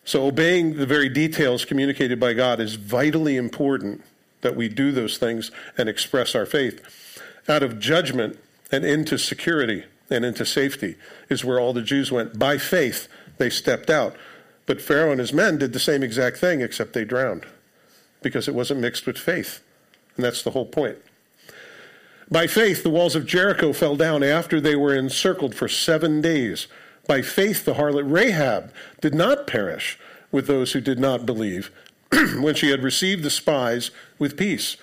So, 0.05 0.27
obeying 0.27 0.77
the 0.77 0.87
very 0.87 1.09
details 1.09 1.65
communicated 1.65 2.21
by 2.21 2.33
God 2.33 2.61
is 2.61 2.77
vitally 2.77 3.37
important 3.37 4.03
that 4.41 4.55
we 4.55 4.69
do 4.69 4.93
those 4.93 5.19
things 5.19 5.51
and 5.77 5.89
express 5.89 6.35
our 6.35 6.47
faith. 6.47 6.81
Out 7.49 7.63
of 7.63 7.81
judgment 7.81 8.39
and 8.71 8.85
into 8.85 9.19
security 9.19 9.85
and 10.11 10.25
into 10.25 10.47
safety 10.47 10.97
is 11.29 11.45
where 11.45 11.59
all 11.59 11.73
the 11.73 11.83
Jews 11.83 12.13
went. 12.13 12.39
By 12.39 12.59
faith, 12.59 13.09
they 13.39 13.51
stepped 13.51 13.91
out. 13.91 14.17
But 14.67 14.81
Pharaoh 14.81 15.11
and 15.11 15.21
his 15.21 15.33
men 15.33 15.59
did 15.59 15.73
the 15.73 15.81
same 15.81 16.03
exact 16.03 16.39
thing, 16.39 16.61
except 16.61 16.93
they 16.93 17.05
drowned 17.05 17.47
because 18.23 18.49
it 18.49 18.55
wasn't 18.55 18.81
mixed 18.81 19.07
with 19.07 19.19
faith. 19.19 19.63
And 20.17 20.25
that's 20.25 20.43
the 20.43 20.51
whole 20.51 20.67
point. 20.67 20.99
By 22.31 22.47
faith, 22.47 22.83
the 22.83 22.91
walls 22.91 23.15
of 23.15 23.27
Jericho 23.27 23.73
fell 23.73 23.97
down 23.97 24.23
after 24.23 24.61
they 24.61 24.75
were 24.75 24.95
encircled 24.95 25.55
for 25.55 25.69
seven 25.69 26.21
days. 26.21 26.67
By 27.07 27.23
faith, 27.23 27.65
the 27.65 27.75
harlot 27.75 28.11
Rahab 28.11 28.73
did 29.01 29.15
not 29.15 29.47
perish 29.47 29.99
with 30.33 30.49
those 30.49 30.73
who 30.73 30.81
did 30.81 30.99
not 30.99 31.25
believe 31.25 31.71
when 32.11 32.55
she 32.55 32.71
had 32.71 32.83
received 32.83 33.23
the 33.23 33.31
spies 33.31 33.93
with 34.19 34.37
peace. 34.37 34.77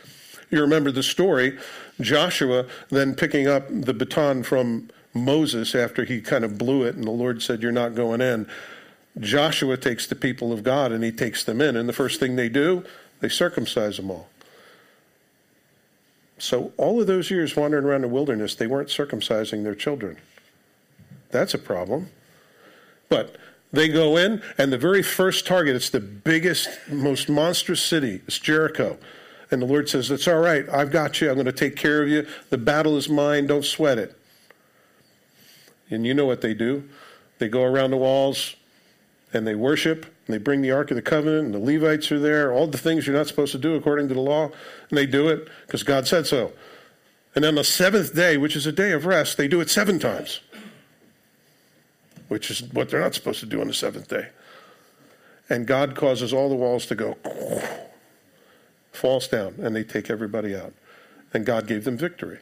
You 0.49 0.61
remember 0.61 0.91
the 0.91 1.03
story. 1.03 1.57
Joshua 1.99 2.65
then 2.89 3.13
picking 3.13 3.47
up 3.47 3.65
the 3.69 3.93
baton 3.93 4.43
from 4.43 4.89
Moses 5.13 5.75
after 5.75 6.05
he 6.05 6.21
kind 6.21 6.45
of 6.45 6.57
blew 6.57 6.83
it, 6.83 6.95
and 6.95 7.03
the 7.03 7.11
Lord 7.11 7.41
said, 7.41 7.61
You're 7.61 7.71
not 7.71 7.93
going 7.93 8.21
in. 8.21 8.47
Joshua 9.19 9.77
takes 9.77 10.07
the 10.07 10.15
people 10.15 10.51
of 10.51 10.63
God 10.63 10.91
and 10.91 11.03
he 11.03 11.11
takes 11.11 11.43
them 11.43 11.61
in. 11.61 11.75
And 11.75 11.87
the 11.87 11.93
first 11.93 12.19
thing 12.19 12.35
they 12.35 12.49
do, 12.49 12.83
they 13.19 13.29
circumcise 13.29 13.97
them 13.97 14.09
all. 14.09 14.27
So, 16.43 16.73
all 16.75 16.99
of 16.99 17.07
those 17.07 17.31
years 17.31 17.55
wandering 17.55 17.85
around 17.85 18.01
the 18.01 18.09
wilderness, 18.09 18.53
they 18.53 18.67
weren't 18.67 18.89
circumcising 18.89 19.63
their 19.63 19.75
children. 19.75 20.17
That's 21.31 21.53
a 21.53 21.57
problem. 21.57 22.09
But 23.07 23.37
they 23.71 23.87
go 23.87 24.17
in, 24.17 24.41
and 24.57 24.73
the 24.73 24.77
very 24.77 25.01
first 25.03 25.47
target, 25.47 25.73
it's 25.73 25.89
the 25.89 26.01
biggest, 26.01 26.67
most 26.89 27.29
monstrous 27.29 27.81
city, 27.81 28.23
it's 28.27 28.39
Jericho. 28.39 28.97
And 29.51 29.61
the 29.61 29.65
Lord 29.65 29.87
says, 29.87 30.11
It's 30.11 30.27
all 30.27 30.41
right, 30.41 30.67
I've 30.67 30.91
got 30.91 31.21
you, 31.21 31.29
I'm 31.29 31.35
going 31.35 31.45
to 31.45 31.53
take 31.53 31.77
care 31.77 32.03
of 32.03 32.09
you. 32.09 32.27
The 32.49 32.57
battle 32.57 32.97
is 32.97 33.07
mine, 33.07 33.47
don't 33.47 33.63
sweat 33.63 33.97
it. 33.97 34.13
And 35.89 36.05
you 36.05 36.13
know 36.13 36.25
what 36.25 36.41
they 36.41 36.53
do? 36.53 36.89
They 37.39 37.47
go 37.47 37.63
around 37.63 37.91
the 37.91 37.97
walls 37.97 38.57
and 39.31 39.47
they 39.47 39.55
worship, 39.55 40.12
and 40.25 40.33
they 40.33 40.37
bring 40.37 40.61
the 40.61 40.71
Ark 40.71 40.91
of 40.91 40.95
the 40.95 41.01
Covenant, 41.01 41.45
and 41.45 41.53
the 41.53 41.59
Levites 41.59 42.11
are 42.11 42.19
there, 42.19 42.53
all 42.53 42.67
the 42.67 42.77
things 42.77 43.05
you're 43.05 43.15
not 43.15 43.27
supposed 43.27 43.51
to 43.51 43.57
do 43.57 43.75
according 43.75 44.07
to 44.07 44.13
the 44.13 44.21
law, 44.21 44.45
and 44.89 44.97
they 44.97 45.05
do 45.05 45.27
it 45.27 45.47
because 45.65 45.83
God 45.83 46.07
said 46.07 46.27
so. 46.27 46.53
And 47.35 47.43
on 47.43 47.55
the 47.55 47.63
seventh 47.63 48.15
day, 48.15 48.37
which 48.37 48.55
is 48.55 48.65
a 48.65 48.71
day 48.71 48.91
of 48.91 49.05
rest, 49.05 49.37
they 49.37 49.47
do 49.47 49.59
it 49.59 49.69
seven 49.69 49.99
times 49.99 50.39
which 52.33 52.49
is 52.49 52.63
what 52.73 52.89
they're 52.89 52.99
not 52.99 53.13
supposed 53.13 53.39
to 53.39 53.45
do 53.45 53.61
on 53.61 53.67
the 53.67 53.73
seventh 53.75 54.07
day. 54.07 54.29
And 55.49 55.67
God 55.67 55.95
causes 55.95 56.33
all 56.33 56.49
the 56.49 56.55
walls 56.55 56.87
to 56.87 56.95
go, 56.95 57.15
falls 58.91 59.27
down, 59.27 59.55
and 59.59 59.75
they 59.75 59.83
take 59.83 60.09
everybody 60.09 60.55
out. 60.55 60.73
And 61.31 61.45
God 61.45 61.67
gave 61.67 61.83
them 61.83 61.95
victory. 61.95 62.39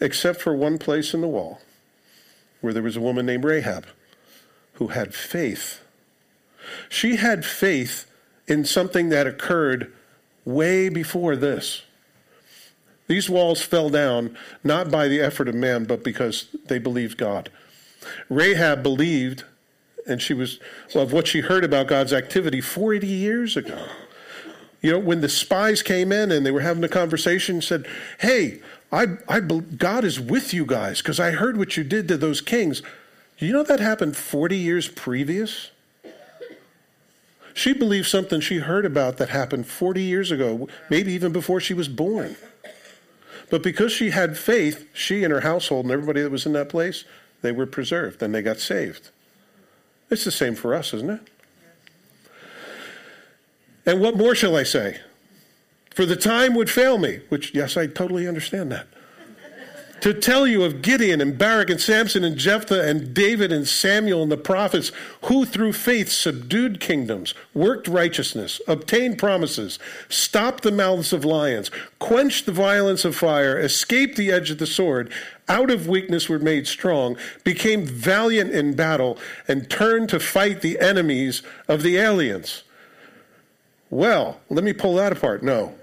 Except 0.00 0.40
for 0.42 0.54
one 0.54 0.76
place 0.76 1.14
in 1.14 1.22
the 1.22 1.28
wall 1.28 1.62
where 2.60 2.74
there 2.74 2.82
was 2.82 2.96
a 2.96 3.00
woman 3.00 3.24
named 3.24 3.44
Rahab 3.44 3.86
who 4.74 4.88
had 4.88 5.14
faith. 5.14 5.80
She 6.88 7.16
had 7.16 7.44
faith 7.44 8.10
in 8.46 8.64
something 8.64 9.08
that 9.10 9.26
occurred 9.26 9.92
way 10.44 10.88
before 10.88 11.36
this. 11.36 11.82
These 13.06 13.28
walls 13.28 13.60
fell 13.60 13.90
down 13.90 14.36
not 14.62 14.90
by 14.90 15.08
the 15.08 15.20
effort 15.20 15.48
of 15.48 15.54
man, 15.54 15.84
but 15.84 16.04
because 16.04 16.48
they 16.66 16.78
believed 16.78 17.18
God. 17.18 17.50
Rahab 18.28 18.82
believed, 18.82 19.44
and 20.06 20.22
she 20.22 20.32
was, 20.32 20.60
well, 20.94 21.04
of 21.04 21.12
what 21.12 21.26
she 21.26 21.40
heard 21.40 21.64
about 21.64 21.88
God's 21.88 22.12
activity 22.12 22.60
40 22.60 23.06
years 23.06 23.56
ago. 23.56 23.84
You 24.80 24.92
know, 24.92 24.98
when 24.98 25.20
the 25.20 25.28
spies 25.28 25.82
came 25.82 26.12
in 26.12 26.30
and 26.30 26.46
they 26.46 26.50
were 26.50 26.60
having 26.60 26.84
a 26.84 26.88
conversation, 26.88 27.60
said, 27.60 27.86
Hey, 28.20 28.60
I, 28.92 29.18
I, 29.28 29.40
God 29.40 30.04
is 30.04 30.18
with 30.18 30.54
you 30.54 30.64
guys 30.64 31.02
because 31.02 31.20
I 31.20 31.32
heard 31.32 31.56
what 31.56 31.76
you 31.76 31.84
did 31.84 32.08
to 32.08 32.16
those 32.16 32.40
kings. 32.40 32.82
You 33.38 33.52
know 33.52 33.62
that 33.62 33.80
happened 33.80 34.16
40 34.16 34.56
years 34.56 34.88
previous? 34.88 35.70
She 37.54 37.72
believed 37.72 38.06
something 38.06 38.40
she 38.40 38.58
heard 38.58 38.86
about 38.86 39.16
that 39.18 39.28
happened 39.30 39.66
40 39.66 40.02
years 40.02 40.30
ago, 40.30 40.68
maybe 40.88 41.12
even 41.12 41.32
before 41.32 41.60
she 41.60 41.74
was 41.74 41.88
born. 41.88 42.36
But 43.50 43.62
because 43.62 43.92
she 43.92 44.10
had 44.10 44.38
faith, 44.38 44.86
she 44.92 45.24
and 45.24 45.32
her 45.32 45.40
household 45.40 45.84
and 45.86 45.92
everybody 45.92 46.22
that 46.22 46.30
was 46.30 46.46
in 46.46 46.52
that 46.52 46.68
place, 46.68 47.04
they 47.42 47.52
were 47.52 47.66
preserved 47.66 48.22
and 48.22 48.34
they 48.34 48.42
got 48.42 48.58
saved. 48.58 49.10
It's 50.10 50.24
the 50.24 50.30
same 50.30 50.54
for 50.54 50.74
us, 50.74 50.94
isn't 50.94 51.10
it? 51.10 51.20
And 53.86 54.00
what 54.00 54.16
more 54.16 54.34
shall 54.34 54.56
I 54.56 54.62
say? 54.62 55.00
For 55.90 56.06
the 56.06 56.16
time 56.16 56.54
would 56.54 56.70
fail 56.70 56.98
me, 56.98 57.20
which, 57.28 57.54
yes, 57.54 57.76
I 57.76 57.86
totally 57.86 58.28
understand 58.28 58.70
that 58.72 58.86
to 60.00 60.14
tell 60.14 60.46
you 60.46 60.62
of 60.62 60.82
Gideon 60.82 61.20
and 61.20 61.36
Barak 61.36 61.70
and 61.70 61.80
Samson 61.80 62.24
and 62.24 62.36
Jephthah 62.36 62.88
and 62.88 63.12
David 63.12 63.52
and 63.52 63.66
Samuel 63.66 64.22
and 64.22 64.32
the 64.32 64.36
prophets 64.36 64.92
who 65.24 65.44
through 65.44 65.74
faith 65.74 66.10
subdued 66.10 66.80
kingdoms, 66.80 67.34
worked 67.54 67.86
righteousness, 67.86 68.60
obtained 68.66 69.18
promises, 69.18 69.78
stopped 70.08 70.62
the 70.62 70.72
mouths 70.72 71.12
of 71.12 71.24
lions, 71.24 71.70
quenched 71.98 72.46
the 72.46 72.52
violence 72.52 73.04
of 73.04 73.14
fire, 73.14 73.58
escaped 73.58 74.16
the 74.16 74.30
edge 74.30 74.50
of 74.50 74.58
the 74.58 74.66
sword, 74.66 75.12
out 75.48 75.70
of 75.70 75.88
weakness 75.88 76.28
were 76.28 76.38
made 76.38 76.66
strong, 76.66 77.16
became 77.44 77.84
valiant 77.84 78.52
in 78.52 78.74
battle, 78.74 79.18
and 79.48 79.68
turned 79.68 80.08
to 80.08 80.20
fight 80.20 80.60
the 80.60 80.78
enemies 80.78 81.42
of 81.68 81.82
the 81.82 81.96
aliens. 81.96 82.62
Well, 83.90 84.40
let 84.48 84.62
me 84.62 84.72
pull 84.72 84.94
that 84.94 85.12
apart. 85.12 85.42
No. 85.42 85.74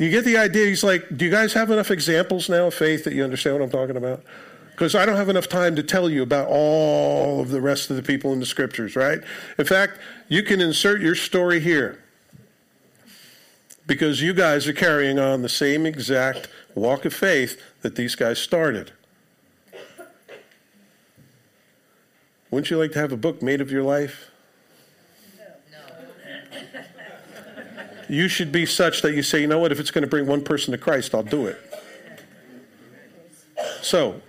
You 0.00 0.08
get 0.08 0.24
the 0.24 0.38
idea? 0.38 0.66
He's 0.66 0.82
like, 0.82 1.14
do 1.14 1.26
you 1.26 1.30
guys 1.30 1.52
have 1.52 1.70
enough 1.70 1.90
examples 1.90 2.48
now 2.48 2.68
of 2.68 2.74
faith 2.74 3.04
that 3.04 3.12
you 3.12 3.22
understand 3.22 3.56
what 3.56 3.64
I'm 3.64 3.70
talking 3.70 3.98
about? 3.98 4.24
Because 4.70 4.94
I 4.94 5.04
don't 5.04 5.16
have 5.16 5.28
enough 5.28 5.46
time 5.46 5.76
to 5.76 5.82
tell 5.82 6.08
you 6.08 6.22
about 6.22 6.48
all 6.48 7.42
of 7.42 7.50
the 7.50 7.60
rest 7.60 7.90
of 7.90 7.96
the 7.96 8.02
people 8.02 8.32
in 8.32 8.40
the 8.40 8.46
scriptures, 8.46 8.96
right? 8.96 9.20
In 9.58 9.66
fact, 9.66 9.98
you 10.26 10.42
can 10.42 10.62
insert 10.62 11.02
your 11.02 11.14
story 11.14 11.60
here 11.60 12.02
because 13.86 14.22
you 14.22 14.32
guys 14.32 14.66
are 14.66 14.72
carrying 14.72 15.18
on 15.18 15.42
the 15.42 15.50
same 15.50 15.84
exact 15.84 16.48
walk 16.74 17.04
of 17.04 17.12
faith 17.12 17.60
that 17.82 17.96
these 17.96 18.14
guys 18.14 18.38
started. 18.38 18.92
Wouldn't 22.50 22.70
you 22.70 22.78
like 22.78 22.92
to 22.92 23.00
have 23.00 23.12
a 23.12 23.18
book 23.18 23.42
made 23.42 23.60
of 23.60 23.70
your 23.70 23.82
life? 23.82 24.29
You 28.10 28.26
should 28.28 28.50
be 28.50 28.66
such 28.66 29.02
that 29.02 29.14
you 29.14 29.22
say, 29.22 29.40
you 29.40 29.46
know 29.46 29.58
what, 29.58 29.70
if 29.70 29.78
it's 29.78 29.90
going 29.90 30.02
to 30.02 30.08
bring 30.08 30.26
one 30.26 30.42
person 30.42 30.72
to 30.72 30.78
Christ, 30.78 31.14
I'll 31.14 31.22
do 31.22 31.46
it. 31.46 31.58
So, 33.82 34.20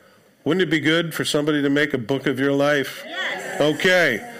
wouldn't 0.43 0.61
it 0.61 0.69
be 0.69 0.79
good 0.79 1.13
for 1.13 1.25
somebody 1.25 1.61
to 1.61 1.69
make 1.69 1.93
a 1.93 1.97
book 1.97 2.27
of 2.27 2.39
your 2.39 2.53
life? 2.53 3.03
Yes. 3.05 3.61
Okay. 3.61 4.33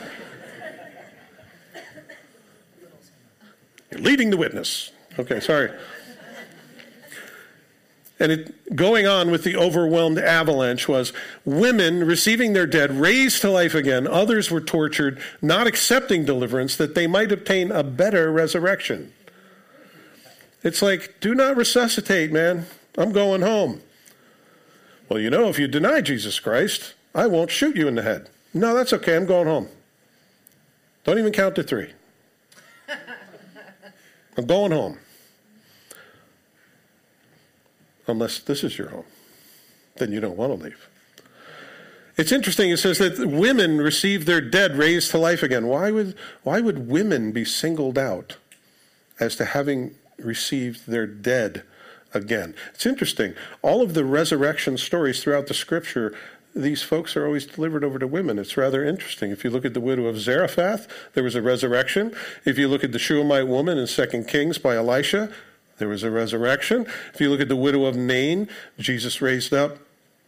You're 3.91 4.01
leading 4.01 4.29
the 4.29 4.37
witness. 4.37 4.91
Okay, 5.17 5.39
sorry. 5.39 5.71
And 8.19 8.31
it, 8.31 8.75
going 8.75 9.07
on 9.07 9.31
with 9.31 9.43
the 9.43 9.57
overwhelmed 9.57 10.19
avalanche 10.19 10.87
was 10.87 11.11
women 11.43 12.03
receiving 12.05 12.53
their 12.53 12.67
dead 12.67 12.91
raised 12.91 13.41
to 13.41 13.49
life 13.49 13.73
again. 13.73 14.05
Others 14.07 14.51
were 14.51 14.61
tortured, 14.61 15.19
not 15.41 15.65
accepting 15.65 16.25
deliverance 16.25 16.75
that 16.77 16.93
they 16.93 17.07
might 17.07 17.31
obtain 17.31 17.71
a 17.71 17.83
better 17.83 18.31
resurrection. 18.31 19.11
It's 20.63 20.81
like, 20.81 21.19
do 21.19 21.33
not 21.33 21.57
resuscitate, 21.57 22.31
man. 22.31 22.65
I'm 22.97 23.11
going 23.11 23.41
home. 23.41 23.81
Well, 25.09 25.19
you 25.19 25.29
know, 25.29 25.49
if 25.49 25.57
you 25.59 25.67
deny 25.67 26.01
Jesus 26.01 26.39
Christ, 26.39 26.93
I 27.13 27.27
won't 27.27 27.51
shoot 27.51 27.75
you 27.75 27.87
in 27.87 27.95
the 27.95 28.03
head. 28.03 28.29
No, 28.53 28.73
that's 28.73 28.93
okay. 28.93 29.15
I'm 29.15 29.25
going 29.25 29.47
home. 29.47 29.67
Don't 31.03 31.17
even 31.17 31.33
count 31.33 31.55
to 31.55 31.63
three. 31.63 31.91
I'm 34.37 34.45
going 34.45 34.71
home. 34.71 34.99
Unless 38.07 38.39
this 38.39 38.63
is 38.63 38.77
your 38.77 38.89
home, 38.89 39.05
then 39.97 40.11
you 40.11 40.19
don't 40.19 40.37
want 40.37 40.57
to 40.57 40.63
leave. 40.63 40.89
It's 42.17 42.31
interesting. 42.31 42.69
It 42.69 42.77
says 42.77 42.97
that 42.97 43.25
women 43.25 43.79
receive 43.79 44.25
their 44.25 44.41
dead 44.41 44.75
raised 44.77 45.11
to 45.11 45.17
life 45.17 45.43
again. 45.43 45.67
Why 45.67 45.91
would, 45.91 46.15
why 46.43 46.59
would 46.59 46.87
women 46.89 47.31
be 47.31 47.45
singled 47.45 47.97
out 47.97 48.37
as 49.19 49.35
to 49.37 49.45
having 49.45 49.95
received 50.23 50.87
their 50.87 51.07
dead 51.07 51.63
again. 52.13 52.55
It's 52.73 52.85
interesting. 52.85 53.33
All 53.61 53.81
of 53.81 53.93
the 53.93 54.05
resurrection 54.05 54.77
stories 54.77 55.23
throughout 55.23 55.47
the 55.47 55.53
scripture, 55.53 56.15
these 56.53 56.83
folks 56.83 57.15
are 57.15 57.25
always 57.25 57.45
delivered 57.45 57.83
over 57.83 57.99
to 57.99 58.07
women. 58.07 58.37
It's 58.37 58.57
rather 58.57 58.83
interesting. 58.83 59.31
If 59.31 59.43
you 59.43 59.49
look 59.49 59.65
at 59.65 59.73
the 59.73 59.79
widow 59.79 60.05
of 60.05 60.19
Zarephath, 60.19 60.87
there 61.13 61.23
was 61.23 61.35
a 61.35 61.41
resurrection. 61.41 62.13
If 62.45 62.57
you 62.57 62.67
look 62.67 62.83
at 62.83 62.91
the 62.91 62.99
Shunammite 62.99 63.47
woman 63.47 63.77
in 63.77 63.87
2 63.87 64.25
Kings 64.27 64.57
by 64.57 64.75
Elisha, 64.75 65.31
there 65.77 65.87
was 65.87 66.03
a 66.03 66.11
resurrection. 66.11 66.85
If 67.13 67.21
you 67.21 67.29
look 67.29 67.41
at 67.41 67.47
the 67.47 67.55
widow 67.55 67.85
of 67.85 67.95
Nain, 67.95 68.49
Jesus 68.77 69.21
raised 69.21 69.53
up 69.53 69.77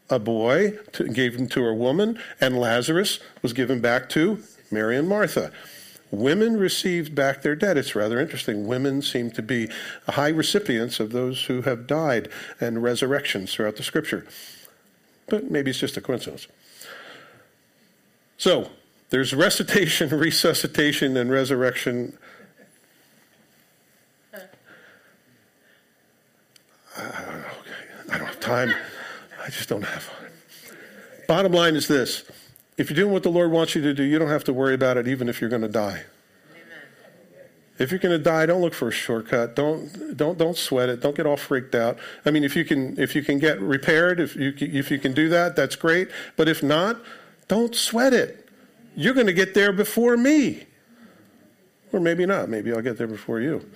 a 0.10 0.20
boy, 0.20 0.78
to, 0.94 1.08
gave 1.08 1.36
him 1.36 1.48
to 1.50 1.66
a 1.68 1.74
woman, 1.74 2.20
and 2.40 2.60
Lazarus 2.60 3.20
was 3.42 3.54
given 3.54 3.80
back 3.80 4.10
to 4.10 4.42
Mary 4.72 4.98
and 4.98 5.08
Martha. 5.08 5.52
Women 6.14 6.58
received 6.58 7.16
back 7.16 7.42
their 7.42 7.56
dead. 7.56 7.76
It's 7.76 7.96
rather 7.96 8.20
interesting. 8.20 8.68
Women 8.68 9.02
seem 9.02 9.32
to 9.32 9.42
be 9.42 9.68
high 10.08 10.30
recipients 10.30 11.00
of 11.00 11.12
those 11.12 11.46
who 11.46 11.64
have 11.64 11.88
died 11.88 12.30
and 12.62 12.84
resurrections 12.84 13.52
throughout 13.52 13.78
the 13.78 13.84
scripture. 13.84 14.28
But 15.28 15.50
maybe 15.50 15.72
it's 15.72 15.80
just 15.80 15.98
a 15.98 16.02
coincidence. 16.02 16.46
So, 18.38 18.70
there's 19.10 19.34
recitation, 19.34 20.10
resuscitation, 20.20 21.18
and 21.18 21.32
resurrection. 21.32 22.16
Ah, 26.96 27.46
I 28.12 28.18
don't 28.20 28.28
have 28.28 28.40
time. 28.40 28.72
I 29.44 29.50
just 29.50 29.68
don't 29.68 29.82
have. 29.82 30.08
Bottom 31.28 31.54
line 31.54 31.76
is 31.76 31.88
this 31.88 32.24
if 32.78 32.90
you're 32.90 32.96
doing 32.96 33.12
what 33.12 33.24
the 33.24 33.30
Lord 33.30 33.52
wants 33.52 33.76
you 33.76 33.82
to 33.82 33.94
do, 33.94 34.04
you 34.04 34.18
don't 34.18 34.30
have 34.30 34.44
to 34.46 34.54
worry 34.54 34.74
about 34.74 34.98
it 34.98 35.08
even 35.08 35.30
if 35.30 35.42
you're 35.42 35.50
going 35.50 35.62
to 35.62 35.68
die. 35.68 36.04
If 37.80 37.90
you're 37.90 38.00
going 38.00 38.16
to 38.16 38.24
die, 38.24 38.46
don't 38.46 38.62
look 38.62 38.74
for 38.76 38.90
a 38.90 38.92
shortcut. 38.92 39.56
Don't 39.56 40.16
don't 40.16 40.38
don't 40.38 40.56
sweat 40.56 40.90
it. 40.90 41.02
Don't 41.02 41.16
get 41.16 41.26
all 41.26 41.38
freaked 41.38 41.74
out. 41.74 41.98
I 42.24 42.30
mean, 42.30 42.44
if 42.44 42.56
you 42.56 42.64
can 42.64 43.00
if 43.00 43.16
you 43.16 43.24
can 43.24 43.40
get 43.40 43.60
repaired, 43.60 44.20
if 44.20 44.36
you 44.36 44.54
if 44.58 44.92
you 44.92 45.00
can 45.00 45.14
do 45.14 45.28
that, 45.30 45.56
that's 45.56 45.76
great. 45.76 46.10
But 46.36 46.48
if 46.48 46.62
not, 46.62 47.02
don't 47.48 47.76
sweat 47.76 48.14
it. 48.14 48.48
You're 48.96 49.16
going 49.16 49.28
to 49.28 49.34
get 49.34 49.56
there 49.56 49.74
before 49.74 50.16
me. 50.18 50.68
Or 51.92 52.00
maybe 52.00 52.26
not. 52.26 52.48
Maybe 52.48 52.72
I'll 52.72 52.82
get 52.82 52.98
there 52.98 53.08
before 53.08 53.40
you. 53.40 53.68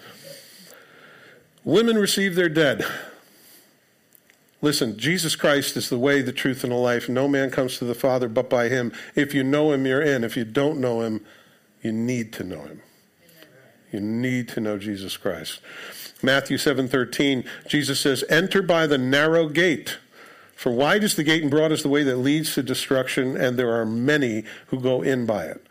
Women 1.64 1.98
receive 1.98 2.36
their 2.36 2.50
dead. 2.50 2.86
Listen, 4.62 4.98
Jesus 4.98 5.36
Christ 5.36 5.78
is 5.78 5.90
the 5.90 6.00
way, 6.00 6.22
the 6.22 6.32
truth, 6.32 6.64
and 6.64 6.72
the 6.72 6.78
life. 6.78 7.08
No 7.08 7.28
man 7.28 7.52
comes 7.52 7.78
to 7.78 7.86
the 7.86 7.94
Father 7.94 8.28
but 8.28 8.50
by 8.50 8.70
him. 8.70 8.92
If 9.16 9.34
you 9.34 9.44
know 9.44 9.72
him, 9.72 9.86
you're 9.86 10.02
in. 10.02 10.24
If 10.24 10.36
you 10.36 10.46
don't 10.46 10.80
know 10.80 11.02
him, 11.02 11.24
you 11.84 11.92
need 11.92 12.34
to 12.34 12.44
know 12.44 12.64
him. 12.64 12.82
You 13.92 14.00
need 14.00 14.50
to 14.50 14.60
know 14.60 14.78
Jesus 14.78 15.16
Christ. 15.16 15.60
Matthew 16.22 16.58
7:13, 16.58 17.44
Jesus 17.68 18.00
says, 18.00 18.24
"Enter 18.30 18.62
by 18.62 18.88
the 18.88 18.98
narrow 18.98 19.48
gate, 19.48 19.98
for 20.56 20.72
wide 20.72 21.04
is 21.04 21.16
the 21.16 21.24
gate 21.24 21.44
and 21.44 21.52
broad 21.52 21.72
is 21.72 21.84
the 21.84 21.90
way 21.90 22.04
that 22.04 22.18
leads 22.18 22.56
to 22.56 22.64
destruction, 22.64 23.38
and 23.38 23.58
there 23.58 23.72
are 23.72 23.86
many 23.86 24.44
who 24.68 24.80
go 24.80 25.04
in 25.04 25.28
by 25.28 25.46
it." 25.46 25.62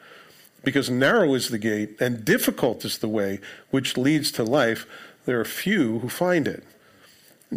Because 0.62 0.88
narrow 0.88 1.34
is 1.34 1.48
the 1.48 1.58
gate 1.58 1.96
and 2.00 2.24
difficult 2.24 2.84
is 2.84 2.98
the 2.98 3.08
way 3.08 3.40
which 3.70 3.96
leads 3.96 4.30
to 4.32 4.44
life, 4.44 4.86
there 5.24 5.40
are 5.40 5.44
few 5.44 5.98
who 5.98 6.08
find 6.08 6.46
it. 6.46 6.62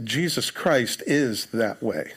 Jesus 0.03 0.51
Christ 0.51 1.01
is 1.05 1.47
that 1.47 1.81
way, 1.81 2.13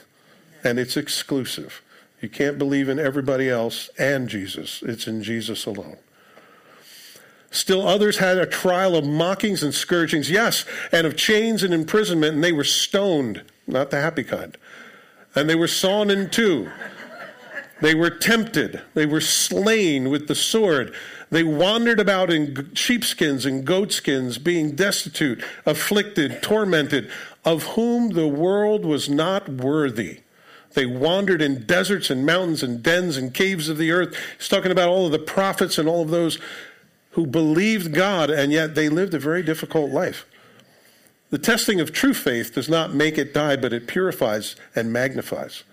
and 0.63 0.77
it's 0.77 0.97
exclusive. 0.97 1.81
You 2.21 2.29
can't 2.29 2.57
believe 2.57 2.87
in 2.87 2.99
everybody 2.99 3.49
else 3.49 3.89
and 3.97 4.29
Jesus, 4.29 4.81
it's 4.85 5.07
in 5.07 5.23
Jesus 5.23 5.65
alone. 5.65 5.97
Still, 7.51 7.87
others 7.87 8.17
had 8.17 8.37
a 8.37 8.47
trial 8.47 8.95
of 8.95 9.05
mockings 9.05 9.61
and 9.61 9.73
scourgings, 9.73 10.31
yes, 10.31 10.65
and 10.91 11.05
of 11.05 11.15
chains 11.15 11.61
and 11.61 11.73
imprisonment, 11.73 12.33
and 12.33 12.43
they 12.43 12.51
were 12.51 12.63
stoned, 12.63 13.43
not 13.67 13.91
the 13.91 14.01
happy 14.01 14.23
kind. 14.23 14.57
And 15.35 15.47
they 15.49 15.55
were 15.55 15.67
sawn 15.67 16.09
in 16.09 16.29
two. 16.29 16.71
They 17.81 17.93
were 17.93 18.09
tempted. 18.09 18.81
They 18.93 19.05
were 19.05 19.21
slain 19.21 20.09
with 20.09 20.27
the 20.27 20.35
sword. 20.35 20.95
They 21.29 21.43
wandered 21.43 21.99
about 21.99 22.31
in 22.31 22.73
sheepskins 22.73 23.45
and 23.45 23.65
goatskins, 23.65 24.37
being 24.37 24.71
destitute, 24.71 25.43
afflicted, 25.65 26.41
tormented, 26.41 27.11
of 27.45 27.63
whom 27.63 28.09
the 28.09 28.27
world 28.27 28.85
was 28.85 29.09
not 29.09 29.49
worthy. 29.49 30.19
They 30.73 30.85
wandered 30.85 31.41
in 31.41 31.65
deserts 31.65 32.09
and 32.09 32.25
mountains 32.25 32.63
and 32.63 32.81
dens 32.81 33.17
and 33.17 33.33
caves 33.33 33.69
of 33.69 33.77
the 33.77 33.91
earth. 33.91 34.15
He's 34.37 34.47
talking 34.47 34.71
about 34.71 34.89
all 34.89 35.05
of 35.05 35.11
the 35.11 35.19
prophets 35.19 35.77
and 35.77 35.87
all 35.87 36.01
of 36.01 36.09
those 36.09 36.39
who 37.11 37.27
believed 37.27 37.93
God, 37.93 38.29
and 38.29 38.51
yet 38.51 38.73
they 38.73 38.89
lived 38.89 39.13
a 39.13 39.19
very 39.19 39.43
difficult 39.43 39.91
life. 39.91 40.25
The 41.29 41.37
testing 41.37 41.79
of 41.79 41.91
true 41.91 42.13
faith 42.13 42.53
does 42.53 42.69
not 42.69 42.93
make 42.93 43.17
it 43.17 43.33
die, 43.33 43.55
but 43.55 43.73
it 43.73 43.87
purifies 43.87 44.55
and 44.75 44.91
magnifies. 44.91 45.63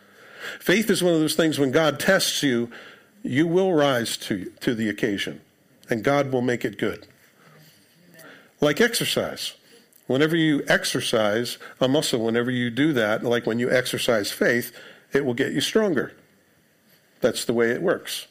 Faith 0.58 0.90
is 0.90 1.02
one 1.02 1.14
of 1.14 1.20
those 1.20 1.34
things 1.34 1.58
when 1.58 1.70
God 1.70 2.00
tests 2.00 2.42
you, 2.42 2.70
you 3.22 3.46
will 3.46 3.72
rise 3.72 4.16
to, 4.18 4.50
to 4.60 4.74
the 4.74 4.88
occasion, 4.88 5.40
and 5.88 6.04
God 6.04 6.32
will 6.32 6.40
make 6.40 6.64
it 6.64 6.78
good. 6.78 7.06
Like 8.60 8.80
exercise. 8.80 9.54
Whenever 10.10 10.34
you 10.34 10.64
exercise 10.66 11.56
a 11.80 11.86
muscle, 11.86 12.24
whenever 12.24 12.50
you 12.50 12.68
do 12.68 12.92
that, 12.92 13.22
like 13.22 13.46
when 13.46 13.60
you 13.60 13.70
exercise 13.70 14.32
faith, 14.32 14.76
it 15.12 15.24
will 15.24 15.34
get 15.34 15.52
you 15.52 15.60
stronger. 15.60 16.12
That's 17.20 17.44
the 17.44 17.52
way 17.52 17.70
it 17.70 17.80
works. 17.80 18.26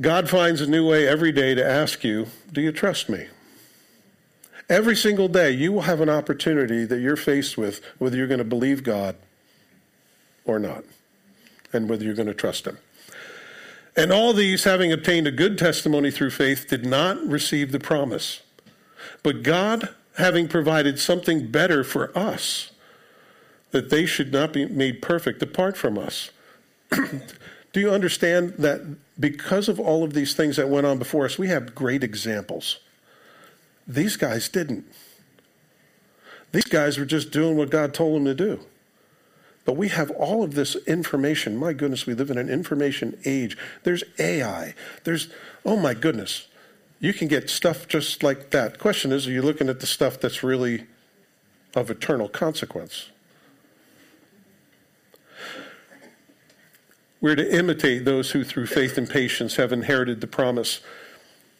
God 0.00 0.30
finds 0.30 0.60
a 0.60 0.66
new 0.68 0.88
way 0.88 1.08
every 1.08 1.32
day 1.32 1.56
to 1.56 1.64
ask 1.68 2.04
you, 2.04 2.28
Do 2.52 2.60
you 2.60 2.70
trust 2.70 3.08
me? 3.08 3.26
Every 4.68 4.94
single 4.94 5.26
day, 5.26 5.50
you 5.50 5.72
will 5.72 5.80
have 5.80 6.00
an 6.00 6.08
opportunity 6.08 6.84
that 6.84 7.00
you're 7.00 7.16
faced 7.16 7.58
with 7.58 7.84
whether 7.98 8.16
you're 8.16 8.28
going 8.28 8.38
to 8.38 8.44
believe 8.44 8.84
God 8.84 9.16
or 10.44 10.60
not, 10.60 10.84
and 11.72 11.90
whether 11.90 12.04
you're 12.04 12.14
going 12.14 12.28
to 12.28 12.32
trust 12.32 12.64
Him. 12.64 12.78
And 13.96 14.12
all 14.12 14.32
these, 14.32 14.62
having 14.62 14.92
obtained 14.92 15.26
a 15.26 15.32
good 15.32 15.58
testimony 15.58 16.12
through 16.12 16.30
faith, 16.30 16.68
did 16.68 16.86
not 16.86 17.20
receive 17.26 17.72
the 17.72 17.80
promise. 17.80 18.42
But 19.22 19.42
God, 19.42 19.94
having 20.16 20.48
provided 20.48 20.98
something 20.98 21.50
better 21.50 21.84
for 21.84 22.16
us, 22.16 22.70
that 23.70 23.90
they 23.90 24.06
should 24.06 24.32
not 24.32 24.52
be 24.52 24.66
made 24.66 25.02
perfect 25.02 25.42
apart 25.42 25.76
from 25.76 25.98
us. 25.98 26.30
Do 27.72 27.80
you 27.80 27.90
understand 27.90 28.54
that 28.58 28.80
because 29.18 29.68
of 29.68 29.78
all 29.78 30.02
of 30.02 30.12
these 30.12 30.34
things 30.34 30.56
that 30.56 30.68
went 30.68 30.86
on 30.86 30.98
before 30.98 31.24
us, 31.24 31.38
we 31.38 31.48
have 31.48 31.74
great 31.74 32.02
examples? 32.02 32.80
These 33.86 34.16
guys 34.16 34.48
didn't. 34.48 34.86
These 36.52 36.64
guys 36.64 36.98
were 36.98 37.04
just 37.04 37.30
doing 37.30 37.56
what 37.56 37.70
God 37.70 37.94
told 37.94 38.16
them 38.16 38.24
to 38.24 38.34
do. 38.34 38.60
But 39.64 39.76
we 39.76 39.88
have 39.88 40.10
all 40.12 40.42
of 40.42 40.54
this 40.54 40.74
information. 40.86 41.56
My 41.56 41.72
goodness, 41.72 42.06
we 42.06 42.14
live 42.14 42.30
in 42.30 42.38
an 42.38 42.48
information 42.48 43.16
age. 43.24 43.56
There's 43.84 44.02
AI. 44.18 44.74
There's, 45.04 45.28
oh 45.64 45.76
my 45.76 45.94
goodness, 45.94 46.48
you 47.00 47.14
can 47.14 47.28
get 47.28 47.48
stuff 47.48 47.88
just 47.88 48.22
like 48.22 48.50
that. 48.50 48.78
Question 48.78 49.10
is, 49.10 49.26
are 49.26 49.32
you 49.32 49.42
looking 49.42 49.70
at 49.70 49.80
the 49.80 49.86
stuff 49.86 50.20
that's 50.20 50.42
really 50.42 50.86
of 51.74 51.90
eternal 51.90 52.28
consequence? 52.28 53.08
We're 57.22 57.36
to 57.36 57.56
imitate 57.56 58.04
those 58.04 58.30
who, 58.30 58.44
through 58.44 58.66
faith 58.66 58.96
and 58.96 59.08
patience, 59.08 59.56
have 59.56 59.72
inherited 59.72 60.20
the 60.20 60.26
promise. 60.26 60.80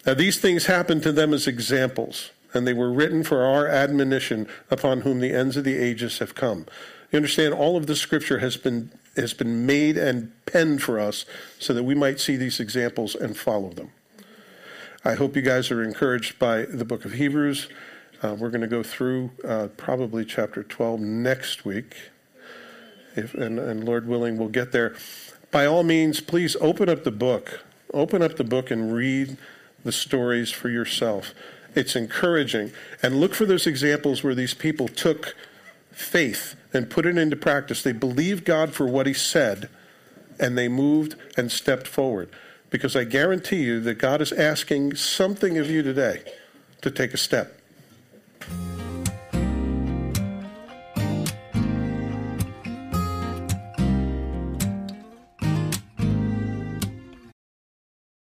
Now, 0.06 0.14
these 0.14 0.38
things 0.38 0.66
happened 0.66 1.02
to 1.02 1.12
them 1.12 1.34
as 1.34 1.46
examples, 1.46 2.30
and 2.54 2.66
they 2.66 2.72
were 2.72 2.92
written 2.92 3.24
for 3.24 3.42
our 3.44 3.66
admonition 3.66 4.46
upon 4.70 5.02
whom 5.02 5.20
the 5.20 5.32
ends 5.32 5.56
of 5.56 5.64
the 5.64 5.76
ages 5.76 6.18
have 6.18 6.34
come. 6.34 6.66
You 7.12 7.16
understand, 7.16 7.54
all 7.54 7.76
of 7.76 7.86
the 7.86 7.96
scripture 7.96 8.38
has 8.38 8.56
been, 8.56 8.90
has 9.16 9.34
been 9.34 9.66
made 9.66 9.96
and 9.98 10.32
penned 10.46 10.82
for 10.82 10.98
us 10.98 11.24
so 11.58 11.74
that 11.74 11.84
we 11.84 11.94
might 11.94 12.20
see 12.20 12.36
these 12.36 12.60
examples 12.60 13.14
and 13.14 13.36
follow 13.36 13.70
them. 13.70 13.90
I 15.02 15.14
hope 15.14 15.34
you 15.34 15.40
guys 15.40 15.70
are 15.70 15.82
encouraged 15.82 16.38
by 16.38 16.66
the 16.66 16.84
book 16.84 17.06
of 17.06 17.12
Hebrews. 17.14 17.68
Uh, 18.22 18.36
we're 18.38 18.50
going 18.50 18.60
to 18.60 18.66
go 18.66 18.82
through 18.82 19.30
uh, 19.42 19.68
probably 19.78 20.26
chapter 20.26 20.62
12 20.62 21.00
next 21.00 21.64
week. 21.64 21.96
If, 23.16 23.32
and, 23.32 23.58
and 23.58 23.82
Lord 23.82 24.06
willing, 24.06 24.36
we'll 24.36 24.48
get 24.48 24.72
there 24.72 24.94
by 25.50 25.64
all 25.64 25.82
means, 25.82 26.20
please 26.20 26.54
open 26.60 26.90
up 26.90 27.04
the 27.04 27.10
book. 27.10 27.64
Open 27.94 28.20
up 28.20 28.36
the 28.36 28.44
book 28.44 28.70
and 28.70 28.92
read 28.92 29.38
the 29.84 29.90
stories 29.90 30.50
for 30.50 30.68
yourself. 30.68 31.32
It's 31.74 31.96
encouraging. 31.96 32.70
And 33.02 33.20
look 33.20 33.34
for 33.34 33.46
those 33.46 33.66
examples 33.66 34.22
where 34.22 34.34
these 34.34 34.54
people 34.54 34.86
took 34.86 35.34
faith 35.90 36.56
and 36.74 36.90
put 36.90 37.06
it 37.06 37.16
into 37.16 37.36
practice. 37.36 37.82
They 37.82 37.92
believed 37.92 38.44
God 38.44 38.74
for 38.74 38.86
what 38.86 39.06
He 39.06 39.14
said, 39.14 39.70
and 40.38 40.56
they 40.56 40.68
moved 40.68 41.16
and 41.36 41.50
stepped 41.50 41.86
forward 41.88 42.28
because 42.70 42.96
I 42.96 43.04
guarantee 43.04 43.62
you 43.62 43.80
that 43.80 43.94
God 43.94 44.20
is 44.22 44.32
asking 44.32 44.94
something 44.96 45.58
of 45.58 45.68
you 45.68 45.82
today 45.82 46.22
to 46.82 46.90
take 46.90 47.12
a 47.12 47.18
step. 47.18 47.60